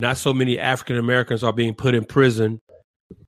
not 0.00 0.18
so 0.18 0.32
many 0.32 0.58
African 0.58 0.98
Americans 0.98 1.42
are 1.42 1.52
being 1.52 1.74
put 1.74 1.94
in 1.94 2.04
prison, 2.04 2.60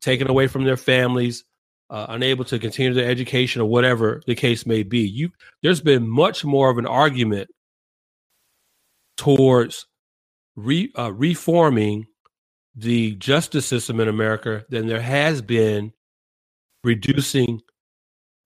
taken 0.01 0.29
away 0.29 0.47
from 0.47 0.65
their 0.65 0.77
families, 0.77 1.45
uh, 1.91 2.07
unable 2.11 2.45
to 2.45 2.59
continue 2.59 2.93
their 2.93 3.11
education 3.11 3.63
or 3.63 3.67
whatever 3.67 4.21
the 4.27 4.35
case 4.35 4.67
may 4.67 4.83
be. 4.83 5.01
You, 5.01 5.31
there's 5.63 5.81
been 5.81 6.09
much 6.09 6.45
more 6.45 6.71
of 6.71 6.79
an 6.79 6.87
argument 6.87 7.49
towards 9.17 9.87
re, 10.57 10.93
uh, 10.99 11.13
reforming 11.13 12.07
the 12.75 13.15
justice 13.17 13.67
system 13.67 14.01
in 14.01 14.09
America 14.09 14.65
than 14.69 14.87
there 14.87 15.01
has 15.01 15.43
been 15.43 15.93
reducing 16.85 17.61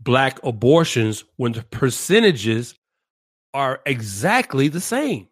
black 0.00 0.40
abortions 0.42 1.24
when 1.36 1.52
the 1.52 1.62
percentages 1.62 2.74
are 3.54 3.80
exactly 3.84 4.68
the 4.68 4.80
same. 4.80 5.28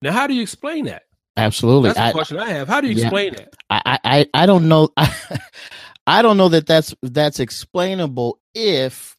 Now, 0.00 0.12
how 0.12 0.26
do 0.26 0.34
you 0.34 0.42
explain 0.42 0.86
that? 0.86 1.02
Absolutely. 1.36 1.90
That's 1.90 1.98
the 1.98 2.04
I, 2.04 2.12
question 2.12 2.38
I 2.38 2.48
have. 2.50 2.68
How 2.68 2.80
do 2.80 2.88
you 2.88 3.00
explain 3.00 3.34
yeah, 3.34 3.46
I, 3.70 3.98
I, 4.04 4.26
I 4.34 4.46
don't 4.46 4.68
know. 4.68 4.90
I 6.06 6.20
don't 6.20 6.36
know 6.36 6.48
that 6.48 6.66
that's 6.66 6.94
that's 7.02 7.40
explainable 7.40 8.40
if 8.54 9.16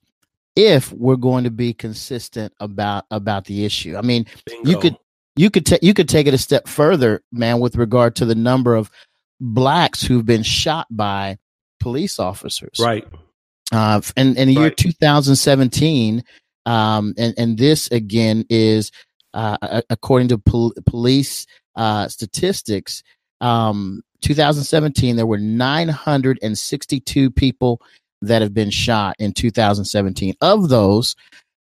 if 0.55 0.91
we're 0.91 1.16
going 1.16 1.45
to 1.45 1.51
be 1.51 1.74
consistent 1.74 2.53
about 2.59 3.05
about 3.09 3.45
the 3.45 3.66
issue. 3.66 3.97
I 3.97 4.01
mean, 4.01 4.26
Bingo. 4.45 4.70
you 4.70 4.78
could 4.78 4.97
you 5.36 5.49
could 5.49 5.66
take 5.66 5.82
you 5.82 5.93
could 5.93 6.09
take 6.09 6.28
it 6.28 6.34
a 6.34 6.38
step 6.38 6.68
further, 6.68 7.24
man, 7.32 7.59
with 7.59 7.76
regard 7.76 8.16
to 8.18 8.26
the 8.26 8.36
number 8.36 8.76
of 8.76 8.91
blacks 9.39 10.03
who've 10.03 10.26
been 10.26 10.43
shot 10.43 10.88
by 10.91 11.38
police 11.80 12.20
officers. 12.20 12.80
Right. 12.80 13.07
Uh, 13.72 14.01
in, 14.16 14.38
in 14.38 14.49
the 14.49 14.53
year 14.53 14.70
2017, 14.70 16.24
um, 16.68 17.14
and, 17.18 17.34
and 17.38 17.57
this 17.57 17.88
again 17.88 18.45
is 18.49 18.91
uh, 19.34 19.82
according 19.89 20.28
to 20.28 20.38
pol- 20.38 20.74
police 20.86 21.47
uh, 21.76 22.07
statistics, 22.07 23.03
um, 23.41 24.01
2017, 24.21 25.15
there 25.15 25.26
were 25.26 25.38
962 25.38 27.32
people 27.32 27.82
that 28.21 28.41
have 28.41 28.53
been 28.53 28.69
shot 28.69 29.15
in 29.19 29.34
2017. 29.34 30.36
Of 30.41 30.69
those, 30.69 31.15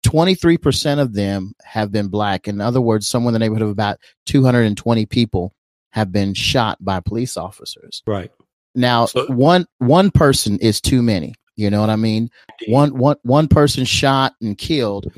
23% 0.06 1.00
of 1.00 1.14
them 1.14 1.54
have 1.64 1.92
been 1.92 2.08
black. 2.08 2.48
In 2.48 2.60
other 2.62 2.82
words, 2.82 3.08
somewhere 3.08 3.30
in 3.30 3.34
the 3.34 3.40
neighborhood 3.40 3.64
of 3.64 3.70
about 3.70 4.00
220 4.26 5.06
people 5.06 5.54
have 5.92 6.12
been 6.12 6.34
shot 6.34 6.78
by 6.84 7.00
police 7.00 7.38
officers. 7.38 8.02
Right. 8.08 8.32
Now, 8.76 9.06
so, 9.06 9.26
one 9.28 9.66
one 9.80 10.12
person 10.12 10.60
is 10.60 10.80
too 10.80 11.02
many. 11.02 11.34
You 11.56 11.72
know 11.72 11.82
what 11.82 11.90
I 11.90 11.96
mean? 11.96 12.30
One 12.68 12.96
one 12.96 13.18
one 13.24 13.48
person 13.48 13.86
shot 13.86 14.36
and 14.42 14.56
killed 14.58 15.12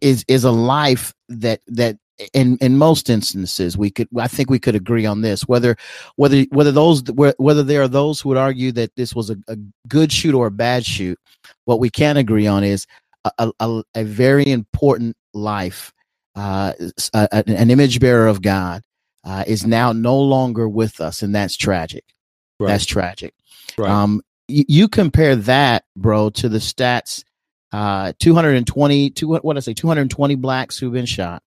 is 0.00 0.24
is 0.28 0.44
a 0.44 0.50
life 0.50 1.12
that 1.28 1.60
that 1.66 1.98
in 2.32 2.56
in 2.60 2.78
most 2.78 3.10
instances 3.10 3.76
we 3.76 3.90
could 3.90 4.08
i 4.18 4.28
think 4.28 4.48
we 4.48 4.58
could 4.58 4.76
agree 4.76 5.04
on 5.04 5.20
this 5.22 5.42
whether 5.48 5.76
whether 6.16 6.42
whether 6.50 6.70
those 6.70 7.02
whether 7.38 7.62
there 7.62 7.82
are 7.82 7.88
those 7.88 8.20
who 8.20 8.28
would 8.28 8.38
argue 8.38 8.70
that 8.70 8.94
this 8.96 9.14
was 9.14 9.30
a, 9.30 9.36
a 9.48 9.56
good 9.88 10.12
shoot 10.12 10.34
or 10.34 10.46
a 10.46 10.52
bad 10.52 10.86
shoot 10.86 11.18
what 11.64 11.80
we 11.80 11.90
can 11.90 12.16
agree 12.16 12.46
on 12.46 12.62
is 12.62 12.86
a, 13.38 13.50
a, 13.58 13.82
a 13.94 14.04
very 14.04 14.46
important 14.46 15.16
life 15.32 15.92
uh, 16.36 16.72
an 17.12 17.70
image 17.70 17.98
bearer 17.98 18.28
of 18.28 18.42
god 18.42 18.82
uh, 19.24 19.42
is 19.46 19.66
now 19.66 19.92
no 19.92 20.20
longer 20.20 20.68
with 20.68 21.00
us 21.00 21.22
and 21.22 21.34
that's 21.34 21.56
tragic 21.56 22.04
right. 22.60 22.68
that's 22.68 22.86
tragic 22.86 23.34
right. 23.76 23.90
um, 23.90 24.20
y- 24.48 24.64
you 24.68 24.88
compare 24.88 25.34
that 25.34 25.84
bro 25.96 26.30
to 26.30 26.48
the 26.48 26.58
stats 26.58 27.24
uh, 27.72 28.12
220 28.20 29.10
two, 29.10 29.28
what 29.28 29.56
I 29.56 29.60
say 29.60 29.74
220 29.74 30.36
blacks 30.36 30.78
who've 30.78 30.92
been 30.92 31.06
shot 31.06 31.42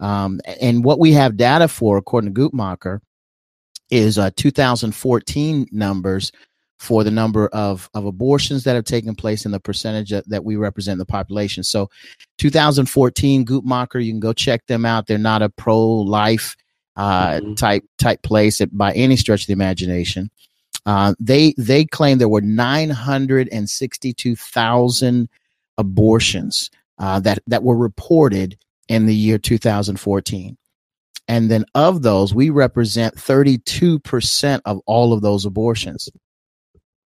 um, 0.00 0.40
and 0.60 0.84
what 0.84 0.98
we 0.98 1.12
have 1.12 1.36
data 1.36 1.68
for, 1.68 1.96
according 1.96 2.34
to 2.34 2.40
Guttmacher, 2.40 3.00
is 3.90 4.18
uh, 4.18 4.30
2014 4.36 5.66
numbers 5.72 6.30
for 6.78 7.02
the 7.02 7.10
number 7.10 7.48
of, 7.48 7.90
of 7.94 8.04
abortions 8.04 8.62
that 8.64 8.76
have 8.76 8.84
taken 8.84 9.14
place 9.14 9.44
and 9.44 9.52
the 9.52 9.58
percentage 9.58 10.10
that 10.10 10.44
we 10.44 10.56
represent 10.56 10.92
in 10.92 10.98
the 10.98 11.06
population. 11.06 11.64
So 11.64 11.90
2014 12.38 13.44
Guttmacher, 13.44 14.04
you 14.04 14.12
can 14.12 14.20
go 14.20 14.32
check 14.32 14.64
them 14.66 14.84
out. 14.84 15.06
They're 15.06 15.18
not 15.18 15.42
a 15.42 15.48
pro-life 15.48 16.54
uh, 16.96 17.30
mm-hmm. 17.30 17.54
type 17.54 17.84
type 17.98 18.22
place 18.22 18.64
by 18.66 18.92
any 18.92 19.16
stretch 19.16 19.42
of 19.42 19.48
the 19.48 19.52
imagination. 19.52 20.30
Uh, 20.86 21.14
they 21.18 21.52
they 21.56 21.84
claim 21.84 22.18
there 22.18 22.28
were 22.28 22.40
962,000 22.40 25.28
abortions 25.76 26.70
uh, 26.98 27.18
that 27.20 27.40
that 27.46 27.62
were 27.62 27.76
reported 27.76 28.56
in 28.88 29.06
the 29.06 29.14
year 29.14 29.38
2014. 29.38 30.56
And 31.28 31.50
then 31.50 31.64
of 31.74 32.02
those, 32.02 32.34
we 32.34 32.50
represent 32.50 33.16
32% 33.16 34.60
of 34.64 34.80
all 34.86 35.12
of 35.12 35.20
those 35.20 35.44
abortions. 35.44 36.08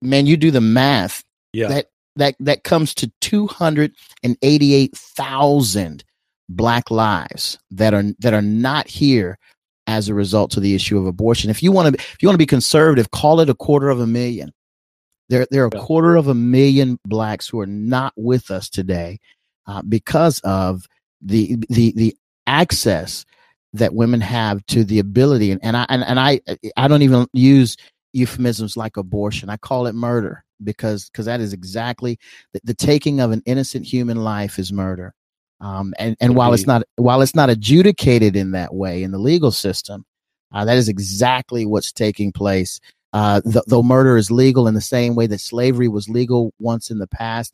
Man, 0.00 0.26
you 0.26 0.36
do 0.36 0.50
the 0.50 0.60
math. 0.60 1.24
Yeah. 1.52 1.68
That 1.68 1.86
that 2.16 2.34
that 2.40 2.64
comes 2.64 2.92
to 2.94 3.12
288,000 3.20 6.04
black 6.48 6.90
lives 6.90 7.58
that 7.70 7.94
are 7.94 8.02
that 8.18 8.34
are 8.34 8.42
not 8.42 8.88
here 8.88 9.38
as 9.86 10.08
a 10.08 10.14
result 10.14 10.56
of 10.56 10.62
the 10.62 10.74
issue 10.74 10.98
of 10.98 11.06
abortion. 11.06 11.50
If 11.50 11.62
you 11.62 11.70
want 11.72 11.94
to 11.94 12.00
if 12.00 12.16
you 12.20 12.28
want 12.28 12.34
to 12.34 12.38
be 12.38 12.46
conservative, 12.46 13.10
call 13.10 13.40
it 13.40 13.50
a 13.50 13.54
quarter 13.54 13.88
of 13.88 14.00
a 14.00 14.06
million. 14.06 14.52
There 15.28 15.46
there 15.50 15.64
are 15.64 15.68
a 15.68 15.70
quarter 15.70 16.16
of 16.16 16.28
a 16.28 16.34
million 16.34 16.98
blacks 17.06 17.48
who 17.48 17.60
are 17.60 17.66
not 17.66 18.12
with 18.16 18.50
us 18.50 18.68
today 18.68 19.18
uh, 19.66 19.82
because 19.82 20.40
of 20.40 20.84
the 21.22 21.56
the 21.68 21.92
the 21.96 22.16
access 22.46 23.24
that 23.74 23.94
women 23.94 24.20
have 24.20 24.64
to 24.66 24.84
the 24.84 24.98
ability 24.98 25.50
and, 25.50 25.64
and 25.64 25.76
I 25.76 25.86
and, 25.88 26.04
and 26.04 26.20
I 26.20 26.40
I 26.76 26.88
don't 26.88 27.02
even 27.02 27.26
use 27.32 27.76
euphemisms 28.12 28.76
like 28.76 28.96
abortion. 28.96 29.48
I 29.48 29.56
call 29.56 29.86
it 29.86 29.94
murder 29.94 30.44
because 30.62 31.08
because 31.08 31.26
that 31.26 31.40
is 31.40 31.52
exactly 31.52 32.18
the, 32.52 32.60
the, 32.64 32.74
taking 32.74 33.20
of 33.20 33.32
an 33.32 33.42
innocent 33.46 33.84
human 33.84 34.18
life 34.18 34.58
is 34.58 34.72
murder. 34.72 35.14
Um, 35.60 35.94
and 35.98 36.16
and 36.20 36.34
while 36.34 36.52
it's 36.52 36.66
not 36.66 36.82
while 36.96 37.22
it's 37.22 37.34
not 37.34 37.50
adjudicated 37.50 38.36
in 38.36 38.50
that 38.52 38.74
way 38.74 39.02
in 39.02 39.12
the 39.12 39.18
legal 39.18 39.52
system, 39.52 40.04
uh, 40.52 40.64
that 40.64 40.76
is 40.76 40.88
exactly 40.88 41.66
what's 41.66 41.92
taking 41.92 42.32
place. 42.32 42.80
Uh, 43.12 43.40
th- 43.42 43.64
though 43.66 43.82
murder 43.82 44.16
is 44.16 44.30
legal 44.30 44.66
in 44.66 44.74
the 44.74 44.80
same 44.80 45.14
way 45.14 45.26
that 45.26 45.40
slavery 45.40 45.88
was 45.88 46.08
legal 46.08 46.52
once 46.58 46.90
in 46.90 46.98
the 46.98 47.06
past, 47.06 47.52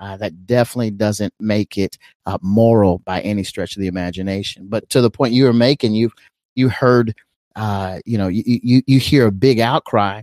uh, 0.00 0.16
that 0.16 0.46
definitely 0.46 0.90
doesn't 0.90 1.34
make 1.38 1.76
it 1.76 1.98
uh, 2.26 2.38
moral 2.42 2.98
by 3.00 3.20
any 3.20 3.44
stretch 3.44 3.76
of 3.76 3.80
the 3.80 3.86
imagination. 3.86 4.66
But 4.68 4.88
to 4.90 5.00
the 5.00 5.10
point 5.10 5.34
you 5.34 5.44
were 5.44 5.52
making, 5.52 5.94
you 5.94 6.10
you 6.54 6.68
heard, 6.68 7.14
uh, 7.54 8.00
you 8.06 8.18
know, 8.18 8.28
you, 8.28 8.42
you 8.46 8.82
you 8.86 8.98
hear 8.98 9.26
a 9.26 9.32
big 9.32 9.60
outcry 9.60 10.22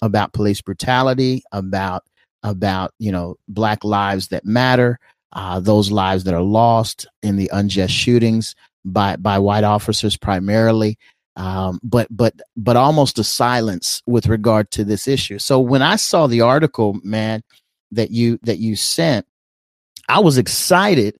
about 0.00 0.32
police 0.32 0.60
brutality, 0.60 1.42
about 1.52 2.04
about 2.42 2.92
you 2.98 3.10
know 3.10 3.36
black 3.48 3.84
lives 3.84 4.28
that 4.28 4.44
matter, 4.44 4.98
uh, 5.32 5.58
those 5.60 5.90
lives 5.90 6.24
that 6.24 6.34
are 6.34 6.42
lost 6.42 7.06
in 7.22 7.36
the 7.36 7.50
unjust 7.52 7.92
shootings 7.92 8.54
by 8.84 9.16
by 9.16 9.38
white 9.38 9.64
officers 9.64 10.16
primarily. 10.16 10.96
Um, 11.34 11.80
but 11.82 12.06
but 12.10 12.34
but 12.56 12.76
almost 12.76 13.18
a 13.18 13.24
silence 13.24 14.02
with 14.06 14.28
regard 14.28 14.70
to 14.70 14.84
this 14.84 15.06
issue. 15.08 15.38
So 15.38 15.60
when 15.60 15.82
I 15.82 15.96
saw 15.96 16.26
the 16.26 16.40
article, 16.40 16.98
man, 17.02 17.42
that 17.92 18.10
you 18.10 18.38
that 18.42 18.58
you 18.58 18.76
sent, 18.76 19.26
I 20.08 20.20
was 20.20 20.38
excited 20.38 21.16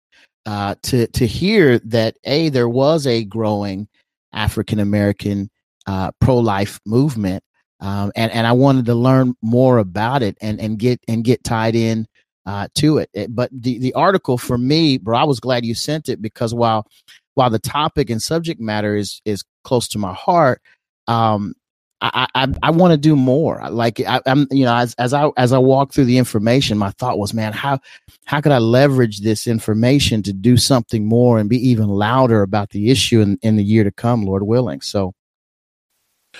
uh, 0.47 0.77
to 0.85 1.07
to 1.09 1.27
hear 1.27 1.79
that 1.81 2.17
a 2.25 2.49
there 2.49 2.69
was 2.69 3.07
a 3.07 3.25
growing 3.25 3.89
African 4.33 4.79
American 4.79 5.51
uh, 5.87 6.11
pro 6.21 6.39
life 6.39 6.81
movement, 6.87 7.43
um, 7.81 8.13
and 8.17 8.31
and 8.33 8.47
I 8.47 8.53
wanted 8.53 8.87
to 8.87 8.95
learn 8.95 9.35
more 9.43 9.79
about 9.79 10.23
it 10.23 10.37
and 10.41 10.61
and 10.61 10.79
get 10.79 11.01
and 11.09 11.25
get 11.25 11.45
tied 11.45 11.75
in 11.75 12.07
uh, 12.47 12.69
to 12.77 12.99
it. 12.99 13.11
it. 13.13 13.35
But 13.35 13.51
the 13.53 13.79
the 13.79 13.93
article 13.95 14.39
for 14.39 14.57
me, 14.57 14.99
bro, 14.99 15.19
I 15.19 15.25
was 15.25 15.41
glad 15.41 15.65
you 15.65 15.75
sent 15.75 16.09
it 16.09 16.23
because 16.23 16.55
while 16.55 16.87
while 17.35 17.51
the 17.51 17.59
topic 17.59 18.09
and 18.09 18.23
subject 18.23 18.61
matter 18.61 18.97
is 18.97 19.21
is 19.25 19.45
close 19.65 19.89
to 19.89 19.99
my 19.99 20.15
heart, 20.15 20.63
um, 21.09 21.55
I, 22.01 22.27
I, 22.35 22.49
I 22.63 22.71
want 22.71 22.93
to 22.93 22.99
do 22.99 23.17
more. 23.17 23.67
Like 23.71 24.01
I, 24.01 24.21
am 24.27 24.47
you 24.51 24.65
know, 24.65 24.77
as, 24.77 24.95
as 24.95 25.15
I, 25.15 25.31
as 25.37 25.53
I 25.53 25.59
walk 25.59 25.93
through 25.93 26.05
the 26.05 26.19
information, 26.19 26.77
my 26.77 26.91
thought 26.91 27.19
was, 27.19 27.33
man, 27.33 27.53
how, 27.53 27.79
how 28.27 28.41
could 28.41 28.53
I 28.53 28.59
leverage 28.59 29.21
this 29.21 29.47
information 29.47 30.23
to 30.25 30.33
do 30.33 30.57
something 30.57 31.07
more 31.07 31.39
and 31.39 31.49
be 31.49 31.57
even 31.69 31.89
louder 31.89 32.43
about 32.43 32.71
the 32.71 32.91
issue 32.91 33.21
in, 33.21 33.39
in 33.43 33.57
the 33.57 33.65
year 33.65 33.83
to 33.83 33.91
come, 33.91 34.25
Lord 34.25 34.43
willing. 34.43 34.83
So 34.83 35.15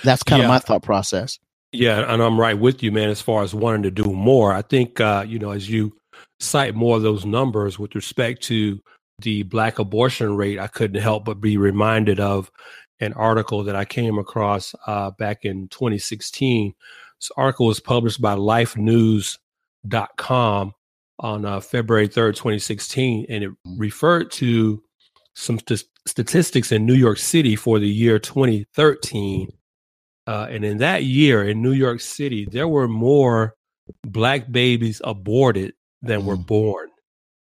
that's 0.03 0.23
kind 0.23 0.41
yeah. 0.41 0.45
of 0.45 0.49
my 0.49 0.59
thought 0.59 0.83
process. 0.83 1.39
Yeah. 1.71 2.11
And 2.11 2.21
I'm 2.21 2.39
right 2.39 2.57
with 2.57 2.83
you, 2.83 2.91
man, 2.91 3.09
as 3.09 3.21
far 3.21 3.41
as 3.43 3.55
wanting 3.55 3.83
to 3.83 3.91
do 3.91 4.11
more. 4.11 4.53
I 4.53 4.61
think, 4.61 4.99
uh, 4.99 5.25
you 5.27 5.39
know, 5.39 5.51
as 5.51 5.69
you 5.69 5.97
cite 6.39 6.75
more 6.75 6.97
of 6.97 7.01
those 7.01 7.25
numbers 7.25 7.79
with 7.79 7.95
respect 7.95 8.43
to 8.43 8.79
the 9.19 9.43
black 9.43 9.79
abortion 9.79 10.37
rate, 10.37 10.59
I 10.59 10.67
couldn't 10.67 11.01
help 11.01 11.25
but 11.25 11.41
be 11.41 11.57
reminded 11.57 12.19
of 12.19 12.51
an 12.99 13.13
article 13.13 13.63
that 13.63 13.75
I 13.75 13.85
came 13.85 14.17
across 14.17 14.73
uh, 14.85 15.11
back 15.11 15.45
in 15.45 15.67
2016. 15.69 16.73
This 17.19 17.31
article 17.37 17.67
was 17.67 17.79
published 17.79 18.21
by 18.21 18.35
lifenews.com 18.35 20.73
on 21.19 21.45
uh, 21.45 21.59
February 21.59 22.07
3rd, 22.07 22.35
2016, 22.35 23.25
and 23.29 23.43
it 23.43 23.49
mm-hmm. 23.49 23.79
referred 23.79 24.31
to 24.31 24.83
some 25.35 25.59
st- 25.59 25.83
statistics 26.05 26.71
in 26.71 26.85
New 26.85 26.95
York 26.95 27.17
City 27.17 27.55
for 27.55 27.79
the 27.79 27.89
year 27.89 28.19
2013. 28.19 29.49
Uh, 30.25 30.47
and 30.49 30.65
in 30.65 30.77
that 30.77 31.03
year 31.03 31.47
in 31.47 31.61
New 31.61 31.73
York 31.73 32.01
City, 32.01 32.47
there 32.51 32.67
were 32.67 32.87
more 32.87 33.55
black 34.03 34.51
babies 34.51 35.01
aborted 35.03 35.73
than 36.01 36.25
were 36.25 36.37
mm. 36.37 36.45
born 36.45 36.89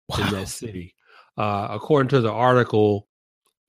wow. 0.09 0.17
in 0.19 0.33
that 0.33 0.47
city. 0.47 0.95
Uh, 1.37 1.67
according 1.71 2.09
to 2.09 2.21
the 2.21 2.31
article, 2.31 3.07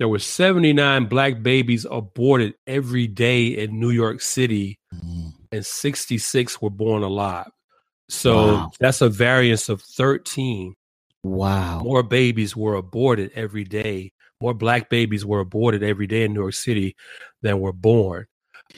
there 0.02 0.08
were 0.08 0.18
79 0.18 1.06
black 1.06 1.44
babies 1.44 1.86
aborted 1.88 2.54
every 2.66 3.06
day 3.06 3.46
in 3.46 3.78
New 3.78 3.90
York 3.90 4.20
City, 4.20 4.80
mm. 4.92 5.32
and 5.52 5.64
66 5.64 6.60
were 6.60 6.70
born 6.70 7.04
alive. 7.04 7.46
So 8.08 8.46
wow. 8.46 8.70
that's 8.80 9.00
a 9.00 9.08
variance 9.08 9.68
of 9.68 9.80
13. 9.80 10.74
Wow. 11.22 11.82
More 11.84 12.02
babies 12.02 12.56
were 12.56 12.74
aborted 12.74 13.30
every 13.36 13.62
day. 13.62 14.10
More 14.40 14.54
black 14.54 14.90
babies 14.90 15.24
were 15.24 15.38
aborted 15.38 15.84
every 15.84 16.08
day 16.08 16.24
in 16.24 16.34
New 16.34 16.40
York 16.40 16.54
City 16.54 16.96
than 17.42 17.60
were 17.60 17.72
born. 17.72 18.26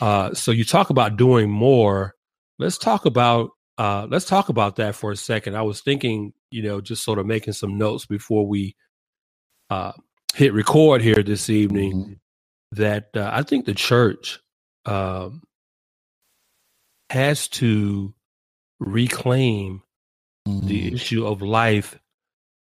Uh, 0.03 0.35
so 0.35 0.51
you 0.51 0.63
talk 0.63 0.91
about 0.91 1.17
doing 1.17 1.49
more. 1.49 2.13
Let's 2.59 2.77
talk 2.77 3.07
about 3.07 3.49
uh, 3.79 4.07
let's 4.11 4.27
talk 4.27 4.51
about 4.51 4.77
that 4.77 4.95
for 4.95 5.11
a 5.11 5.17
second. 5.17 5.57
I 5.57 5.63
was 5.63 5.81
thinking, 5.81 6.35
you 6.51 6.63
know, 6.63 6.83
just 6.83 7.03
sort 7.03 7.19
of 7.19 7.25
making 7.25 7.55
some 7.55 7.79
notes 7.79 8.05
before 8.05 8.47
we 8.47 8.77
uh, 9.71 9.93
hit 10.35 10.53
record 10.53 11.01
here 11.03 11.23
this 11.23 11.49
evening. 11.49 11.93
Mm-hmm. 11.93 12.13
That 12.73 13.11
uh, 13.15 13.31
I 13.33 13.43
think 13.45 13.67
the 13.67 13.75
church 13.75 14.41
um, 14.85 15.43
has 17.09 17.47
to 17.49 18.13
reclaim 18.81 19.83
mm-hmm. 20.47 20.67
the 20.67 20.93
issue 20.93 21.25
of 21.25 21.41
life 21.41 21.97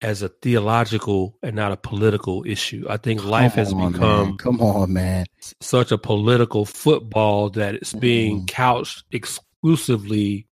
as 0.03 0.21
a 0.21 0.29
theological 0.29 1.39
and 1.43 1.57
not 1.57 1.73
a 1.73 1.77
political 1.77 2.45
issue. 2.47 2.85
I 2.91 2.99
think 2.99 3.25
life 3.25 3.55
has 3.55 3.73
on, 3.73 3.93
become 3.93 4.29
man. 4.29 4.37
come 4.37 4.61
on, 4.61 4.93
man, 4.93 5.27
such 5.61 5.93
a 5.93 5.99
political 5.99 6.67
football 6.67 7.49
that 7.51 7.77
it's 7.77 7.95
being 7.95 8.39
mm-hmm. 8.39 8.47
couched 8.47 9.05
exclusively 9.13 10.47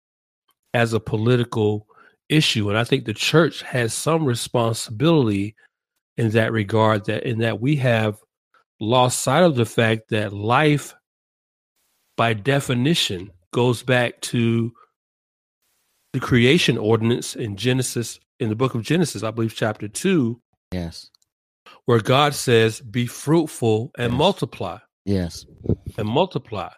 as 0.75 0.93
a 0.93 1.01
political 1.01 1.87
issue. 2.29 2.69
And 2.69 2.77
I 2.77 2.85
think 2.85 3.05
the 3.05 3.15
church 3.15 3.63
has 3.63 3.95
some 3.95 4.25
responsibility 4.27 5.55
in 6.17 6.31
that 6.31 6.53
regard 6.53 7.05
that 7.07 7.25
in 7.25 7.39
that 7.41 7.61
we 7.61 7.77
have 7.77 8.19
lost 8.81 9.21
sight 9.21 9.43
of 9.43 9.57
the 9.57 9.67
fact 9.67 10.09
that 10.11 10.33
life 10.33 10.95
by 12.17 12.33
definition 12.33 13.31
goes 13.53 13.83
back 13.83 14.21
to 14.21 14.73
the 16.13 16.21
creation 16.21 16.79
ordinance 16.79 17.37
in 17.37 17.57
Genesis 17.57 18.19
in 18.39 18.49
the 18.49 18.57
book 18.57 18.75
of 18.75 18.83
Genesis, 18.83 19.23
I 19.23 19.31
believe 19.31 19.55
chapter 19.55 19.89
2. 19.89 20.41
Yes. 20.73 21.11
Where 21.87 22.01
God 22.01 22.35
says, 22.35 22.81
"Be 22.81 23.07
fruitful 23.07 23.91
and 23.97 24.13
yes. 24.13 24.19
multiply." 24.19 24.79
Yes. 25.05 25.47
And 25.97 26.09
multiply. 26.09 26.71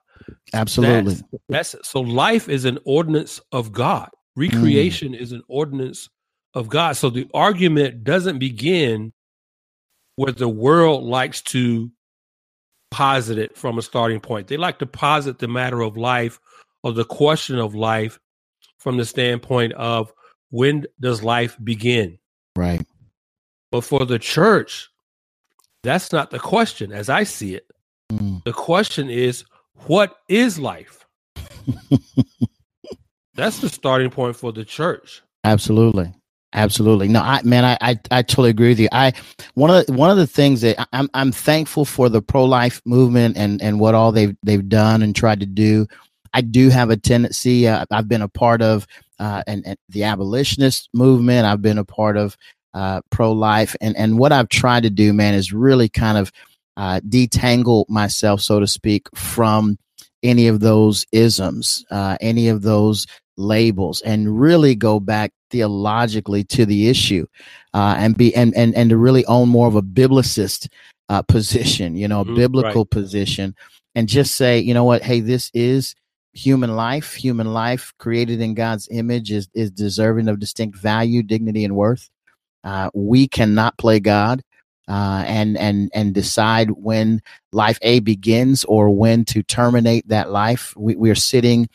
Absolutely. 0.53 1.15
That's, 1.49 1.73
that's, 1.73 1.89
so 1.89 2.01
life 2.01 2.49
is 2.49 2.65
an 2.65 2.79
ordinance 2.85 3.41
of 3.53 3.73
God. 3.73 4.11
Recreation 4.37 5.13
mm. 5.13 5.21
is 5.21 5.33
an 5.33 5.43
ordinance 5.49 6.09
of 6.55 6.69
God. 6.69 6.97
So 6.97 7.11
the 7.11 7.27
argument 7.33 8.05
doesn't 8.05 8.39
begin 8.39 9.13
where 10.19 10.33
the 10.33 10.49
world 10.49 11.05
likes 11.05 11.41
to 11.41 11.89
posit 12.91 13.39
it 13.39 13.57
from 13.57 13.79
a 13.79 13.83
starting 13.83 14.19
point. 14.19 14.49
They 14.49 14.57
like 14.57 14.81
to 14.81 14.87
posit 14.87 15.39
the 15.39 15.47
matter 15.47 15.81
of 15.81 15.97
life 15.97 16.41
or 16.83 16.93
the 16.93 17.05
question 17.05 17.57
of 17.57 17.77
life 17.77 18.19
from 18.79 18.97
the 18.97 19.05
standpoint 19.05 19.75
of 19.75 20.13
when 20.51 20.87
does 21.01 21.23
life 21.23 21.57
begin? 21.63 22.19
Right. 22.57 22.85
But 23.71 23.83
for 23.83 24.07
the 24.07 24.19
church, 24.19 24.89
that's 25.85 26.11
not 26.11 26.33
the 26.33 26.41
question 26.41 26.91
as 26.91 27.09
I 27.09 27.23
see 27.23 27.55
it. 27.55 27.71
Mm. 28.11 28.43
The 28.43 28.53
question 28.53 29.09
is 29.09 29.45
what 29.87 30.17
is 30.29 30.59
life? 30.59 31.07
That's 33.35 33.61
the 33.61 33.69
starting 33.69 34.11
point 34.11 34.35
for 34.35 34.51
the 34.51 34.65
church. 34.65 35.23
Absolutely. 35.45 36.13
Absolutely. 36.55 37.09
No, 37.09 37.21
I 37.21 37.43
man, 37.43 37.65
I, 37.65 37.77
I, 37.81 38.01
I 38.11 38.23
totally 38.23 38.51
agree 38.51 38.69
with 38.69 38.81
you. 38.81 38.89
I 38.91 39.13
one 39.55 39.71
of 39.71 39.85
the 39.85 39.93
one 39.93 40.11
of 40.11 40.17
the 40.17 40.27
things 40.27 40.63
that 40.63 40.89
I'm 40.95 41.11
I'm 41.13 41.31
thankful 41.31 41.85
for 41.85 42.09
the 42.09 42.23
pro 42.23 42.45
life 42.47 42.81
movement 42.87 43.37
and 43.37 43.61
and 43.61 43.79
what 43.79 43.95
all 43.95 44.13
they've 44.13 44.35
they've 44.43 44.67
done 44.67 45.03
and 45.03 45.15
tried 45.15 45.41
to 45.41 45.47
do. 45.47 45.87
I 46.33 46.41
do 46.41 46.71
have 46.71 46.89
a 46.91 46.97
tendency. 46.97 47.69
Uh, 47.69 47.85
I've 47.91 48.09
been 48.09 48.23
a 48.23 48.29
part 48.29 48.63
of 48.63 48.87
uh, 49.19 49.43
and, 49.47 49.67
and, 49.67 49.77
the 49.89 50.05
abolitionist 50.05 50.89
movement. 50.95 51.47
I've 51.47 51.63
been 51.63 51.79
a 51.79 51.85
part 51.85 52.17
of 52.17 52.37
uh, 52.73 53.03
pro 53.11 53.33
life, 53.33 53.77
and 53.81 53.97
and 53.97 54.19
what 54.19 54.33
I've 54.33 54.49
tried 54.49 54.85
to 54.85 54.91
do, 54.91 55.13
man, 55.13 55.35
is 55.35 55.53
really 55.53 55.89
kind 55.91 56.17
of 56.17 56.33
uh, 56.79 57.01
detangle 57.01 57.87
myself, 57.89 58.41
so 58.41 58.61
to 58.61 58.67
speak, 58.67 59.09
from 59.15 59.79
any 60.23 60.49
of 60.49 60.61
those 60.61 61.05
isms, 61.13 61.85
uh, 61.91 62.17
any 62.21 62.49
of 62.49 62.63
those 62.63 63.07
labels, 63.37 64.01
and 64.01 64.41
really 64.41 64.75
go 64.75 64.99
back 64.99 65.33
theologically 65.51 66.45
to 66.45 66.67
the 66.67 66.89
issue, 66.89 67.27
uh, 67.75 67.95
and 67.99 68.17
be 68.17 68.35
and 68.35 68.55
and 68.57 68.75
and 68.75 68.91
to 68.91 68.97
really 68.97 69.25
own 69.27 69.49
more 69.49 69.69
of 69.69 69.75
a 69.75 69.83
biblicist 69.83 70.69
uh, 71.09 71.23
position, 71.23 71.97
you 71.97 72.09
know, 72.09 72.21
a 72.21 72.25
mm-hmm, 72.25 72.37
biblical 72.37 72.83
right. 72.83 72.91
position, 72.91 73.55
and 73.95 74.09
just 74.09 74.35
say, 74.35 74.59
you 74.59 74.75
know 74.75 74.85
what, 74.85 75.03
hey, 75.03 75.21
this 75.21 75.51
is 75.55 75.95
human 76.33 76.77
life. 76.77 77.15
Human 77.15 77.53
life 77.53 77.93
created 77.99 78.41
in 78.41 78.55
God's 78.55 78.89
image 78.91 79.31
is 79.33 79.49
is 79.55 79.71
deserving 79.71 80.29
of 80.29 80.39
distinct 80.39 80.79
value, 80.79 81.23
dignity, 81.23 81.65
and 81.65 81.77
worth. 81.77 82.11
Uh, 82.65 82.91
we 82.95 83.29
cannot 83.29 83.79
play 83.79 84.01
God 84.01 84.43
uh, 84.89 85.23
and 85.27 85.57
and 85.59 85.91
and 85.95 86.15
decide 86.15 86.71
when 86.73 87.21
life 87.53 87.79
A 87.83 88.01
begins 88.01 88.65
or 88.65 88.91
when 88.91 89.25
to 89.27 89.43
terminate 89.43 90.09
that 90.09 90.31
life. 90.31 90.75
We, 90.77 90.97
we 90.97 91.11
are 91.11 91.15
sitting 91.15 91.69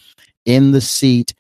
in 0.46 0.72
the 0.72 0.82
seat 0.82 1.34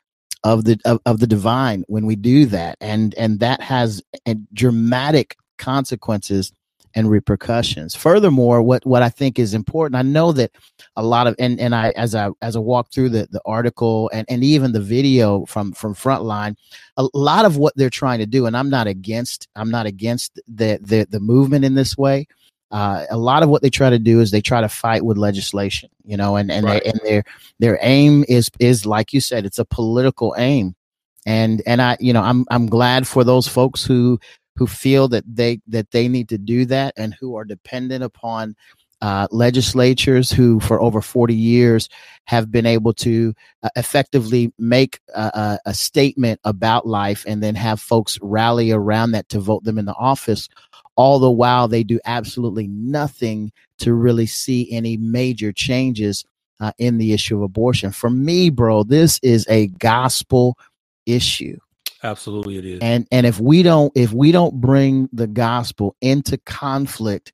of 0.44 0.66
the 0.66 0.80
of, 0.86 1.00
of 1.06 1.20
the 1.20 1.28
divine 1.28 1.84
when 1.88 2.06
we 2.06 2.16
do 2.16 2.46
that, 2.48 2.78
and 2.82 3.14
and 3.16 3.40
that 3.40 3.62
has 3.62 4.02
uh, 4.28 4.36
dramatic 4.54 5.38
consequences 5.58 6.52
and 6.96 7.10
repercussions. 7.10 7.96
Furthermore, 7.96 8.62
what 8.62 8.86
what 8.86 9.02
I 9.02 9.10
think 9.10 9.40
is 9.40 9.54
important, 9.54 9.96
I 9.96 10.02
know 10.02 10.32
that 10.34 10.52
a 10.96 11.04
lot 11.04 11.28
of 11.28 11.36
and 11.40 11.60
and 11.60 11.74
I 11.74 11.90
as 11.92 12.14
I 12.16 12.30
as 12.42 12.56
I 12.56 12.60
walk 12.60 12.92
through 12.92 13.10
the 13.10 13.28
the 13.32 13.42
article 13.46 14.10
and 14.14 14.26
and 14.30 14.44
even 14.44 14.72
the 14.72 14.82
video 14.82 15.46
from 15.46 15.72
from 15.74 15.96
Frontline, 15.96 16.56
a 16.98 17.08
lot 17.14 17.46
of 17.46 17.58
what 17.58 17.74
they're 17.76 17.90
trying 17.90 18.20
to 18.20 18.26
do, 18.26 18.46
and 18.46 18.56
I'm 18.56 18.70
not 18.70 18.88
against 18.88 19.48
I'm 19.56 19.72
not 19.72 19.86
against 19.86 20.40
the 20.48 20.80
the 20.82 21.08
the 21.10 21.20
movement 21.20 21.66
in 21.66 21.76
this 21.76 21.98
way. 21.98 22.28
Uh, 22.74 23.06
a 23.12 23.18
lot 23.18 23.44
of 23.44 23.50
what 23.50 23.62
they 23.62 23.70
try 23.70 23.92
to 23.92 24.00
do 24.00 24.20
is 24.20 24.32
they 24.32 24.42
try 24.42 24.60
to 24.60 24.68
fight 24.68 25.06
with 25.06 25.16
legislation, 25.16 25.90
you 26.04 26.18
know, 26.18 26.36
and 26.36 26.52
and, 26.52 26.66
right. 26.66 26.84
they, 26.84 26.90
and 26.90 27.00
their 27.06 27.24
their 27.60 27.80
aim 27.84 28.26
is 28.28 28.50
is 28.60 28.84
like 28.84 29.14
you 29.14 29.22
said, 29.22 29.46
it's 29.46 29.60
a 29.60 29.66
political 29.66 30.34
aim, 30.40 30.76
and 31.24 31.62
and 31.68 31.84
I 31.84 31.98
you 32.00 32.12
know 32.14 32.24
I'm 32.24 32.46
I'm 32.50 32.66
glad 32.66 33.08
for 33.08 33.24
those 33.24 33.48
folks 33.48 33.86
who 33.86 34.20
who 34.56 34.66
feel 34.66 35.08
that 35.10 35.24
they 35.28 35.62
that 35.68 35.92
they 35.92 36.08
need 36.08 36.30
to 36.30 36.40
do 36.40 36.66
that 36.66 36.96
and 36.98 37.14
who 37.14 37.36
are 37.36 37.46
dependent 37.46 38.04
upon 38.04 38.56
uh, 39.02 39.28
legislatures 39.30 40.32
who 40.32 40.60
for 40.62 40.82
over 40.82 41.02
40 41.02 41.36
years 41.36 41.90
have 42.26 42.50
been 42.52 42.66
able 42.66 42.94
to 42.94 43.34
uh, 43.62 43.70
effectively 43.76 44.52
make 44.58 45.00
a, 45.14 45.60
a, 45.66 45.74
statement 45.74 46.40
about 46.46 46.88
life 46.88 47.26
and 47.28 47.44
then 47.44 47.54
have 47.54 47.82
folks 47.82 48.18
rally 48.22 48.72
around 48.72 49.12
that 49.12 49.28
to 49.28 49.42
vote 49.42 49.66
them 49.66 49.78
in 49.78 49.84
the 49.84 49.96
office 49.96 50.48
all 50.96 51.20
the 51.20 51.32
while 51.32 51.68
they 51.68 51.84
do 51.84 52.00
absolutely 52.06 52.68
nothing 52.68 53.52
to 53.80 53.94
really 53.94 54.26
see 54.26 54.72
any 54.72 54.98
major 54.98 55.52
changes 55.52 56.24
uh, 56.60 56.72
in 56.78 56.98
the 56.98 57.14
issue 57.14 57.36
of 57.36 57.42
abortion. 57.42 57.92
For 57.92 58.10
me 58.10 58.50
bro 58.50 58.84
this 58.84 59.20
is 59.24 59.46
a 59.50 59.68
gospel 59.68 60.58
issue. 61.06 61.58
Absolutely 62.04 62.58
it 62.58 62.66
is. 62.66 62.80
And 62.82 63.08
and 63.12 63.26
if 63.26 63.40
we 63.40 63.64
don't 63.64 63.92
if 63.96 64.12
we 64.14 64.32
don't 64.32 64.60
bring 64.60 65.10
the 65.14 65.28
gospel 65.28 65.96
into 66.02 66.38
conflict 66.40 67.34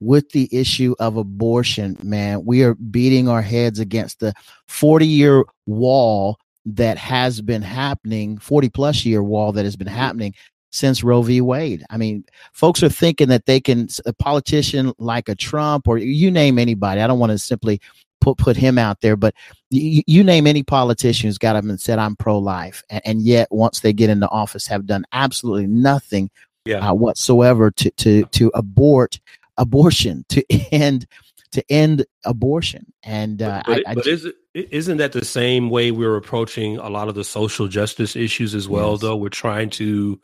with 0.00 0.30
the 0.30 0.48
issue 0.52 0.94
of 0.98 1.16
abortion, 1.16 1.96
man, 2.02 2.44
we 2.44 2.62
are 2.62 2.74
beating 2.74 3.28
our 3.28 3.42
heads 3.42 3.78
against 3.78 4.20
the 4.20 4.32
40 4.68 5.06
year 5.06 5.44
wall 5.66 6.38
that 6.66 6.98
has 6.98 7.40
been 7.40 7.62
happening, 7.62 8.38
40 8.38 8.68
plus 8.68 9.04
year 9.04 9.22
wall 9.22 9.52
that 9.52 9.64
has 9.64 9.76
been 9.76 9.86
happening 9.86 10.34
since 10.70 11.02
Roe 11.02 11.22
v. 11.22 11.40
Wade. 11.40 11.84
I 11.90 11.96
mean, 11.96 12.24
folks 12.52 12.82
are 12.82 12.88
thinking 12.88 13.28
that 13.28 13.46
they 13.46 13.60
can, 13.60 13.88
a 14.06 14.12
politician 14.12 14.92
like 14.98 15.28
a 15.28 15.34
Trump 15.34 15.88
or 15.88 15.98
you 15.98 16.30
name 16.30 16.58
anybody, 16.58 17.00
I 17.00 17.06
don't 17.06 17.18
want 17.18 17.32
to 17.32 17.38
simply 17.38 17.80
put 18.20 18.38
put 18.38 18.56
him 18.56 18.78
out 18.78 19.00
there. 19.00 19.16
But 19.16 19.34
you, 19.70 20.02
you 20.06 20.24
name 20.24 20.46
any 20.46 20.62
politician 20.62 21.28
who's 21.28 21.38
got 21.38 21.56
up 21.56 21.64
and 21.64 21.80
said 21.80 21.98
I'm 21.98 22.16
pro 22.16 22.38
life, 22.38 22.82
and, 22.90 23.02
and, 23.04 23.22
yet 23.22 23.48
once 23.50 23.80
they 23.80 23.92
get 23.92 24.10
into 24.10 24.28
office, 24.28 24.66
have 24.66 24.86
done 24.86 25.04
absolutely 25.12 25.66
nothing 25.66 26.30
yeah. 26.64 26.88
uh, 26.88 26.94
whatsoever 26.94 27.70
to 27.72 27.90
to 27.90 28.24
to 28.24 28.50
abort 28.54 29.20
abortion 29.56 30.24
to 30.28 30.44
end 30.72 31.06
to 31.52 31.64
end 31.70 32.04
abortion. 32.24 32.92
And 33.02 33.42
uh, 33.42 33.62
but, 33.66 33.86
I, 33.86 33.90
I 33.90 33.94
but 33.94 34.06
is 34.06 34.24
it, 34.26 34.36
isn't 34.54 34.98
that 34.98 35.12
the 35.12 35.24
same 35.24 35.70
way 35.70 35.90
we're 35.90 36.16
approaching 36.16 36.78
a 36.78 36.88
lot 36.88 37.08
of 37.08 37.14
the 37.14 37.24
social 37.24 37.68
justice 37.68 38.16
issues 38.16 38.54
as 38.54 38.68
well? 38.68 38.92
Yes. 38.92 39.00
Though 39.00 39.16
we're 39.16 39.28
trying 39.28 39.70
to 39.70 40.20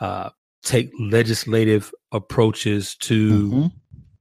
uh, 0.00 0.30
take 0.62 0.90
legislative 0.98 1.92
approaches 2.12 2.94
to 2.96 3.50
Mhm. 3.50 3.72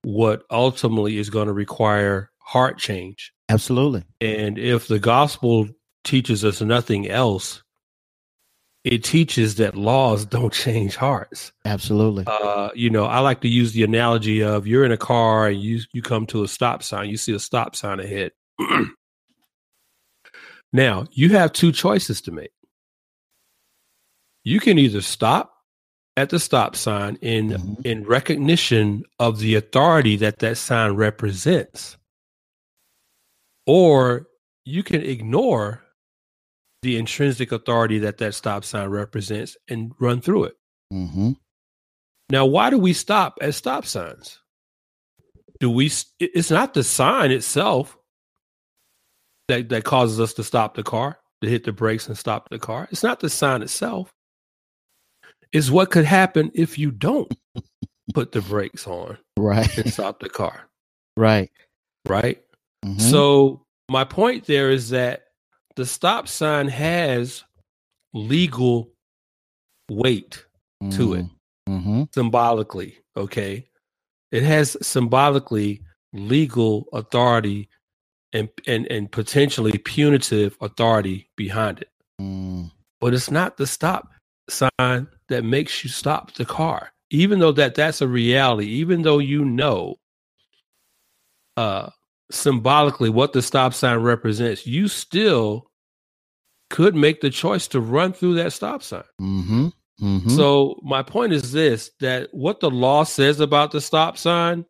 what 0.04 0.44
ultimately 0.52 1.18
is 1.18 1.30
going 1.30 1.48
to 1.48 1.54
require 1.54 2.32
heart 2.40 2.78
change. 2.78 3.32
absolutely 3.50 4.04
And 4.22 4.58
if 4.58 4.88
the 4.88 5.00
gospel 5.00 5.68
teaches 6.04 6.44
us 6.46 6.62
nothing 6.62 7.08
else, 7.10 7.62
it 8.86 9.04
teaches 9.04 9.56
that 9.56 9.76
laws 9.76 10.26
don't 10.36 10.54
change 10.54 10.96
hearts. 10.96 11.52
absolutely 11.66 12.24
Uh, 12.28 12.70
you 12.74 12.90
know, 12.90 13.06
I 13.06 13.20
like 13.20 13.42
to 13.42 13.50
use 13.50 13.74
the 13.74 13.84
analogy 13.84 14.42
of 14.42 14.66
you're 14.68 14.86
in 14.86 14.92
a 14.92 14.98
car 14.98 15.48
and 15.48 15.62
you 15.62 15.82
you 15.94 16.02
come 16.02 16.26
to 16.28 16.44
a 16.44 16.48
stop 16.48 16.84
sign, 16.84 17.10
you 17.10 17.18
see 17.18 17.34
a 17.34 17.40
stop 17.40 17.76
sign 17.76 18.00
ahead. 18.00 18.32
now, 20.74 21.06
you 21.12 21.30
have 21.30 21.52
two 21.54 21.72
choices 21.72 22.22
to 22.22 22.32
make. 22.32 22.52
You 24.44 24.60
can 24.60 24.78
either 24.80 25.02
stop 25.02 25.52
at 26.20 26.30
the 26.30 26.40
stop 26.40 26.76
sign 26.76 27.16
in 27.22 27.50
Mhm. 27.50 27.86
in 27.86 28.04
recognition 28.04 29.04
of 29.20 29.40
the 29.40 29.56
authority 29.56 30.18
that 30.18 30.40
that 30.40 30.58
sign 30.58 30.92
represents 30.92 31.98
or 33.66 34.28
you 34.66 34.84
can 34.84 35.02
ignore 35.02 35.82
the 36.82 36.98
intrinsic 36.98 37.52
authority 37.52 38.00
that 38.00 38.18
that 38.18 38.34
stop 38.34 38.64
sign 38.66 38.90
represents 38.90 39.56
and 39.70 39.94
run 40.00 40.20
through 40.22 40.46
it. 40.46 40.56
mm-hmm. 40.94 41.32
Now, 42.32 42.46
why 42.46 42.70
do 42.70 42.78
we 42.78 42.94
stop 42.94 43.38
at 43.42 43.56
stop 43.56 43.86
signs? 43.86 44.40
Do 45.60 45.70
we? 45.72 45.92
It's 46.20 46.52
not 46.52 46.74
the 46.74 46.84
sign 46.84 47.32
itself 47.32 47.98
that 49.48 49.70
that 49.70 49.84
causes 49.84 50.20
us 50.20 50.34
to 50.36 50.44
stop 50.44 50.76
the 50.76 50.84
car, 50.84 51.20
to 51.42 51.50
hit 51.50 51.64
the 51.64 51.72
brakes 51.72 52.08
and 52.08 52.18
stop 52.18 52.50
the 52.50 52.60
car. 52.60 52.88
It's 52.92 53.04
not 53.04 53.20
the 53.20 53.30
sign 53.30 53.62
itself. 53.64 54.12
It's 55.52 55.70
what 55.70 55.90
could 55.92 56.06
happen 56.06 56.52
if 56.54 56.78
you 56.78 56.92
don't 56.92 57.32
put 58.14 58.32
the 58.32 58.42
brakes 58.42 58.88
on 58.88 59.18
right 59.38 59.78
and 59.78 59.92
stop 59.92 60.20
the 60.20 60.30
car, 60.30 60.70
right 61.18 61.52
right? 62.08 62.42
Mhm. 62.86 63.02
So 63.02 63.66
my 63.90 64.04
point 64.04 64.46
there 64.46 64.72
is 64.72 64.90
that 64.90 65.26
the 65.76 65.86
stop 65.86 66.28
sign 66.28 66.68
has 66.68 67.44
legal 68.14 68.92
weight 69.90 70.46
to 70.92 71.14
it. 71.14 71.26
hmm 71.68 72.04
symbolically, 72.14 72.98
okay? 73.18 73.68
It 74.32 74.44
has 74.44 74.78
symbolically 74.82 75.82
legal 76.14 76.88
authority 76.94 77.70
and 78.34 78.50
and 78.68 78.86
and 78.88 79.12
potentially 79.12 79.78
punitive 79.80 80.58
authority 80.62 81.30
behind 81.36 81.80
it. 81.82 81.90
mm 82.22 82.72
But 83.02 83.14
it's 83.14 83.32
not 83.32 83.58
the 83.58 83.68
stop 83.68 84.10
sign 84.52 85.08
that 85.30 85.44
makes 85.44 85.84
you 85.84 85.90
stop 85.90 86.34
the 86.34 86.46
car. 86.46 86.92
Even 87.12 87.40
though 87.40 87.52
that 87.54 87.76
that's 87.76 88.02
a 88.02 88.08
reality, 88.08 88.68
even 88.68 89.02
though 89.02 89.20
you 89.20 89.44
know 89.46 89.96
uh 91.58 91.90
symbolically 92.32 93.10
what 93.10 93.34
the 93.34 93.42
stop 93.42 93.74
sign 93.74 93.98
represents, 94.00 94.68
you 94.68 94.88
still 94.88 95.70
could 96.70 96.96
make 96.96 97.22
the 97.22 97.30
choice 97.30 97.68
to 97.68 97.80
run 97.80 98.14
through 98.14 98.36
that 98.36 98.54
stop 98.54 98.84
sign. 98.84 99.04
hmm 99.20 99.70
hmm 100.00 100.30
So 100.30 100.80
my 100.84 101.04
point 101.04 101.34
is 101.34 101.52
this: 101.52 101.92
that 102.00 102.30
what 102.32 102.60
the 102.60 102.70
law 102.70 103.04
says 103.04 103.40
about 103.40 103.72
the 103.72 103.82
stop 103.82 104.18
sign 104.18 104.66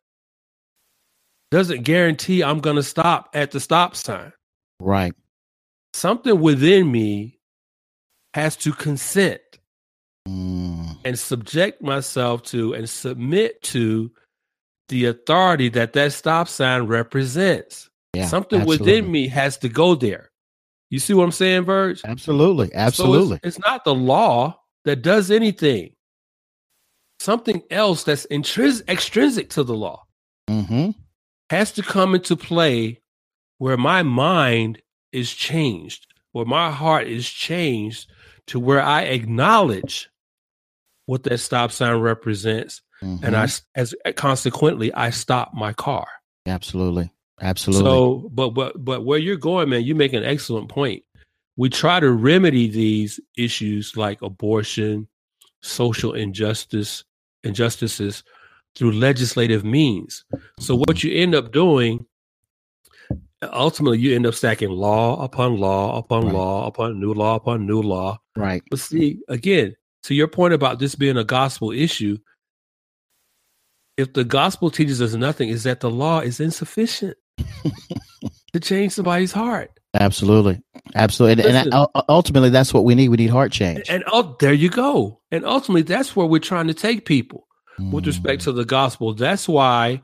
doesn't 1.50 1.82
guarantee 1.82 2.42
I'm 2.42 2.60
going 2.60 2.76
to 2.76 2.82
stop 2.82 3.30
at 3.34 3.50
the 3.50 3.60
stop 3.60 3.96
sign. 3.96 4.32
right 4.80 5.14
Something 5.92 6.40
within 6.40 6.90
me 6.90 7.40
has 8.34 8.56
to 8.58 8.72
consent 8.72 9.40
mm 10.28 10.96
and 11.04 11.18
subject 11.18 11.82
myself 11.82 12.42
to 12.42 12.74
and 12.74 12.88
submit 12.88 13.62
to 13.62 14.10
the 14.88 15.06
authority 15.06 15.68
that 15.70 15.92
that 15.94 16.12
stop 16.12 16.48
sign 16.48 16.82
represents. 16.86 17.88
yeah 18.12 18.26
Something 18.26 18.60
absolutely. 18.60 18.92
within 18.92 19.10
me 19.12 19.28
has 19.28 19.56
to 19.58 19.68
go 19.68 19.94
there. 19.94 20.30
You 20.90 20.98
see 20.98 21.14
what 21.14 21.24
I'm 21.24 21.32
saying, 21.32 21.64
Verge? 21.64 22.02
absolutely 22.04 22.66
So 22.68 22.78
absolutely 22.78 23.36
it's, 23.42 23.56
it's 23.56 23.66
not 23.66 23.84
the 23.84 23.94
law 23.94 24.60
that 24.84 25.02
does 25.02 25.30
anything. 25.30 25.94
Something 27.20 27.62
else 27.70 28.04
that's 28.04 28.26
intris- 28.26 28.86
extrinsic 28.88 29.50
to 29.50 29.62
the 29.64 29.74
law 29.74 30.04
hmm 30.48 30.90
has 31.50 31.72
to 31.72 31.82
come 31.82 32.14
into 32.14 32.36
play 32.36 33.00
where 33.58 33.76
my 33.76 34.02
mind 34.02 34.80
is 35.12 35.32
changed, 35.32 36.06
where 36.32 36.44
my 36.44 36.70
heart 36.70 37.06
is 37.08 37.28
changed 37.28 38.10
to 38.50 38.58
where 38.58 38.82
I 38.82 39.02
acknowledge 39.02 40.10
what 41.06 41.22
that 41.22 41.38
stop 41.38 41.70
sign 41.70 42.00
represents, 42.00 42.82
and 43.00 43.24
I 43.24 43.28
mm-hmm. 43.28 43.44
s- 43.44 43.62
as 43.76 43.94
eh, 44.04 44.10
consequently 44.10 44.92
I 44.92 45.10
stop 45.10 45.54
my 45.54 45.72
car. 45.72 46.06
absolutely 46.46 47.12
absolutely 47.40 47.84
So, 47.84 48.28
but 48.32 48.50
but 48.50 48.84
but 48.84 49.04
where 49.04 49.20
you're 49.20 49.36
going, 49.36 49.68
man, 49.68 49.84
you 49.84 49.94
make 49.94 50.12
an 50.12 50.24
excellent 50.24 50.68
point. 50.68 51.04
We 51.56 51.68
try 51.68 52.00
to 52.00 52.10
remedy 52.10 52.68
these 52.68 53.20
issues 53.38 53.96
like 53.96 54.20
abortion, 54.20 55.06
social 55.62 56.14
injustice, 56.14 57.04
injustices 57.44 58.24
through 58.74 58.92
legislative 58.92 59.64
means. 59.64 60.24
So 60.58 60.74
what 60.74 61.04
you 61.04 61.12
end 61.12 61.36
up 61.36 61.52
doing 61.52 62.04
ultimately 63.52 63.98
you 63.98 64.14
end 64.14 64.26
up 64.26 64.34
stacking 64.34 64.70
law 64.70 65.22
upon 65.22 65.56
law 65.58 65.96
upon 65.98 66.24
Right. 66.26 66.34
law 66.34 66.66
upon 66.66 67.00
new 67.00 67.14
law 67.14 67.36
upon 67.36 67.66
new 67.66 67.80
law. 67.82 68.18
right 68.36 68.62
But 68.70 68.80
see, 68.80 69.18
again, 69.28 69.74
to 70.04 70.14
your 70.14 70.28
point 70.28 70.54
about 70.54 70.78
this 70.78 70.94
being 70.94 71.16
a 71.16 71.24
gospel 71.24 71.70
issue, 71.70 72.18
if 73.96 74.12
the 74.12 74.24
gospel 74.24 74.70
teaches 74.70 75.00
us 75.02 75.14
nothing, 75.14 75.48
is 75.50 75.64
that 75.64 75.80
the 75.80 75.90
law 75.90 76.20
is 76.20 76.40
insufficient 76.40 77.16
to 78.52 78.60
change 78.60 78.92
somebody's 78.92 79.32
heart. 79.32 79.70
absolutely 79.94 80.60
absolutely 80.94 81.32
and, 81.44 81.56
and 81.56 81.66
Listen. 81.70 81.86
I- 81.94 82.02
ultimately 82.08 82.50
that's 82.50 82.72
what 82.74 82.84
we 82.84 82.94
need 82.94 83.08
we 83.08 83.16
need 83.16 83.30
heart 83.30 83.52
change 83.52 83.86
And 83.88 84.04
oh, 84.06 84.36
there 84.40 84.52
you 84.52 84.68
go. 84.70 85.20
And 85.32 85.44
ultimately, 85.44 85.82
that's 85.82 86.14
where 86.16 86.26
we're 86.26 86.40
trying 86.40 86.66
to 86.68 86.74
take 86.74 87.04
people 87.06 87.46
with 87.78 88.04
Mm. 88.04 88.08
respect 88.08 88.42
to 88.42 88.52
the 88.52 88.64
gospel. 88.64 89.14
That's 89.14 89.48
why 89.48 90.02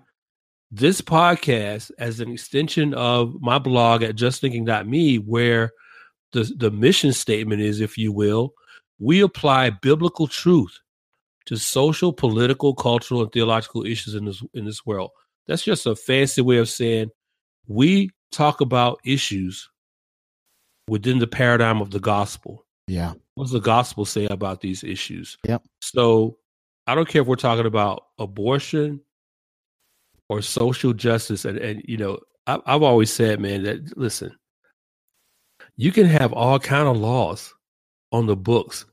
this 0.70 1.00
podcast, 1.00 1.90
as 1.98 2.20
an 2.20 2.30
extension 2.30 2.92
of 2.94 3.40
my 3.40 3.58
blog 3.58 4.02
at 4.02 4.16
justthinking.me, 4.16 5.16
where 5.18 5.70
the, 6.32 6.52
the 6.56 6.70
mission 6.70 7.12
statement 7.12 7.62
is, 7.62 7.80
if 7.80 7.96
you 7.96 8.12
will, 8.12 8.52
we 8.98 9.20
apply 9.20 9.70
biblical 9.70 10.26
truth 10.26 10.78
to 11.46 11.56
social, 11.56 12.12
political, 12.12 12.74
cultural, 12.74 13.22
and 13.22 13.32
theological 13.32 13.86
issues 13.86 14.14
in 14.14 14.24
this 14.24 14.42
in 14.54 14.64
this 14.64 14.84
world. 14.84 15.10
That's 15.46 15.62
just 15.62 15.86
a 15.86 15.94
fancy 15.94 16.42
way 16.42 16.56
of 16.58 16.68
saying 16.68 17.10
we 17.68 18.10
talk 18.32 18.60
about 18.60 18.98
issues 19.04 19.68
within 20.88 21.18
the 21.18 21.26
paradigm 21.26 21.80
of 21.80 21.90
the 21.90 22.00
gospel. 22.00 22.64
yeah 22.86 23.14
What 23.34 23.44
does 23.44 23.52
the 23.52 23.60
gospel 23.60 24.04
say 24.04 24.26
about 24.26 24.60
these 24.60 24.82
issues? 24.82 25.36
Yep. 25.46 25.62
So 25.80 26.38
I 26.86 26.94
don't 26.94 27.08
care 27.08 27.22
if 27.22 27.28
we're 27.28 27.36
talking 27.36 27.66
about 27.66 28.04
abortion 28.18 29.00
or 30.28 30.42
social 30.42 30.92
justice, 30.92 31.44
and, 31.44 31.58
and 31.58 31.82
you 31.86 31.96
know, 31.96 32.18
I, 32.46 32.58
I've 32.66 32.82
always 32.82 33.12
said, 33.12 33.40
man, 33.40 33.62
that 33.64 33.96
listen, 33.96 34.36
you 35.76 35.92
can 35.92 36.06
have 36.06 36.32
all 36.32 36.58
kind 36.58 36.88
of 36.88 36.96
laws 36.96 37.52
on 38.12 38.26
the 38.26 38.36
books 38.36 38.86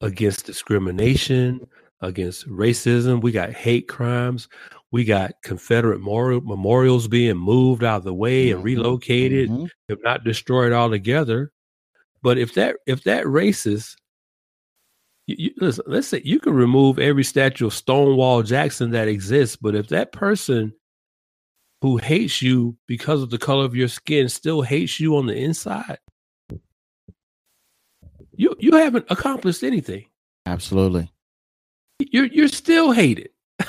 against 0.00 0.46
discrimination, 0.46 1.66
against 2.00 2.48
racism. 2.48 3.20
We 3.20 3.32
got 3.32 3.52
hate 3.52 3.88
crimes. 3.88 4.48
We 4.90 5.04
got 5.04 5.32
Confederate 5.42 5.98
memorial, 5.98 6.40
memorials 6.40 7.08
being 7.08 7.36
moved 7.36 7.84
out 7.84 7.98
of 7.98 8.04
the 8.04 8.14
way 8.14 8.50
and 8.50 8.60
Mhm. 8.60 8.64
relocated 8.64 9.50
Mhm. 9.50 9.68
if 9.88 9.98
not 10.02 10.24
destroyed 10.24 10.72
altogether. 10.72 11.52
But 12.22 12.38
if 12.38 12.54
that 12.54 12.76
if 12.86 13.04
that 13.04 13.24
racist, 13.26 13.96
you, 15.26 15.36
you, 15.38 15.50
listen, 15.58 15.84
let's 15.86 16.08
say 16.08 16.22
you 16.24 16.40
can 16.40 16.54
remove 16.54 16.98
every 16.98 17.24
statue 17.24 17.66
of 17.66 17.74
Stonewall 17.74 18.42
Jackson 18.42 18.90
that 18.92 19.08
exists, 19.08 19.56
but 19.56 19.74
if 19.74 19.88
that 19.88 20.12
person 20.12 20.72
who 21.80 21.96
hates 21.96 22.42
you 22.42 22.76
because 22.86 23.22
of 23.22 23.30
the 23.30 23.38
color 23.38 23.64
of 23.64 23.74
your 23.76 23.88
skin 23.88 24.28
still 24.28 24.62
hates 24.62 24.98
you 24.98 25.16
on 25.16 25.26
the 25.26 25.36
inside, 25.36 25.98
you 28.36 28.54
you 28.58 28.72
haven't 28.72 29.06
accomplished 29.10 29.62
anything. 29.62 30.06
absolutely 30.46 31.10
You're 31.98 32.26
you're 32.26 32.48
still 32.48 32.92
hated. 32.92 33.30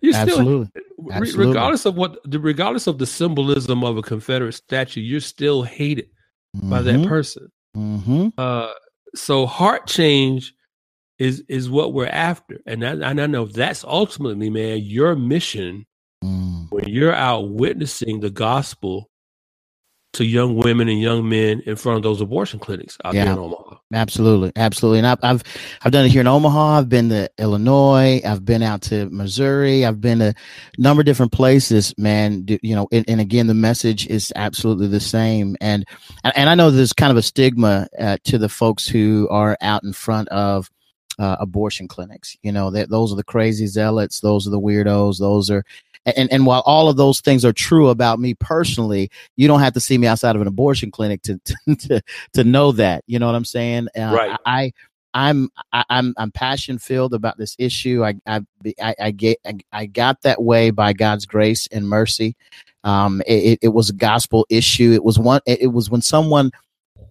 you're 0.00 0.12
still 0.12 0.40
absolutely 0.40 0.70
re- 1.00 1.16
Absolutely. 1.16 1.46
regardless 1.46 1.86
of 1.86 1.96
what 1.96 2.18
the 2.24 2.38
regardless 2.38 2.86
of 2.86 2.98
the 2.98 3.06
symbolism 3.06 3.84
of 3.84 3.96
a 3.96 4.02
Confederate 4.02 4.52
statue, 4.52 5.00
you're 5.00 5.20
still 5.20 5.62
hated 5.62 6.08
by 6.54 6.82
that 6.82 7.06
person. 7.06 7.50
hmm 7.74 8.28
Uh, 8.38 8.72
so 9.14 9.46
heart 9.46 9.86
change 9.86 10.54
is 11.18 11.42
is 11.48 11.68
what 11.68 11.92
we're 11.92 12.06
after, 12.06 12.60
and 12.66 12.84
I, 12.84 13.10
and 13.10 13.20
I 13.20 13.26
know 13.26 13.44
that's 13.44 13.84
ultimately, 13.84 14.50
man, 14.50 14.78
your 14.78 15.16
mission 15.16 15.86
when 16.70 16.88
you're 16.88 17.14
out 17.14 17.50
witnessing 17.50 18.20
the 18.20 18.30
gospel 18.30 19.10
to 20.12 20.24
young 20.24 20.56
women 20.56 20.88
and 20.88 21.00
young 21.00 21.28
men 21.28 21.62
in 21.66 21.76
front 21.76 21.96
of 21.96 22.02
those 22.02 22.20
abortion 22.20 22.58
clinics 22.58 22.98
out 23.04 23.14
yeah, 23.14 23.24
there 23.24 23.34
in 23.34 23.38
Omaha. 23.38 23.76
Absolutely, 23.92 24.50
absolutely. 24.56 24.98
And 24.98 25.06
I've, 25.06 25.18
I've 25.22 25.42
I've 25.82 25.92
done 25.92 26.04
it 26.04 26.10
here 26.10 26.20
in 26.20 26.26
Omaha. 26.26 26.78
I've 26.78 26.88
been 26.88 27.08
to 27.10 27.30
Illinois. 27.38 28.20
I've 28.24 28.44
been 28.44 28.62
out 28.62 28.82
to 28.82 29.08
Missouri. 29.10 29.86
I've 29.86 30.00
been 30.00 30.18
to 30.18 30.28
a 30.28 30.80
number 30.80 31.00
of 31.02 31.06
different 31.06 31.32
places. 31.32 31.94
Man, 31.96 32.44
you 32.48 32.74
know, 32.74 32.88
and, 32.90 33.04
and 33.08 33.20
again, 33.20 33.46
the 33.46 33.54
message 33.54 34.06
is 34.08 34.32
absolutely 34.34 34.88
the 34.88 35.00
same. 35.00 35.56
And 35.60 35.84
and 36.34 36.50
I 36.50 36.56
know 36.56 36.70
there's 36.70 36.92
kind 36.92 37.12
of 37.12 37.16
a 37.16 37.22
stigma 37.22 37.86
uh, 37.98 38.16
to 38.24 38.38
the 38.38 38.48
folks 38.48 38.88
who 38.88 39.28
are 39.30 39.56
out 39.60 39.84
in 39.84 39.92
front 39.92 40.28
of 40.30 40.70
uh, 41.20 41.36
abortion 41.38 41.86
clinics. 41.86 42.36
You 42.42 42.50
know, 42.50 42.70
that 42.70 42.90
those 42.90 43.12
are 43.12 43.16
the 43.16 43.22
crazy 43.22 43.68
zealots. 43.68 44.20
Those 44.20 44.46
are 44.48 44.50
the 44.50 44.60
weirdos. 44.60 45.20
Those 45.20 45.50
are 45.50 45.64
and, 46.06 46.32
and 46.32 46.46
while 46.46 46.62
all 46.64 46.88
of 46.88 46.96
those 46.96 47.20
things 47.20 47.44
are 47.44 47.52
true 47.52 47.88
about 47.88 48.18
me 48.18 48.34
personally, 48.34 49.10
you 49.36 49.46
don't 49.48 49.60
have 49.60 49.74
to 49.74 49.80
see 49.80 49.98
me 49.98 50.06
outside 50.06 50.34
of 50.34 50.42
an 50.42 50.48
abortion 50.48 50.90
clinic 50.90 51.22
to 51.22 51.40
to 51.76 52.02
to 52.34 52.44
know 52.44 52.72
that. 52.72 53.04
You 53.06 53.18
know 53.18 53.26
what 53.26 53.34
I'm 53.34 53.44
saying? 53.44 53.88
Uh, 53.96 54.14
right. 54.14 54.38
I, 54.46 54.72
I'm 55.12 55.50
I, 55.72 55.84
I'm 55.90 56.14
I'm 56.16 56.30
passion 56.30 56.78
filled 56.78 57.14
about 57.14 57.36
this 57.36 57.56
issue. 57.58 58.04
I 58.04 58.14
I 58.26 58.40
I, 58.80 58.94
I 59.00 59.10
get 59.10 59.38
I, 59.44 59.58
I, 59.72 59.86
got 59.86 60.22
that 60.22 60.42
way 60.42 60.70
by 60.70 60.92
God's 60.92 61.26
grace 61.26 61.66
and 61.72 61.88
mercy. 61.88 62.36
Um, 62.84 63.20
it, 63.26 63.58
it 63.60 63.68
was 63.68 63.90
a 63.90 63.94
gospel 63.94 64.46
issue. 64.48 64.92
It 64.92 65.04
was 65.04 65.18
one. 65.18 65.40
It 65.46 65.72
was 65.72 65.90
when 65.90 66.02
someone 66.02 66.50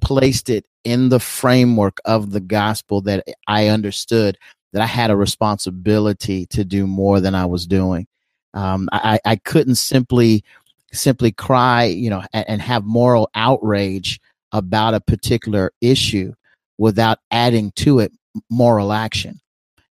placed 0.01 0.49
it 0.49 0.65
in 0.83 1.09
the 1.09 1.19
framework 1.19 1.99
of 2.05 2.31
the 2.31 2.39
gospel 2.39 3.01
that 3.01 3.27
I 3.47 3.67
understood 3.67 4.37
that 4.71 4.81
I 4.81 4.85
had 4.85 5.11
a 5.11 5.15
responsibility 5.15 6.45
to 6.47 6.63
do 6.63 6.87
more 6.87 7.19
than 7.19 7.35
I 7.35 7.45
was 7.45 7.67
doing. 7.67 8.07
Um, 8.53 8.89
I, 8.91 9.19
I 9.25 9.35
couldn't 9.35 9.75
simply 9.75 10.43
simply 10.91 11.31
cry, 11.31 11.83
you 11.83 12.09
know, 12.09 12.23
and, 12.33 12.49
and 12.49 12.61
have 12.61 12.83
moral 12.83 13.29
outrage 13.35 14.19
about 14.51 14.93
a 14.93 15.01
particular 15.01 15.71
issue 15.81 16.33
without 16.77 17.19
adding 17.29 17.71
to 17.75 17.99
it 17.99 18.11
moral 18.49 18.91
action. 18.91 19.39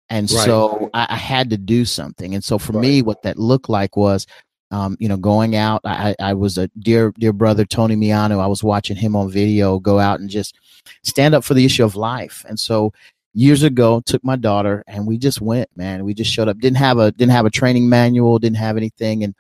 And 0.09 0.31
right. 0.31 0.45
so 0.45 0.91
I, 0.93 1.07
I, 1.11 1.17
had 1.17 1.51
to 1.51 1.57
do 1.57 1.85
something. 1.85 2.35
And 2.35 2.43
so 2.43 2.59
for 2.59 2.73
right. 2.73 2.83
me, 2.83 3.03
what 3.03 3.23
that 3.23 3.39
looked 3.39 3.69
like 3.69 3.97
was, 3.97 4.27
um, 4.73 4.97
you 4.99 5.09
know, 5.09 5.17
going 5.17 5.55
out. 5.55 5.83
I, 5.85 6.17
I 6.19 6.35
was 6.35 6.59
a 6.59 6.69
dear, 6.81 7.13
dear 7.19 7.33
brother, 7.33 7.65
Tony 7.65 7.95
Miano. 7.95 8.41
I 8.41 8.47
was 8.49 8.65
watching 8.65 8.97
him 8.97 9.15
on 9.15 9.31
video 9.31 9.79
go 9.79 10.01
out 10.01 10.19
and 10.19 10.29
just 10.29 10.57
stand 11.05 11.35
up 11.35 11.45
for 11.45 11.55
the 11.55 11.65
issue 11.65 11.85
of 11.85 11.95
life. 11.95 12.45
And 12.49 12.59
so 12.59 12.93
years 13.35 13.63
ago 13.63 14.03
took 14.07 14.25
my 14.25 14.37
daughter 14.37 14.83
and 14.87 15.07
we 15.07 15.19
just 15.19 15.41
went 15.41 15.69
man. 15.77 16.05
We 16.05 16.15
just 16.15 16.33
showed 16.33 16.49
up. 16.49 16.59
Didn't 16.59 16.79
have 16.79 16.99
a 16.99 17.13
didn't 17.13 17.33
have 17.33 17.47
a 17.47 17.51
training 17.51 17.89
manual 17.89 18.39
didn't 18.39 18.57
have 18.57 18.77
anything. 18.77 19.25
And 19.25 19.35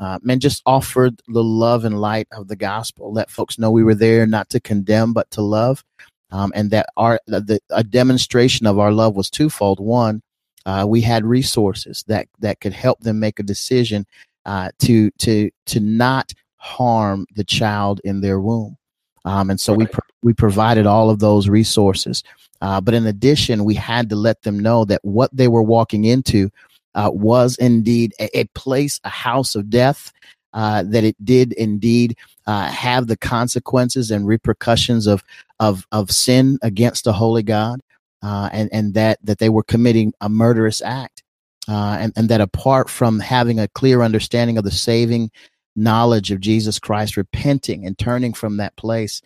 uh, 0.00 0.18
man 0.22 0.40
just 0.40 0.62
offered 0.66 1.20
the 1.28 1.42
love 1.42 1.84
and 1.84 2.00
light 2.00 2.26
of 2.32 2.48
the 2.48 2.56
gospel 2.56 3.12
let 3.12 3.30
folks 3.30 3.58
know 3.58 3.70
we 3.70 3.84
were 3.84 3.94
there 3.94 4.26
not 4.26 4.50
to 4.50 4.60
condemn 4.60 5.12
but 5.12 5.30
to 5.32 5.42
love. 5.42 5.84
Um, 6.30 6.50
and 6.54 6.70
that 6.70 6.86
our 6.96 7.20
the, 7.26 7.60
a 7.70 7.84
demonstration 7.84 8.66
of 8.66 8.78
our 8.78 8.90
love 8.90 9.16
was 9.16 9.28
twofold. 9.28 9.80
One 9.80 10.22
uh, 10.64 10.84
we 10.88 11.00
had 11.00 11.24
resources 11.24 12.04
that 12.08 12.28
that 12.38 12.60
could 12.60 12.72
help 12.72 13.00
them 13.00 13.18
make 13.20 13.38
a 13.38 13.42
decision 13.44 14.06
uh, 14.46 14.70
to 14.80 15.10
to 15.18 15.50
to 15.66 15.80
not 15.80 16.32
harm 16.56 17.26
the 17.34 17.44
child 17.44 18.00
in 18.04 18.20
their 18.20 18.40
womb. 18.40 18.76
Um, 19.24 19.50
and 19.50 19.60
so 19.60 19.72
right. 19.72 19.78
we 19.80 19.86
pro- 19.86 20.06
we 20.22 20.32
provided 20.32 20.86
all 20.86 21.10
of 21.10 21.18
those 21.18 21.48
resources 21.48 22.22
uh, 22.62 22.80
but 22.80 22.94
in 22.94 23.06
addition, 23.06 23.64
we 23.64 23.74
had 23.74 24.08
to 24.08 24.14
let 24.14 24.42
them 24.42 24.58
know 24.58 24.84
that 24.84 25.04
what 25.04 25.36
they 25.36 25.48
were 25.48 25.64
walking 25.64 26.04
into 26.04 26.48
uh, 26.94 27.10
was 27.12 27.56
indeed 27.56 28.14
a, 28.20 28.38
a, 28.38 28.44
place, 28.54 29.00
a 29.02 29.08
house 29.08 29.56
of 29.56 29.68
death, 29.68 30.12
uh, 30.52 30.84
that 30.84 31.02
it 31.02 31.16
did 31.24 31.52
indeed 31.54 32.16
uh, 32.46 32.68
have 32.68 33.08
the 33.08 33.16
consequences 33.16 34.12
and 34.12 34.28
repercussions 34.28 35.08
of, 35.08 35.24
of, 35.58 35.88
of 35.90 36.12
sin 36.12 36.56
against 36.62 37.02
the 37.02 37.12
holy 37.12 37.42
God, 37.42 37.80
uh, 38.22 38.48
and, 38.52 38.70
and 38.72 38.94
that, 38.94 39.18
that 39.24 39.38
they 39.38 39.48
were 39.48 39.64
committing 39.64 40.14
a 40.20 40.28
murderous 40.28 40.80
act. 40.80 41.24
Uh, 41.68 41.96
and, 41.98 42.12
and 42.16 42.28
that 42.28 42.40
apart 42.40 42.88
from 42.88 43.18
having 43.18 43.58
a 43.58 43.68
clear 43.68 44.02
understanding 44.02 44.56
of 44.56 44.64
the 44.64 44.70
saving 44.70 45.30
knowledge 45.74 46.30
of 46.30 46.40
Jesus 46.40 46.78
Christ, 46.78 47.16
repenting 47.16 47.86
and 47.86 47.98
turning 47.98 48.34
from 48.34 48.56
that 48.58 48.76
place, 48.76 49.20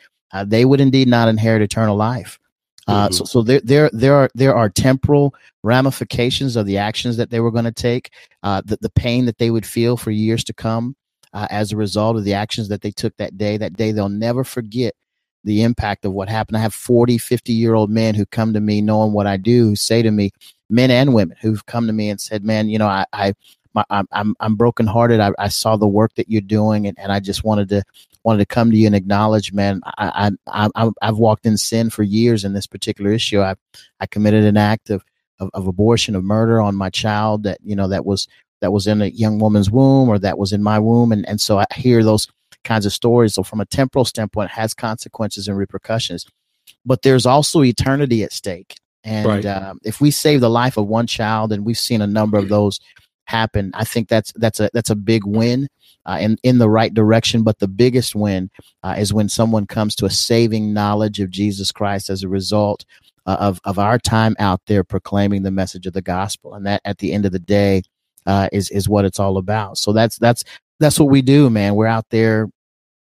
they 0.45 0.66
would 0.66 0.82
indeed 0.82 1.09
not 1.09 1.28
inherit 1.28 1.62
eternal 1.62 1.97
life. 1.97 2.39
Uh, 2.87 3.07
mm-hmm. 3.07 3.14
So, 3.14 3.24
so 3.24 3.43
there, 3.43 3.61
there, 3.64 3.91
there 3.93 4.14
are 4.14 4.30
there 4.34 4.55
are 4.55 4.68
temporal 4.68 5.34
ramifications 5.62 6.57
of 6.57 6.66
the 6.66 6.78
actions 6.78 7.16
that 7.16 7.30
they 7.30 7.41
were 7.41 7.51
going 7.51 7.64
to 7.64 7.72
take, 7.72 8.12
uh, 8.43 8.62
the, 8.64 8.78
the 8.80 8.91
pain 8.91 9.26
that 9.26 9.39
they 9.39 9.51
would 9.51 9.66
feel 9.66 9.97
for 9.97 10.11
years 10.12 10.45
to 10.45 10.55
come 10.55 10.95
uh, 11.32 11.49
as 11.51 11.72
a 11.72 11.76
result 11.76 12.16
of 12.16 12.24
the 12.24 12.34
actions 12.34 12.68
that 12.68 12.82
they 12.82 12.91
took 12.91 13.16
that 13.16 13.37
day. 13.37 13.57
That 13.57 13.76
day, 13.76 13.93
they'll 13.93 14.09
never 14.09 14.45
forget 14.45 14.95
the 15.45 15.62
impact 15.62 16.05
of 16.05 16.12
what 16.12 16.28
happened. 16.28 16.57
I 16.57 16.61
have 16.61 16.74
40, 16.74 17.18
50 17.18 17.53
year 17.53 17.74
old 17.74 17.91
men 17.91 18.14
who 18.14 18.26
come 18.26 18.53
to 18.53 18.61
me 18.61 18.80
knowing 18.80 19.12
what 19.12 19.26
I 19.26 19.37
do, 19.37 19.68
who 19.68 19.76
say 19.76 20.03
to 20.03 20.11
me, 20.11 20.30
men 20.68 20.91
and 20.91 21.14
women 21.14 21.37
who've 21.41 21.64
come 21.66 21.87
to 21.87 21.93
me 21.93 22.11
and 22.11 22.20
said, 22.20 22.45
man, 22.45 22.68
you 22.68 22.78
know, 22.78 22.89
I, 22.89 23.07
I 23.12 23.34
my, 23.77 23.85
I'm, 23.91 24.09
I'm, 24.11 24.35
I'm 24.41 24.57
brokenhearted. 24.57 25.20
I, 25.20 25.31
I 25.39 25.49
saw 25.49 25.77
the 25.77 25.87
work 25.87 26.14
that 26.16 26.29
you're 26.29 26.41
doing 26.41 26.89
and, 26.89 26.99
and 26.99 27.12
I 27.12 27.20
just 27.20 27.45
wanted 27.45 27.68
to 27.68 27.85
wanted 28.24 28.41
to 28.41 28.47
come 28.47 28.72
to 28.72 28.77
you 28.77 28.87
and 28.87 28.97
acknowledge, 28.97 29.53
man, 29.53 29.81
I, 29.99 30.33
I, 30.49 30.68
I, 30.74 30.91
I've 31.01 31.18
walked 31.18 31.47
in 31.47 31.57
sin 31.57 31.91
for 31.91 32.03
years 32.03 32.45
in 32.45 32.55
this 32.55 32.66
particular 32.66 33.12
issue. 33.12 33.41
I, 33.41 33.55
I 34.01 34.07
committed 34.07 34.45
an 34.45 34.57
act 34.57 34.91
of, 34.91 35.05
of, 35.39 35.51
of 35.55 35.68
abortion, 35.68 36.16
of 36.16 36.24
murder 36.24 36.61
on 36.61 36.74
my 36.74 36.91
child 36.91 37.45
that, 37.45 37.59
you 37.62 37.77
know, 37.77 37.87
that 37.87 38.05
was, 38.05 38.27
that 38.62 38.72
was 38.72 38.89
in 38.89 39.01
a 39.01 39.07
young 39.07 39.39
woman's 39.39 39.70
womb 39.70 40.09
or 40.09 40.18
that 40.18 40.39
was 40.39 40.53
in 40.53 40.62
my 40.62 40.81
womb. 40.81 41.12
And, 41.12 41.29
and 41.29 41.41
so 41.41 41.61
I 41.61 41.66
hear 41.77 42.03
those 42.03 42.27
kinds 42.64 42.85
of 42.85 42.93
stories. 42.93 43.35
So 43.35 43.45
from 43.45 43.61
a 43.61 43.66
temporal 43.66 44.05
standpoint, 44.05 44.51
has 44.51 44.74
consequences 44.74 45.47
and 45.47 45.57
repercussions, 45.57 46.27
but 46.85 47.03
there's 47.03 47.27
also 47.27 47.62
eternity 47.62 48.24
at 48.24 48.33
stake. 48.33 48.77
And 49.05 49.27
right. 49.27 49.45
uh, 49.47 49.74
if 49.85 50.01
we 50.01 50.11
save 50.11 50.41
the 50.41 50.51
life 50.51 50.77
of 50.77 50.89
one 50.89 51.07
child, 51.07 51.53
and 51.53 51.64
we've 51.64 51.79
seen 51.79 52.03
a 52.03 52.09
number 52.09 52.39
of 52.39 52.49
those 52.49 52.81
happen, 53.27 53.70
I 53.74 53.85
think 53.85 54.09
that's 54.09 54.33
that's 54.37 54.61
a 54.61 54.70
that's 54.72 54.91
a 54.91 54.97
big 54.97 55.24
win 55.24 55.68
uh, 56.07 56.18
in, 56.20 56.39
in 56.43 56.59
the 56.59 56.70
right 56.70 56.95
direction. 56.95 57.43
But 57.43 57.59
the 57.59 57.68
biggest 57.68 58.14
win 58.14 58.51
uh, 58.83 58.95
is 58.99 59.12
when 59.12 59.29
someone 59.29 59.66
comes 59.66 59.95
to 59.97 60.07
a 60.07 60.11
saving 60.11 60.72
knowledge 60.72 61.20
of 61.20 61.31
Jesus 61.31 61.72
Christ 61.72 62.09
as 62.11 62.22
a 62.22 62.29
result 62.29 62.85
uh, 63.27 63.37
of, 63.41 63.61
of 63.64 63.79
our 63.79 63.99
time 63.99 64.37
out 64.39 64.61
there 64.66 64.85
proclaiming 64.85 65.43
the 65.43 65.51
message 65.51 65.87
of 65.87 65.93
the 65.93 66.03
gospel. 66.03 66.55
And 66.55 66.64
that 66.66 66.81
at 66.85 66.99
the 66.99 67.12
end 67.12 67.27
of 67.27 67.33
the 67.33 67.41
day 67.41 67.83
uh, 68.24 68.49
is, 68.53 68.70
is 68.70 68.89
what 68.89 69.05
it's 69.05 69.18
all 69.18 69.37
about. 69.37 69.79
So 69.79 69.93
that's, 69.93 70.16
that's, 70.18 70.45
that's 70.79 70.99
what 70.99 71.11
we 71.11 71.22
do, 71.22 71.51
man. 71.51 71.74
We're 71.74 71.87
out 71.87 72.07
there. 72.11 72.49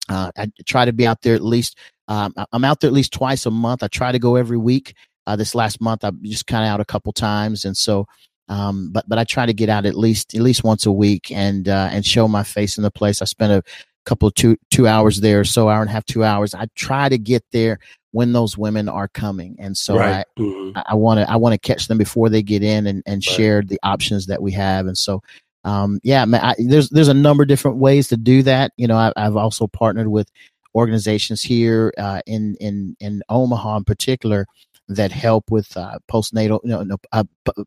Uh, 0.10 0.32
I 0.38 0.52
try 0.66 0.86
to 0.86 0.94
be 0.94 1.08
out 1.08 1.22
there 1.22 1.36
at 1.36 1.44
least, 1.44 1.78
um, 2.08 2.34
I'm 2.52 2.66
out 2.66 2.80
there 2.80 2.90
at 2.90 2.94
least 2.94 3.14
twice 3.14 3.46
a 3.46 3.52
month. 3.52 3.84
I 3.84 3.88
try 3.88 4.12
to 4.12 4.20
go 4.20 4.36
every 4.36 4.58
week. 4.58 4.96
Uh, 5.28 5.36
this 5.36 5.54
last 5.54 5.80
month, 5.80 6.04
I'm 6.04 6.20
just 6.24 6.48
kind 6.48 6.66
of 6.66 6.70
out 6.70 6.80
a 6.82 6.86
couple 6.86 7.14
times. 7.14 7.64
And 7.64 7.78
so 7.78 8.08
um, 8.50 8.90
but 8.92 9.08
but 9.08 9.20
I 9.20 9.24
try 9.24 9.46
to 9.46 9.54
get 9.54 9.70
out 9.70 9.86
at 9.86 9.96
least 9.96 10.36
at 10.36 10.42
least 10.42 10.64
once 10.64 10.86
a 10.86 10.92
week 10.92 11.32
and 11.32 11.70
uh, 11.70 11.90
and 11.92 12.06
show 12.06 12.28
my 12.28 12.44
face 12.44 12.78
in 12.78 12.84
the 12.84 12.92
place. 12.92 13.22
I 13.22 13.26
spent 13.26 13.54
a 13.54 13.64
couple 14.06 14.28
of 14.28 14.34
two 14.34 14.58
two 14.72 14.88
hours 14.88 15.22
there, 15.22 15.44
so 15.44 15.70
hour 15.70 15.82
and 15.82 15.90
a 15.90 15.94
half, 15.94 16.06
two 16.06 16.24
hours. 16.24 16.54
I 16.56 16.68
try 16.76 17.10
to 17.10 17.18
get 17.18 17.46
there 17.52 17.80
when 18.12 18.34
those 18.34 18.58
women 18.58 18.90
are 18.90 19.08
coming, 19.08 19.56
and 19.60 19.78
so 19.78 19.98
right. 19.98 20.26
Mm-hmm. 20.38 20.80
I 20.88 20.96
want 20.96 21.20
to 21.20 21.32
I 21.32 21.36
want 21.36 21.54
to 21.54 21.60
catch 21.60 21.88
them 21.88 22.00
before 22.00 22.28
they 22.28 22.42
get 22.42 22.64
in 22.64 22.88
and 22.88 23.04
and 23.06 23.18
right. 23.18 23.24
share 23.24 23.62
the 23.62 23.80
options 23.84 24.26
that 24.26 24.42
we 24.42 24.52
have, 24.52 24.88
and 24.88 24.98
so. 24.98 25.22
Um, 25.66 26.00
yeah, 26.04 26.24
man, 26.24 26.40
I, 26.42 26.56
there's 26.58 26.90
there's 26.90 27.10
a 27.10 27.14
number 27.14 27.44
of 27.44 27.50
different 27.50 27.78
ways 27.78 28.08
to 28.08 28.18
do 28.18 28.44
that. 28.44 28.72
You 28.78 28.88
know, 28.88 28.96
I, 28.96 29.12
I've 29.18 29.36
also 29.36 29.68
partnered 29.68 30.08
with 30.08 30.32
organizations 30.74 31.42
here 31.42 31.94
uh, 31.98 32.22
in 32.26 32.56
in 32.62 32.96
in 33.02 33.22
Omaha 33.28 33.76
in 33.76 33.84
particular 33.84 34.48
that 34.90 35.12
help 35.12 35.50
with 35.52 35.76
uh, 35.78 36.00
postnatal, 36.12 36.60
you 36.64 36.84
know, 36.84 36.98
uh, 37.12 37.24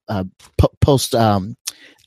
uh, 0.08 0.24
post 0.80 1.14
um, 1.14 1.56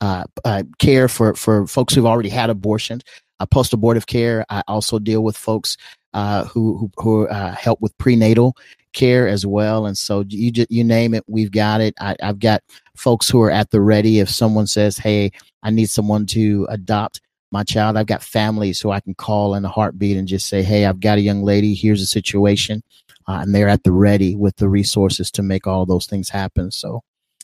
uh, 0.00 0.24
uh, 0.44 0.62
care 0.78 1.08
for 1.08 1.34
for 1.34 1.66
folks 1.66 1.94
who've 1.94 2.06
already 2.06 2.28
had 2.28 2.50
abortions. 2.50 3.02
Uh, 3.40 3.46
post 3.46 3.72
abortive 3.72 4.06
care. 4.06 4.46
I 4.48 4.62
also 4.68 4.98
deal 4.98 5.22
with 5.24 5.36
folks 5.36 5.76
who 6.14 6.78
who, 6.78 6.90
who 6.96 7.26
help 7.26 7.80
with 7.80 7.96
prenatal 7.98 8.56
care 8.92 9.28
as 9.28 9.44
well. 9.44 9.84
And 9.84 9.98
so 9.98 10.24
you 10.28 10.50
just, 10.50 10.70
you 10.70 10.84
name 10.84 11.12
it, 11.12 11.24
we've 11.26 11.50
got 11.50 11.82
it. 11.82 11.94
I, 12.00 12.16
I've 12.22 12.38
got 12.38 12.62
folks 12.96 13.28
who 13.28 13.42
are 13.42 13.50
at 13.50 13.70
the 13.70 13.80
ready. 13.80 14.20
If 14.20 14.30
someone 14.30 14.66
says, 14.66 14.96
"Hey, 14.96 15.32
I 15.62 15.70
need 15.70 15.90
someone 15.90 16.26
to 16.26 16.66
adopt." 16.70 17.20
my 17.52 17.62
child. 17.62 17.96
I've 17.96 18.06
got 18.06 18.24
families 18.24 18.80
who 18.80 18.90
I 18.90 18.98
can 18.98 19.14
call 19.14 19.54
in 19.54 19.64
a 19.64 19.68
heartbeat 19.68 20.16
and 20.16 20.26
just 20.26 20.48
say, 20.48 20.64
Hey, 20.64 20.84
I've 20.84 20.98
got 20.98 21.16
a 21.16 21.20
young 21.20 21.44
lady. 21.44 21.74
Here's 21.74 22.02
a 22.02 22.06
situation 22.06 22.82
uh, 23.28 23.40
and 23.42 23.54
they're 23.54 23.68
at 23.68 23.82
the 23.82 23.92
ready 23.92 24.34
with 24.36 24.56
the 24.56 24.68
resources 24.68 25.30
to 25.32 25.42
make 25.42 25.66
all 25.66 25.86
those 25.86 26.06
things 26.06 26.28
happen. 26.28 26.70
So 26.70 27.02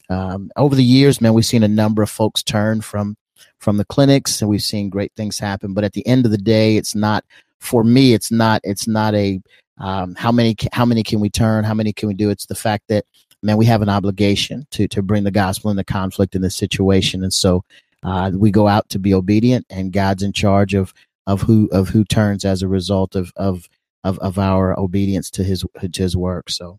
um, 0.08 0.50
over 0.56 0.74
the 0.74 0.84
years, 0.84 1.20
man, 1.20 1.34
we've 1.34 1.44
seen 1.44 1.62
a 1.62 1.68
number 1.68 2.02
of 2.02 2.10
folks 2.10 2.42
turn 2.42 2.80
from 2.80 3.16
from 3.58 3.76
the 3.76 3.84
clinics, 3.84 4.40
and 4.40 4.50
we've 4.50 4.62
seen 4.62 4.90
great 4.90 5.12
things 5.16 5.38
happen. 5.38 5.72
But 5.72 5.84
at 5.84 5.92
the 5.92 6.06
end 6.06 6.24
of 6.24 6.32
the 6.32 6.38
day, 6.38 6.76
it's 6.76 6.94
not 6.94 7.24
for 7.60 7.84
me. 7.84 8.12
It's 8.12 8.30
not. 8.30 8.60
It's 8.64 8.86
not 8.86 9.14
a 9.14 9.40
um, 9.78 10.14
how 10.14 10.32
many 10.32 10.56
how 10.72 10.84
many 10.84 11.02
can 11.02 11.20
we 11.20 11.30
turn? 11.30 11.64
How 11.64 11.74
many 11.74 11.92
can 11.92 12.08
we 12.08 12.14
do? 12.14 12.30
It's 12.30 12.46
the 12.46 12.54
fact 12.54 12.84
that 12.88 13.04
man, 13.42 13.56
we 13.56 13.66
have 13.66 13.82
an 13.82 13.88
obligation 13.88 14.66
to 14.70 14.86
to 14.88 15.02
bring 15.02 15.24
the 15.24 15.30
gospel 15.30 15.70
into 15.70 15.84
conflict 15.84 16.34
in 16.34 16.42
this 16.42 16.56
situation, 16.56 17.22
and 17.22 17.32
so 17.32 17.64
uh, 18.02 18.30
we 18.34 18.50
go 18.50 18.68
out 18.68 18.88
to 18.90 18.98
be 18.98 19.14
obedient, 19.14 19.66
and 19.70 19.92
God's 19.92 20.22
in 20.22 20.32
charge 20.32 20.74
of 20.74 20.92
of 21.26 21.42
who 21.42 21.68
of 21.72 21.88
who 21.88 22.04
turns 22.04 22.44
as 22.44 22.62
a 22.62 22.68
result 22.68 23.14
of 23.14 23.32
of 23.36 23.68
of, 24.04 24.18
of 24.18 24.38
our 24.38 24.78
obedience 24.78 25.30
to 25.30 25.44
his 25.44 25.64
to 25.92 26.02
his 26.02 26.16
work. 26.16 26.50
So. 26.50 26.78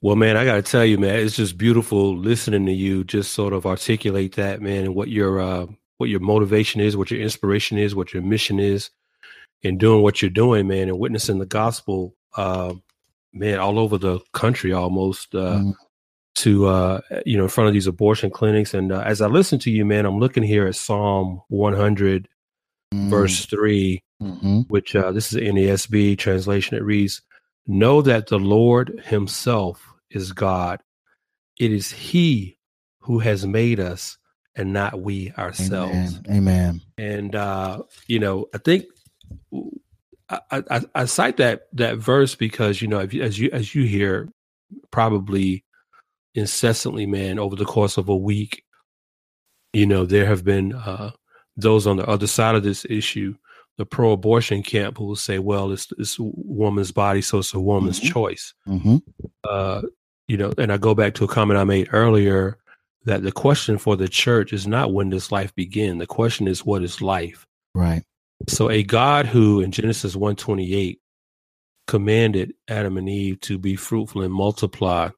Well, 0.00 0.16
man, 0.16 0.36
I 0.36 0.44
got 0.44 0.56
to 0.56 0.62
tell 0.62 0.84
you, 0.84 0.98
man, 0.98 1.18
it's 1.18 1.36
just 1.36 1.56
beautiful 1.56 2.14
listening 2.14 2.66
to 2.66 2.72
you 2.72 3.04
just 3.04 3.32
sort 3.32 3.54
of 3.54 3.64
articulate 3.64 4.34
that, 4.34 4.60
man, 4.60 4.84
and 4.84 4.94
what 4.94 5.08
your 5.08 5.40
uh, 5.40 5.66
what 5.96 6.10
your 6.10 6.20
motivation 6.20 6.82
is, 6.82 6.94
what 6.94 7.10
your 7.10 7.20
inspiration 7.20 7.78
is, 7.78 7.94
what 7.94 8.12
your 8.12 8.22
mission 8.22 8.60
is, 8.60 8.90
in 9.62 9.78
doing 9.78 10.02
what 10.02 10.20
you're 10.20 10.30
doing, 10.30 10.68
man, 10.68 10.88
and 10.88 10.98
witnessing 10.98 11.38
the 11.38 11.46
gospel, 11.46 12.14
uh, 12.36 12.74
man, 13.32 13.58
all 13.58 13.78
over 13.78 13.96
the 13.96 14.20
country 14.32 14.72
almost. 14.72 15.34
Uh, 15.34 15.58
mm. 15.58 15.74
To 16.38 16.66
uh, 16.66 17.00
you 17.24 17.36
know, 17.36 17.44
in 17.44 17.48
front 17.48 17.68
of 17.68 17.74
these 17.74 17.86
abortion 17.86 18.28
clinics, 18.28 18.74
and 18.74 18.90
uh, 18.90 19.02
as 19.06 19.20
I 19.20 19.28
listen 19.28 19.60
to 19.60 19.70
you, 19.70 19.84
man, 19.84 20.04
I'm 20.04 20.18
looking 20.18 20.42
here 20.42 20.66
at 20.66 20.74
Psalm 20.74 21.40
100, 21.46 22.28
mm. 22.92 23.08
verse 23.08 23.46
3 23.46 24.02
mm-hmm. 24.24 24.60
which 24.62 24.96
uh, 24.96 25.12
this 25.12 25.32
is 25.32 25.40
NASB 25.40 26.18
translation. 26.18 26.76
It 26.76 26.82
reads, 26.82 27.22
"Know 27.66 28.02
that 28.02 28.28
the 28.28 28.38
Lord 28.38 29.02
Himself 29.06 29.94
is 30.10 30.32
God. 30.32 30.80
It 31.58 31.72
is 31.72 31.90
He 31.90 32.58
who 33.00 33.18
has 33.20 33.46
made 33.46 33.80
us, 33.80 34.18
and 34.54 34.72
not 34.72 35.00
we 35.00 35.32
ourselves." 35.32 36.18
Amen. 36.26 36.30
Amen. 36.30 36.80
And 36.98 37.34
uh, 37.34 37.82
you 38.06 38.18
know, 38.18 38.46
I 38.54 38.58
think 38.58 38.86
I, 40.28 40.40
I, 40.50 40.80
I, 40.94 41.04
cite 41.04 41.36
that 41.36 41.68
that 41.74 41.98
verse 41.98 42.34
because 42.34 42.80
you 42.80 42.88
know 42.88 43.00
you, 43.00 43.22
as 43.22 43.38
you 43.38 43.50
as 43.52 43.74
you 43.74 43.84
hear 43.84 44.28
probably 44.90 45.64
incessantly, 46.34 47.06
man, 47.06 47.38
over 47.38 47.56
the 47.56 47.64
course 47.64 47.96
of 47.98 48.08
a 48.08 48.16
week, 48.16 48.64
you 49.72 49.86
know 49.86 50.06
there 50.06 50.26
have 50.26 50.44
been 50.44 50.72
uh, 50.72 51.10
those 51.56 51.86
on 51.86 51.96
the 51.96 52.06
other 52.08 52.26
side 52.26 52.54
of 52.54 52.62
this 52.62 52.86
issue, 52.88 53.34
the 53.76 53.86
pro-abortion 53.86 54.62
camp, 54.62 54.98
who 54.98 55.06
will 55.06 55.16
say, 55.16 55.38
"Well, 55.38 55.72
it's 55.72 55.88
it's 55.98 56.18
a 56.18 56.22
woman's 56.22 56.92
body, 56.92 57.22
so 57.22 57.38
it's 57.38 57.54
a 57.54 57.60
woman's 57.60 58.00
mm-hmm. 58.00 58.12
choice." 58.12 58.54
Mm-hmm. 58.68 58.96
Uh, 59.48 59.82
you 60.28 60.36
know, 60.36 60.52
and 60.58 60.72
I 60.72 60.76
go 60.76 60.94
back 60.94 61.14
to 61.14 61.24
a 61.24 61.28
comment 61.28 61.58
I 61.58 61.64
made 61.64 61.88
earlier 61.92 62.58
that 63.04 63.22
the 63.22 63.32
question 63.32 63.78
for 63.78 63.96
the 63.96 64.08
church 64.08 64.52
is 64.52 64.66
not 64.66 64.92
when 64.92 65.10
does 65.10 65.30
life 65.30 65.54
begin. 65.54 65.98
The 65.98 66.06
question 66.06 66.48
is, 66.48 66.64
what 66.64 66.82
is 66.82 67.02
life? 67.02 67.46
Right. 67.74 68.02
So 68.48 68.70
a 68.70 68.82
God 68.82 69.26
who 69.26 69.60
in 69.60 69.72
Genesis 69.72 70.16
128 70.16 71.00
commanded 71.86 72.54
Adam 72.68 72.96
and 72.96 73.08
Eve 73.08 73.40
to 73.40 73.58
be 73.58 73.76
fruitful 73.76 74.22
and 74.22 74.32
multiply 74.32 75.10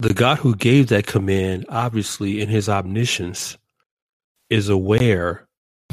the 0.00 0.14
God 0.14 0.38
who 0.38 0.56
gave 0.56 0.88
that 0.88 1.06
command, 1.06 1.66
obviously 1.68 2.40
in 2.40 2.48
his 2.48 2.68
omniscience, 2.68 3.56
is 4.50 4.68
aware 4.68 5.48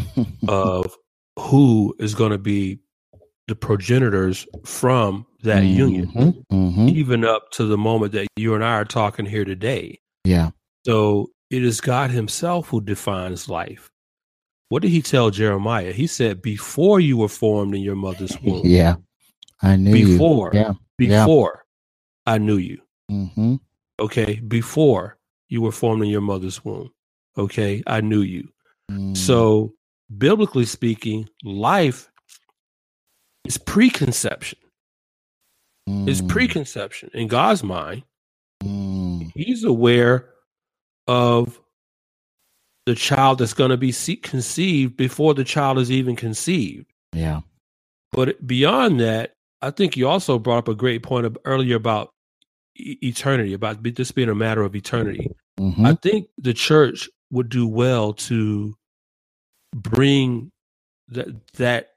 of 0.47 0.97
who 1.39 1.95
is 1.99 2.15
going 2.15 2.31
to 2.31 2.37
be 2.37 2.79
the 3.47 3.55
progenitors 3.55 4.47
from 4.63 5.25
that 5.43 5.63
mm-hmm, 5.63 5.77
union, 5.77 6.43
mm-hmm. 6.51 6.87
even 6.89 7.25
up 7.25 7.51
to 7.51 7.65
the 7.65 7.77
moment 7.77 8.13
that 8.13 8.27
you 8.35 8.53
and 8.55 8.63
I 8.63 8.73
are 8.73 8.85
talking 8.85 9.25
here 9.25 9.45
today. 9.45 9.99
Yeah. 10.23 10.51
So 10.85 11.31
it 11.49 11.63
is 11.63 11.81
God 11.81 12.11
Himself 12.11 12.67
who 12.69 12.81
defines 12.81 13.49
life. 13.49 13.89
What 14.69 14.81
did 14.81 14.91
He 14.91 15.01
tell 15.01 15.31
Jeremiah? 15.31 15.91
He 15.91 16.07
said, 16.07 16.41
"Before 16.41 16.99
you 16.99 17.17
were 17.17 17.27
formed 17.27 17.75
in 17.75 17.81
your 17.81 17.95
mother's 17.95 18.39
womb." 18.43 18.61
yeah, 18.63 18.95
I 19.61 19.75
knew 19.75 19.91
before. 19.91 20.51
You. 20.53 20.59
Yeah, 20.59 20.73
before 20.97 21.65
yeah. 22.25 22.33
I 22.33 22.37
knew 22.37 22.57
you. 22.57 22.79
Mm-hmm. 23.11 23.55
Okay, 23.99 24.39
before 24.47 25.17
you 25.49 25.61
were 25.61 25.71
formed 25.71 26.03
in 26.03 26.09
your 26.09 26.21
mother's 26.21 26.63
womb. 26.63 26.89
Okay, 27.37 27.83
I 27.85 28.01
knew 28.01 28.21
you. 28.21 28.47
Mm. 28.89 29.15
So, 29.15 29.73
biblically 30.17 30.65
speaking, 30.65 31.29
life 31.43 32.09
is 33.45 33.57
preconception. 33.57 34.59
Mm. 35.89 36.07
It's 36.07 36.21
preconception 36.21 37.09
in 37.13 37.27
God's 37.27 37.63
mind. 37.63 38.03
Mm. 38.63 39.31
He's 39.33 39.63
aware 39.63 40.29
of 41.07 41.59
the 42.85 42.95
child 42.95 43.39
that's 43.39 43.53
going 43.53 43.71
to 43.71 43.77
be 43.77 43.91
conceived 44.17 44.97
before 44.97 45.33
the 45.33 45.43
child 45.43 45.79
is 45.79 45.91
even 45.91 46.15
conceived. 46.15 46.85
Yeah. 47.13 47.41
But 48.11 48.45
beyond 48.45 48.99
that, 48.99 49.33
I 49.61 49.71
think 49.71 49.95
you 49.95 50.07
also 50.07 50.39
brought 50.39 50.59
up 50.59 50.67
a 50.67 50.75
great 50.75 51.03
point 51.03 51.25
of, 51.25 51.37
earlier 51.45 51.75
about 51.75 52.09
e- 52.77 52.97
eternity, 53.01 53.53
about 53.53 53.83
this 53.83 54.11
being 54.11 54.29
a 54.29 54.35
matter 54.35 54.63
of 54.63 54.75
eternity. 54.75 55.31
Mm-hmm. 55.59 55.85
I 55.85 55.93
think 55.95 56.27
the 56.37 56.53
church 56.53 57.09
would 57.29 57.49
do 57.49 57.67
well 57.67 58.13
to 58.13 58.75
bring 59.73 60.51
that 61.09 61.27
that 61.53 61.89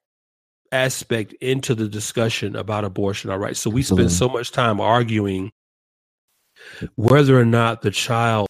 aspect 0.73 1.33
into 1.35 1.75
the 1.75 1.89
discussion 1.89 2.57
about 2.57 2.85
abortion. 2.85 3.31
All 3.31 3.39
right. 3.39 3.57
So 3.57 3.71
we 3.71 3.83
spend 3.83 4.11
so 4.11 4.29
much 4.29 4.51
time 4.51 4.81
arguing 4.81 5.53
whether 6.97 7.39
or 7.39 7.45
not 7.45 7.83
the 7.83 7.91
child 7.91 8.49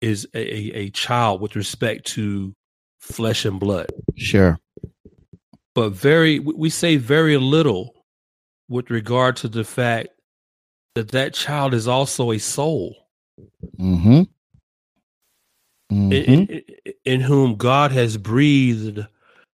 is 0.00 0.26
a, 0.34 0.40
a 0.40 0.90
child 0.90 1.40
with 1.40 1.54
respect 1.54 2.06
to 2.06 2.54
flesh 3.00 3.44
and 3.44 3.60
blood. 3.60 3.90
Sure. 4.16 4.58
But 5.74 5.90
very, 5.90 6.38
we 6.38 6.70
say 6.70 6.96
very 6.96 7.36
little 7.36 7.94
with 8.68 8.90
regard 8.90 9.36
to 9.36 9.48
the 9.48 9.64
fact 9.64 10.08
that 10.94 11.08
that 11.12 11.34
child 11.34 11.74
is 11.74 11.88
also 11.88 12.32
a 12.32 12.38
soul. 12.38 12.96
Mm-hmm. 13.78 14.22
Mm-hmm. 15.92 16.12
In, 16.12 16.46
in, 16.46 16.62
in, 17.04 17.20
whom 17.20 17.56
God 17.56 17.92
has 17.92 18.16
breathed 18.16 19.06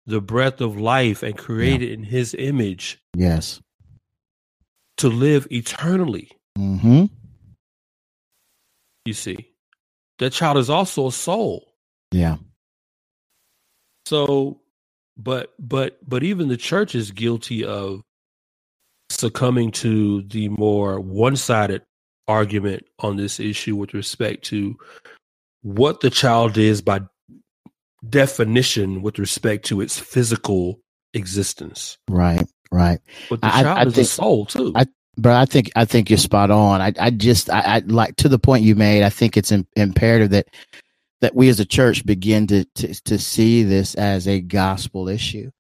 the 0.07 0.21
breath 0.21 0.63
of 0.63 0.81
life 0.81 1.23
and 1.23 1.37
created 1.37 1.89
yeah. 1.89 1.95
in 1.95 2.05
his 2.05 2.35
image. 2.35 2.99
Yes. 3.15 3.61
To 4.99 5.09
live 5.09 5.47
eternally. 5.51 6.31
Mm-hmm. 6.59 7.05
You 9.05 9.13
see, 9.13 9.49
that 10.21 10.33
child 10.33 10.57
is 10.57 10.71
also 10.71 11.09
a 11.09 11.13
soul. 11.13 11.75
Yeah. 12.13 12.37
So, 14.07 14.61
but, 15.19 15.53
but, 15.59 15.99
but 16.09 16.23
even 16.23 16.49
the 16.49 16.57
church 16.57 16.95
is 16.95 17.11
guilty 17.11 17.65
of 17.65 18.01
succumbing 19.11 19.73
to 19.73 20.23
the 20.23 20.49
more 20.49 20.99
one 20.99 21.37
sided 21.37 21.83
argument 22.27 22.87
on 23.01 23.17
this 23.17 23.39
issue 23.39 23.77
with 23.77 23.93
respect 23.93 24.45
to 24.47 24.77
what 25.63 26.01
the 26.01 26.11
child 26.11 26.59
is 26.59 26.83
by 26.83 27.01
definition 28.09 29.03
with 29.03 29.19
respect 29.19 29.65
to 29.67 29.81
its 29.81 29.99
physical 29.99 30.81
existence. 31.15 31.99
Right, 32.09 32.47
right. 32.71 33.01
But 33.31 33.41
the 33.41 33.47
I, 33.47 33.63
child 33.63 33.79
I 33.79 33.83
is 33.83 33.95
think, 33.95 34.05
a 34.05 34.11
soul 34.11 34.47
too. 34.47 34.73
I, 34.75 34.87
but 35.17 35.33
I 35.33 35.45
think 35.45 35.71
I 35.77 35.85
think 35.85 36.11
you're 36.11 36.19
spot 36.19 36.51
on. 36.51 36.81
I, 36.81 36.93
I 36.99 37.11
just 37.11 37.51
I, 37.51 37.61
I 37.61 37.79
like 37.87 38.17
to 38.17 38.29
the 38.29 38.39
point 38.39 38.65
you 38.65 38.75
made. 38.75 39.03
I 39.03 39.11
think 39.11 39.37
it's 39.37 39.53
in, 39.53 39.67
imperative 39.77 40.31
that 40.31 40.49
that 41.21 41.35
we 41.35 41.49
as 41.49 41.61
a 41.61 41.65
church 41.65 42.05
begin 42.05 42.47
to, 42.49 42.65
to 42.77 42.95
to 43.05 43.19
see 43.19 43.63
this 43.63 43.95
as 43.95 44.27
a 44.27 44.41
gospel 44.41 45.09
issue. 45.09 45.51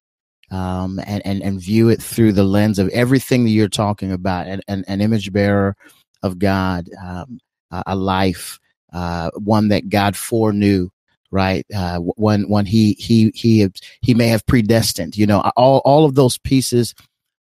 Um, 0.51 1.01
and, 1.07 1.25
and, 1.25 1.43
and 1.43 1.59
view 1.59 1.89
it 1.89 2.03
through 2.03 2.33
the 2.33 2.45
lens 2.45 2.79
of 2.79 2.91
everything 2.91 3.45
that 3.45 3.53
you're 3.53 3.71
talking 3.71 4.13
about, 4.13 4.49
an, 4.49 4.61
an, 4.69 4.85
an 4.87 5.01
image 5.01 5.33
bearer 5.33 5.75
of 6.23 6.39
God, 6.39 6.91
um, 7.03 7.39
a, 7.71 7.83
a 7.87 7.97
life, 7.97 8.61
uh, 8.93 9.31
one 9.35 9.69
that 9.69 9.89
God 9.89 10.17
foreknew, 10.17 10.89
right? 11.31 11.65
Uh, 11.75 11.99
when 11.99 12.49
when 12.49 12.67
he 12.67 12.95
he 12.95 13.33
he 13.35 13.69
he 14.01 14.15
may 14.15 14.29
have 14.29 14.47
predestined, 14.47 15.17
you 15.17 15.27
know, 15.27 15.41
all 15.57 15.79
all 15.85 16.05
of 16.05 16.15
those 16.15 16.39
pieces 16.39 16.95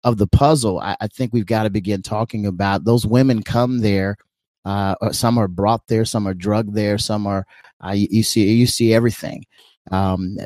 of 0.05 0.19
the 0.19 0.27
puzzle. 0.27 0.79
I, 0.81 0.97
I 1.01 1.09
think 1.09 1.33
we've 1.33 1.47
got 1.47 1.65
to 1.65 1.71
begin 1.71 2.03
talking 2.03 2.47
about 2.47 2.85
those 2.85 3.07
women 3.07 3.43
come 3.43 3.81
there. 3.81 4.17
Uh, 4.65 4.95
some 5.13 5.39
are 5.39 5.49
brought 5.49 5.87
there, 5.87 6.05
some 6.05 6.27
are 6.27 6.35
drugged 6.35 6.75
there, 6.75 6.99
some 6.99 7.27
are 7.27 7.47
uh, 7.85 7.93
you, 7.93 8.09
you 8.11 8.23
see 8.23 8.53
you 8.53 8.67
see 8.67 8.93
everything. 8.93 9.45
Um, 9.93 10.37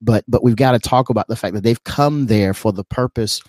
but 0.00 0.24
but 0.26 0.42
we've 0.42 0.56
got 0.56 0.72
to 0.72 0.78
talk 0.78 1.10
about 1.10 1.28
the 1.28 1.36
fact 1.36 1.54
that 1.54 1.62
they've 1.62 1.84
come 1.84 2.26
there 2.26 2.54
for 2.54 2.72
the 2.72 2.84
purpose 2.84 3.42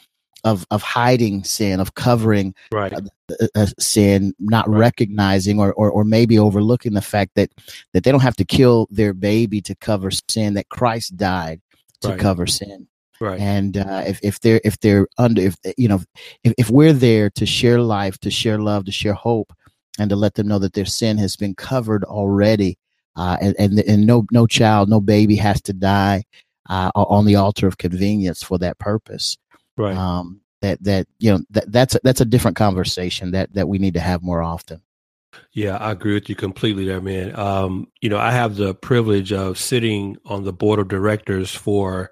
of 0.44 0.66
of 0.72 0.82
hiding 0.82 1.44
sin, 1.44 1.80
of 1.80 1.96
covering 1.96 2.54
right. 2.72 2.94
uh, 2.94 3.48
uh, 3.56 3.66
sin, 3.80 4.34
not 4.40 4.70
right. 4.70 4.80
recognizing 4.80 5.60
or, 5.60 5.74
or 5.74 5.90
or 5.90 6.04
maybe 6.04 6.38
overlooking 6.38 6.94
the 6.94 7.02
fact 7.02 7.32
that 7.36 7.52
that 7.94 8.04
they 8.04 8.12
don't 8.12 8.22
have 8.22 8.36
to 8.38 8.46
kill 8.46 8.88
their 8.90 9.14
baby 9.14 9.62
to 9.62 9.76
cover 9.76 10.10
sin, 10.30 10.54
that 10.54 10.70
Christ 10.70 11.18
died 11.18 11.62
to 12.02 12.10
right. 12.10 12.20
cover 12.20 12.48
sin. 12.48 12.88
Right. 13.20 13.40
And 13.40 13.78
uh, 13.78 14.04
if 14.06 14.20
if 14.24 14.40
they're 14.40 14.62
if 14.64 14.80
they're 14.80 15.08
under 15.18 15.42
if 15.42 15.58
you 15.78 15.88
know 15.88 16.02
if, 16.44 16.54
if 16.58 16.70
we're 16.70 16.94
there 16.94 17.30
to 17.32 17.46
share 17.46 17.82
life, 17.82 18.18
to 18.20 18.32
share 18.32 18.60
love, 18.60 18.86
to 18.86 18.92
share 18.92 19.14
hope, 19.14 19.54
and 20.00 20.10
to 20.10 20.16
let 20.16 20.36
them 20.36 20.48
know 20.48 20.60
that 20.60 20.74
their 20.74 20.86
sin 20.86 21.18
has 21.18 21.36
been 21.36 21.56
covered 21.56 22.04
already, 22.04 22.78
uh, 23.16 23.38
and, 23.42 23.56
and 23.58 23.80
and 23.80 24.06
no 24.06 24.26
no 24.32 24.46
child, 24.46 24.90
no 24.90 25.02
baby 25.02 25.36
has 25.36 25.62
to 25.64 25.74
die 25.74 26.24
uh, 26.70 26.92
on 26.94 27.26
the 27.26 27.36
altar 27.36 27.66
of 27.66 27.78
convenience 27.78 28.44
for 28.44 28.60
that 28.60 28.78
purpose 28.78 29.38
right 29.78 29.95
um, 29.95 30.41
that 30.61 30.82
that 30.84 31.07
you 31.19 31.32
know 31.32 31.39
that 31.49 31.71
that's 31.71 31.95
a, 31.95 31.99
that's 32.03 32.21
a 32.21 32.25
different 32.25 32.57
conversation 32.57 33.32
that 33.32 33.53
that 33.53 33.67
we 33.67 33.78
need 33.78 33.93
to 33.93 33.99
have 33.99 34.23
more 34.23 34.41
often 34.41 34.82
Yeah, 35.53 35.78
I 35.78 35.91
agree 35.91 36.13
with 36.13 36.30
you 36.30 36.36
completely 36.36 36.86
there, 36.86 37.01
man. 37.01 37.38
Um, 37.38 37.88
you 38.01 38.09
know, 38.09 38.17
I 38.17 38.32
have 38.32 38.55
the 38.55 38.73
privilege 38.73 39.32
of 39.32 39.57
sitting 39.57 40.17
on 40.25 40.43
the 40.43 40.53
board 40.53 40.80
of 40.80 40.88
directors 40.88 41.53
for 41.53 42.11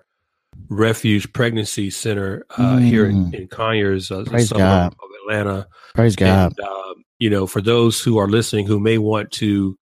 Refuge 0.69 1.31
Pregnancy 1.33 1.89
Center 1.89 2.45
uh, 2.51 2.77
mm. 2.77 2.85
here 2.85 3.05
in, 3.05 3.33
in 3.33 3.47
Conyers, 3.47 4.11
uh, 4.11 4.23
Praise 4.25 4.51
God. 4.51 4.93
of 4.93 5.09
Atlanta. 5.23 5.67
Praise 5.93 6.15
God. 6.15 6.53
And, 6.57 6.67
uh, 6.67 6.93
you 7.19 7.29
know, 7.29 7.45
for 7.47 7.61
those 7.61 8.01
who 8.01 8.17
are 8.17 8.27
listening 8.27 8.65
who 8.65 8.79
may 8.79 8.97
want 8.97 9.31
to 9.33 9.77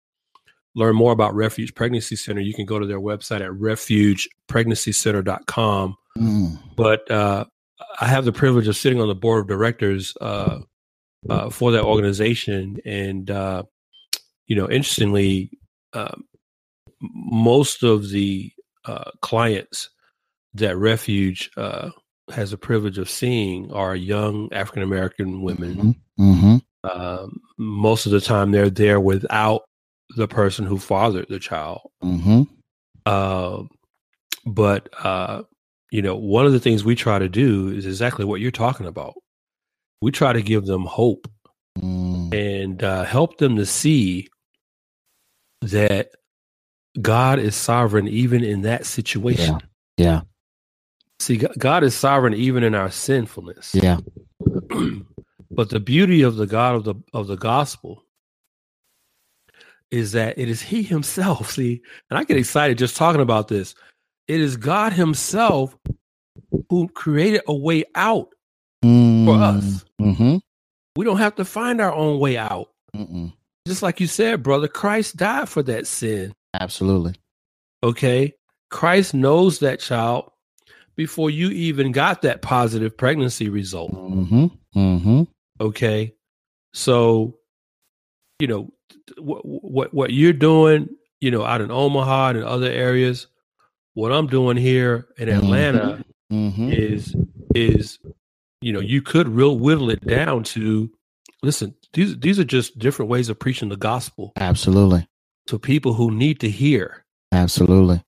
learn 0.75 0.97
more 0.97 1.13
about 1.13 1.35
Refuge 1.35 1.75
Pregnancy 1.75 2.17
Center, 2.17 2.41
you 2.41 2.55
can 2.55 2.65
go 2.67 2.79
to 2.79 2.87
their 2.87 3.01
website 3.01 3.43
at 3.43 3.51
refugepregnancycenter.com. 3.53 5.97
Mm. 6.19 6.59
But 6.77 7.11
uh, 7.11 7.47
I 8.01 8.07
have 8.07 8.25
the 8.25 8.33
privilege 8.33 8.69
of 8.69 8.77
sitting 8.77 9.01
on 9.01 9.09
the 9.09 9.15
board 9.15 9.43
of 9.43 9.49
directors 9.49 10.15
uh, 10.21 10.61
uh, 11.29 11.51
for 11.51 11.73
that 11.73 11.85
organization. 11.85 12.79
And, 12.85 13.31
uh, 13.31 13.65
you 14.47 14.57
know, 14.57 14.69
interestingly, 14.69 15.51
um, 15.93 16.25
most 17.01 17.83
of 17.83 18.11
the 18.11 18.53
uh, 18.85 19.11
clients 19.21 19.91
that 20.55 20.77
Refuge 20.77 21.51
uh, 21.57 21.91
has 22.31 22.51
the 22.51 22.59
privilege 22.59 22.99
of 22.99 23.11
seeing 23.11 23.73
are 23.73 23.95
young 23.97 24.53
African 24.53 24.83
American 24.83 25.43
women. 25.43 25.97
Mm-hmm. 26.19 26.33
Mm-hmm. 26.33 26.57
Um, 27.01 27.41
most 27.59 28.07
of 28.07 28.13
the 28.13 28.21
time, 28.21 28.51
they're 28.51 28.71
there 28.71 29.01
without 29.01 29.63
the 30.17 30.29
person 30.29 30.67
who 30.67 30.79
fathered 30.79 31.27
the 31.29 31.39
child. 31.39 31.81
Mm-hmm. 32.03 32.43
Uh, 33.07 33.63
but 34.47 34.89
uh, 35.05 35.43
you 35.93 36.01
know, 36.01 36.17
one 36.17 36.47
of 36.47 36.53
the 36.53 36.59
things 36.59 36.85
we 36.85 36.95
try 36.95 37.19
to 37.19 37.29
do 37.29 37.69
is 37.69 37.85
exactly 37.85 38.25
what 38.25 38.41
you're 38.41 38.51
talking 38.51 38.87
about. 38.87 39.13
We 40.01 40.11
try 40.11 40.33
to 40.33 40.41
give 40.41 40.65
them 40.65 40.87
hope 40.87 41.31
mm. 41.79 42.33
and 42.35 42.83
uh, 42.83 43.05
help 43.05 43.37
them 43.37 43.57
to 43.57 43.67
see 43.67 44.29
that 45.61 46.13
God 47.01 47.39
is 47.39 47.55
sovereign 47.55 48.09
even 48.09 48.43
in 48.43 48.63
that 48.63 48.87
situation. 48.87 49.59
Yeah. 49.99 50.07
yeah. 50.07 50.21
See, 51.21 51.37
God 51.37 51.85
is 51.85 51.95
sovereign 51.95 52.33
even 52.35 52.65
in 52.65 52.75
our 52.75 52.91
sinfulness. 52.91 53.75
Yeah. 53.75 53.99
but 55.51 55.69
the 55.69 55.79
beauty 55.79 56.23
of 56.23 56.37
the 56.37 56.47
God 56.47 56.75
of 56.75 56.85
the 56.85 56.95
of 57.13 57.27
the 57.27 57.37
gospel 57.37 58.03
is 59.91 60.13
that 60.13 60.39
it 60.39 60.49
is 60.49 60.63
He 60.63 60.83
Himself. 60.83 61.51
See, 61.53 61.83
and 62.09 62.19
I 62.19 62.25
get 62.25 62.39
excited 62.39 62.79
just 62.79 62.97
talking 62.97 63.21
about 63.21 63.49
this. 63.49 63.75
It 64.33 64.41
is 64.41 64.57
God 64.57 64.95
Himself 64.95 65.77
who 66.71 66.89
created 66.89 67.43
a 67.47 67.55
way 67.55 67.85
out 67.95 68.31
mm, 68.83 69.27
for 69.27 69.35
us. 69.35 69.85
Mm-hmm. 70.01 70.39
We 70.97 71.05
don't 71.05 71.19
have 71.19 71.35
to 71.35 71.45
find 71.45 71.83
our 71.83 71.93
own 71.93 72.19
way 72.19 72.39
out. 72.39 72.71
Mm-mm. 72.97 73.35
Just 73.67 73.83
like 73.83 74.01
you 74.01 74.07
said, 74.07 74.43
brother, 74.43 74.69
Christ 74.69 75.19
died 75.19 75.51
for 75.51 75.63
that 75.65 75.87
sin. 75.87 76.33
Absolutely. 76.59 77.15
Okay. 77.83 78.33
Christ 78.71 79.13
knows 79.13 79.59
that 79.59 79.81
child 79.81 80.31
before 80.97 81.29
you 81.29 81.51
even 81.51 81.93
got 81.93 82.23
that 82.23 82.41
positive 82.41 82.97
pregnancy 82.97 83.51
result. 83.51 83.93
Mm-hmm. 83.93 84.47
Mm-hmm. 84.75 85.23
Okay. 85.61 86.15
So, 86.73 87.37
you 88.39 88.47
know, 88.47 88.73
what, 89.19 89.43
what, 89.45 89.93
what 89.93 90.11
you're 90.15 90.33
doing, 90.33 90.89
you 91.21 91.31
know, 91.31 91.45
out 91.45 91.61
in 91.61 91.71
Omaha 91.71 92.31
and 92.31 92.45
other 92.45 92.71
areas, 92.71 93.27
what 93.95 94.13
I'm 94.13 94.27
doing 94.27 94.57
here 94.57 95.09
in 95.19 95.29
mm-hmm. 95.29 95.39
Atlanta 95.39 96.05
mm-hmm. 96.33 96.73
is, 96.73 97.15
is, 97.55 97.99
you 98.61 98.73
know, 98.73 98.81
you 98.81 99.03
could 99.03 99.29
real 99.29 99.59
whittle 99.59 99.91
it 99.91 100.07
down 100.07 100.45
to, 100.45 100.91
listen, 101.43 101.75
these, 101.93 102.19
these 102.19 102.39
are 102.39 102.45
just 102.45 102.79
different 102.79 103.11
ways 103.11 103.29
of 103.29 103.39
preaching 103.39 103.69
the 103.69 103.77
gospel. 103.77 104.33
Absolutely. 104.37 105.07
To 105.49 105.59
people 105.59 105.95
who 105.95 106.11
need 106.11 106.41
to 106.41 106.49
hear. 106.49 107.05
Absolutely. 107.33 108.03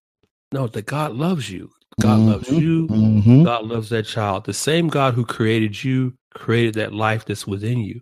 No, 0.53 0.69
that 0.69 0.87
God 0.87 1.13
loves 1.13 1.51
you. 1.51 1.71
God 2.01 2.19
mm-hmm. 2.19 2.29
loves 2.29 2.51
you. 2.51 2.87
Mm-hmm. 2.89 3.43
God 3.45 3.67
loves 3.67 3.89
that 3.91 4.07
child. 4.07 4.45
The 4.45 4.53
same 4.53 4.89
God 4.89 5.15
who 5.15 5.25
created 5.25 5.83
you 5.83 6.15
created 6.35 6.75
that 6.75 6.93
life 6.93 7.25
that's 7.25 7.47
within 7.47 7.79
you. 7.79 8.01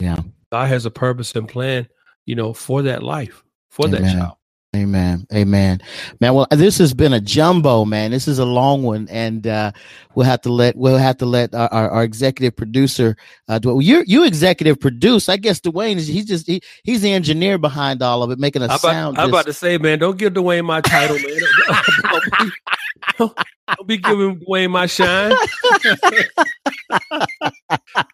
Yeah. 0.00 0.20
God 0.52 0.68
has 0.68 0.86
a 0.86 0.90
purpose 0.90 1.34
and 1.34 1.48
plan, 1.48 1.88
you 2.24 2.34
know, 2.34 2.52
for 2.52 2.82
that 2.82 3.02
life, 3.02 3.42
for 3.70 3.86
Amen. 3.86 4.02
that 4.02 4.12
child. 4.12 4.35
Amen. 4.76 5.26
Amen. 5.32 5.80
Man, 6.20 6.34
well, 6.34 6.46
this 6.50 6.78
has 6.78 6.92
been 6.92 7.12
a 7.12 7.20
jumbo, 7.20 7.84
man. 7.84 8.10
This 8.10 8.28
is 8.28 8.38
a 8.38 8.44
long 8.44 8.82
one, 8.82 9.08
and 9.10 9.46
uh, 9.46 9.72
we'll 10.14 10.26
have 10.26 10.42
to 10.42 10.52
let 10.52 10.76
we'll 10.76 10.98
have 10.98 11.16
to 11.18 11.26
let 11.26 11.54
our, 11.54 11.72
our, 11.72 11.90
our 11.90 12.04
executive 12.04 12.54
producer. 12.54 13.16
Uh, 13.48 13.58
do 13.58 13.78
it. 13.78 13.84
You 13.84 14.04
you 14.06 14.24
executive 14.24 14.78
produce. 14.78 15.28
I 15.28 15.38
guess 15.38 15.60
Dwayne 15.60 15.96
is 15.96 16.06
he's 16.06 16.26
just 16.26 16.46
he, 16.46 16.60
he's 16.82 17.00
the 17.00 17.12
engineer 17.12 17.58
behind 17.58 18.02
all 18.02 18.22
of 18.22 18.30
it, 18.30 18.38
making 18.38 18.62
a 18.62 18.66
I'm 18.66 18.78
sound. 18.78 19.16
About, 19.16 19.24
I'm 19.24 19.28
about 19.30 19.46
to 19.46 19.52
say, 19.52 19.78
man, 19.78 19.98
don't 19.98 20.18
give 20.18 20.34
Dwayne 20.34 20.64
my 20.64 20.80
title, 20.82 21.16
man. 21.18 22.50
don't, 23.18 23.36
don't 23.76 23.86
be 23.86 23.98
giving 23.98 24.40
Dwayne 24.40 24.70
my 24.70 24.86
shine. 24.86 25.32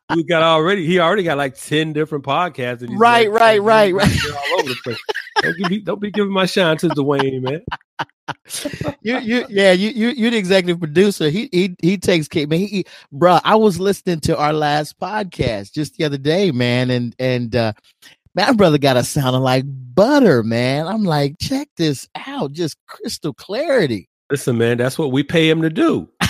we 0.15 0.25
got 0.25 0.43
already. 0.43 0.87
He 0.87 0.99
already 0.99 1.23
got 1.23 1.39
like 1.39 1.55
ten 1.57 1.93
different 1.93 2.25
podcasts. 2.25 2.87
Right, 2.91 3.31
like, 3.31 3.41
right, 3.41 3.63
right, 3.63 3.95
right. 3.95 4.19
All 4.31 4.61
over 4.61 4.69
the 4.69 4.77
place. 4.83 4.99
Don't, 5.41 5.57
give 5.59 5.71
me, 5.71 5.79
don't 5.81 6.01
be 6.01 6.11
giving 6.11 6.33
my 6.33 6.47
shine 6.47 6.77
to 6.79 6.89
Dwayne, 6.89 7.43
man. 7.43 7.63
you, 9.03 9.19
you, 9.19 9.47
yeah, 9.49 9.73
you, 9.73 9.91
you, 9.91 10.09
you're 10.11 10.31
the 10.31 10.37
executive 10.37 10.79
producer. 10.79 11.29
He, 11.29 11.49
he, 11.53 11.75
he 11.83 11.99
takes 11.99 12.29
care. 12.29 12.47
Man, 12.47 12.61
he, 12.61 12.67
he, 12.67 12.85
bro, 13.11 13.39
I 13.45 13.57
was 13.57 13.81
listening 13.81 14.21
to 14.21 14.37
our 14.37 14.53
last 14.53 14.99
podcast 14.99 15.73
just 15.73 15.97
the 15.97 16.05
other 16.05 16.19
day, 16.19 16.51
man, 16.51 16.91
and 16.91 17.15
and 17.19 17.55
uh, 17.55 17.73
my 18.35 18.53
brother 18.53 18.79
got 18.79 18.97
us 18.97 19.09
sounding 19.09 19.43
like 19.43 19.65
butter, 19.67 20.43
man. 20.43 20.87
I'm 20.87 21.05
like, 21.05 21.37
check 21.41 21.69
this 21.77 22.09
out, 22.15 22.53
just 22.53 22.77
crystal 22.87 23.35
clarity. 23.35 24.09
Listen, 24.33 24.57
man, 24.57 24.79
that's 24.79 24.99
what 24.99 25.13
we 25.13 25.23
pay 25.23 25.51
him 25.51 25.61
to 25.61 25.69
do. 25.69 26.09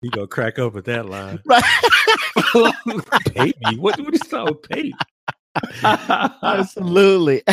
he 0.00 0.08
gonna 0.10 0.28
crack 0.28 0.60
up 0.60 0.76
at 0.76 0.84
that 0.84 1.06
line. 1.06 1.40
Right. 1.44 1.64
pay 3.34 3.52
me? 3.66 3.76
What? 3.76 3.96
do 3.96 4.02
you 4.02 4.06
What 4.06 4.14
is 4.14 4.20
that? 4.20 4.68
Pay? 4.70 4.92
Absolutely. 6.44 7.42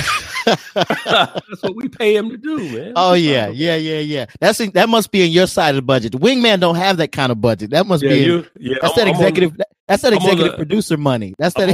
That's 0.46 1.64
what 1.64 1.76
we 1.76 1.90
pay 1.90 2.16
him 2.16 2.30
to 2.30 2.38
do, 2.38 2.58
man. 2.58 2.94
Oh 2.96 3.14
yeah, 3.14 3.48
yeah, 3.48 3.76
yeah, 3.76 4.02
yeah. 4.02 4.28
That's 4.40 4.60
in, 4.60 4.70
that 4.74 4.88
must 4.88 5.10
be 5.10 5.26
in 5.26 5.32
your 5.32 5.48
side 5.48 5.70
of 5.70 5.78
the 5.78 5.82
budget. 5.82 6.12
The 6.12 6.20
wingman 6.20 6.60
don't 6.60 6.76
have 6.76 6.98
that 6.98 7.12
kind 7.12 7.32
of 7.32 7.42
budget. 7.42 7.72
That 7.72 7.88
must 7.88 8.04
yeah, 8.04 8.10
be. 8.12 8.32
In, 8.32 8.48
yeah, 8.60 8.76
that's 8.84 8.96
I'm, 8.96 9.06
that 9.06 9.16
executive. 9.16 9.58
The, 9.58 9.66
that's 9.88 10.04
that 10.04 10.14
executive 10.14 10.52
the, 10.52 10.58
producer 10.58 10.98
money. 10.98 11.34
That's 11.40 11.56
that. 11.56 11.74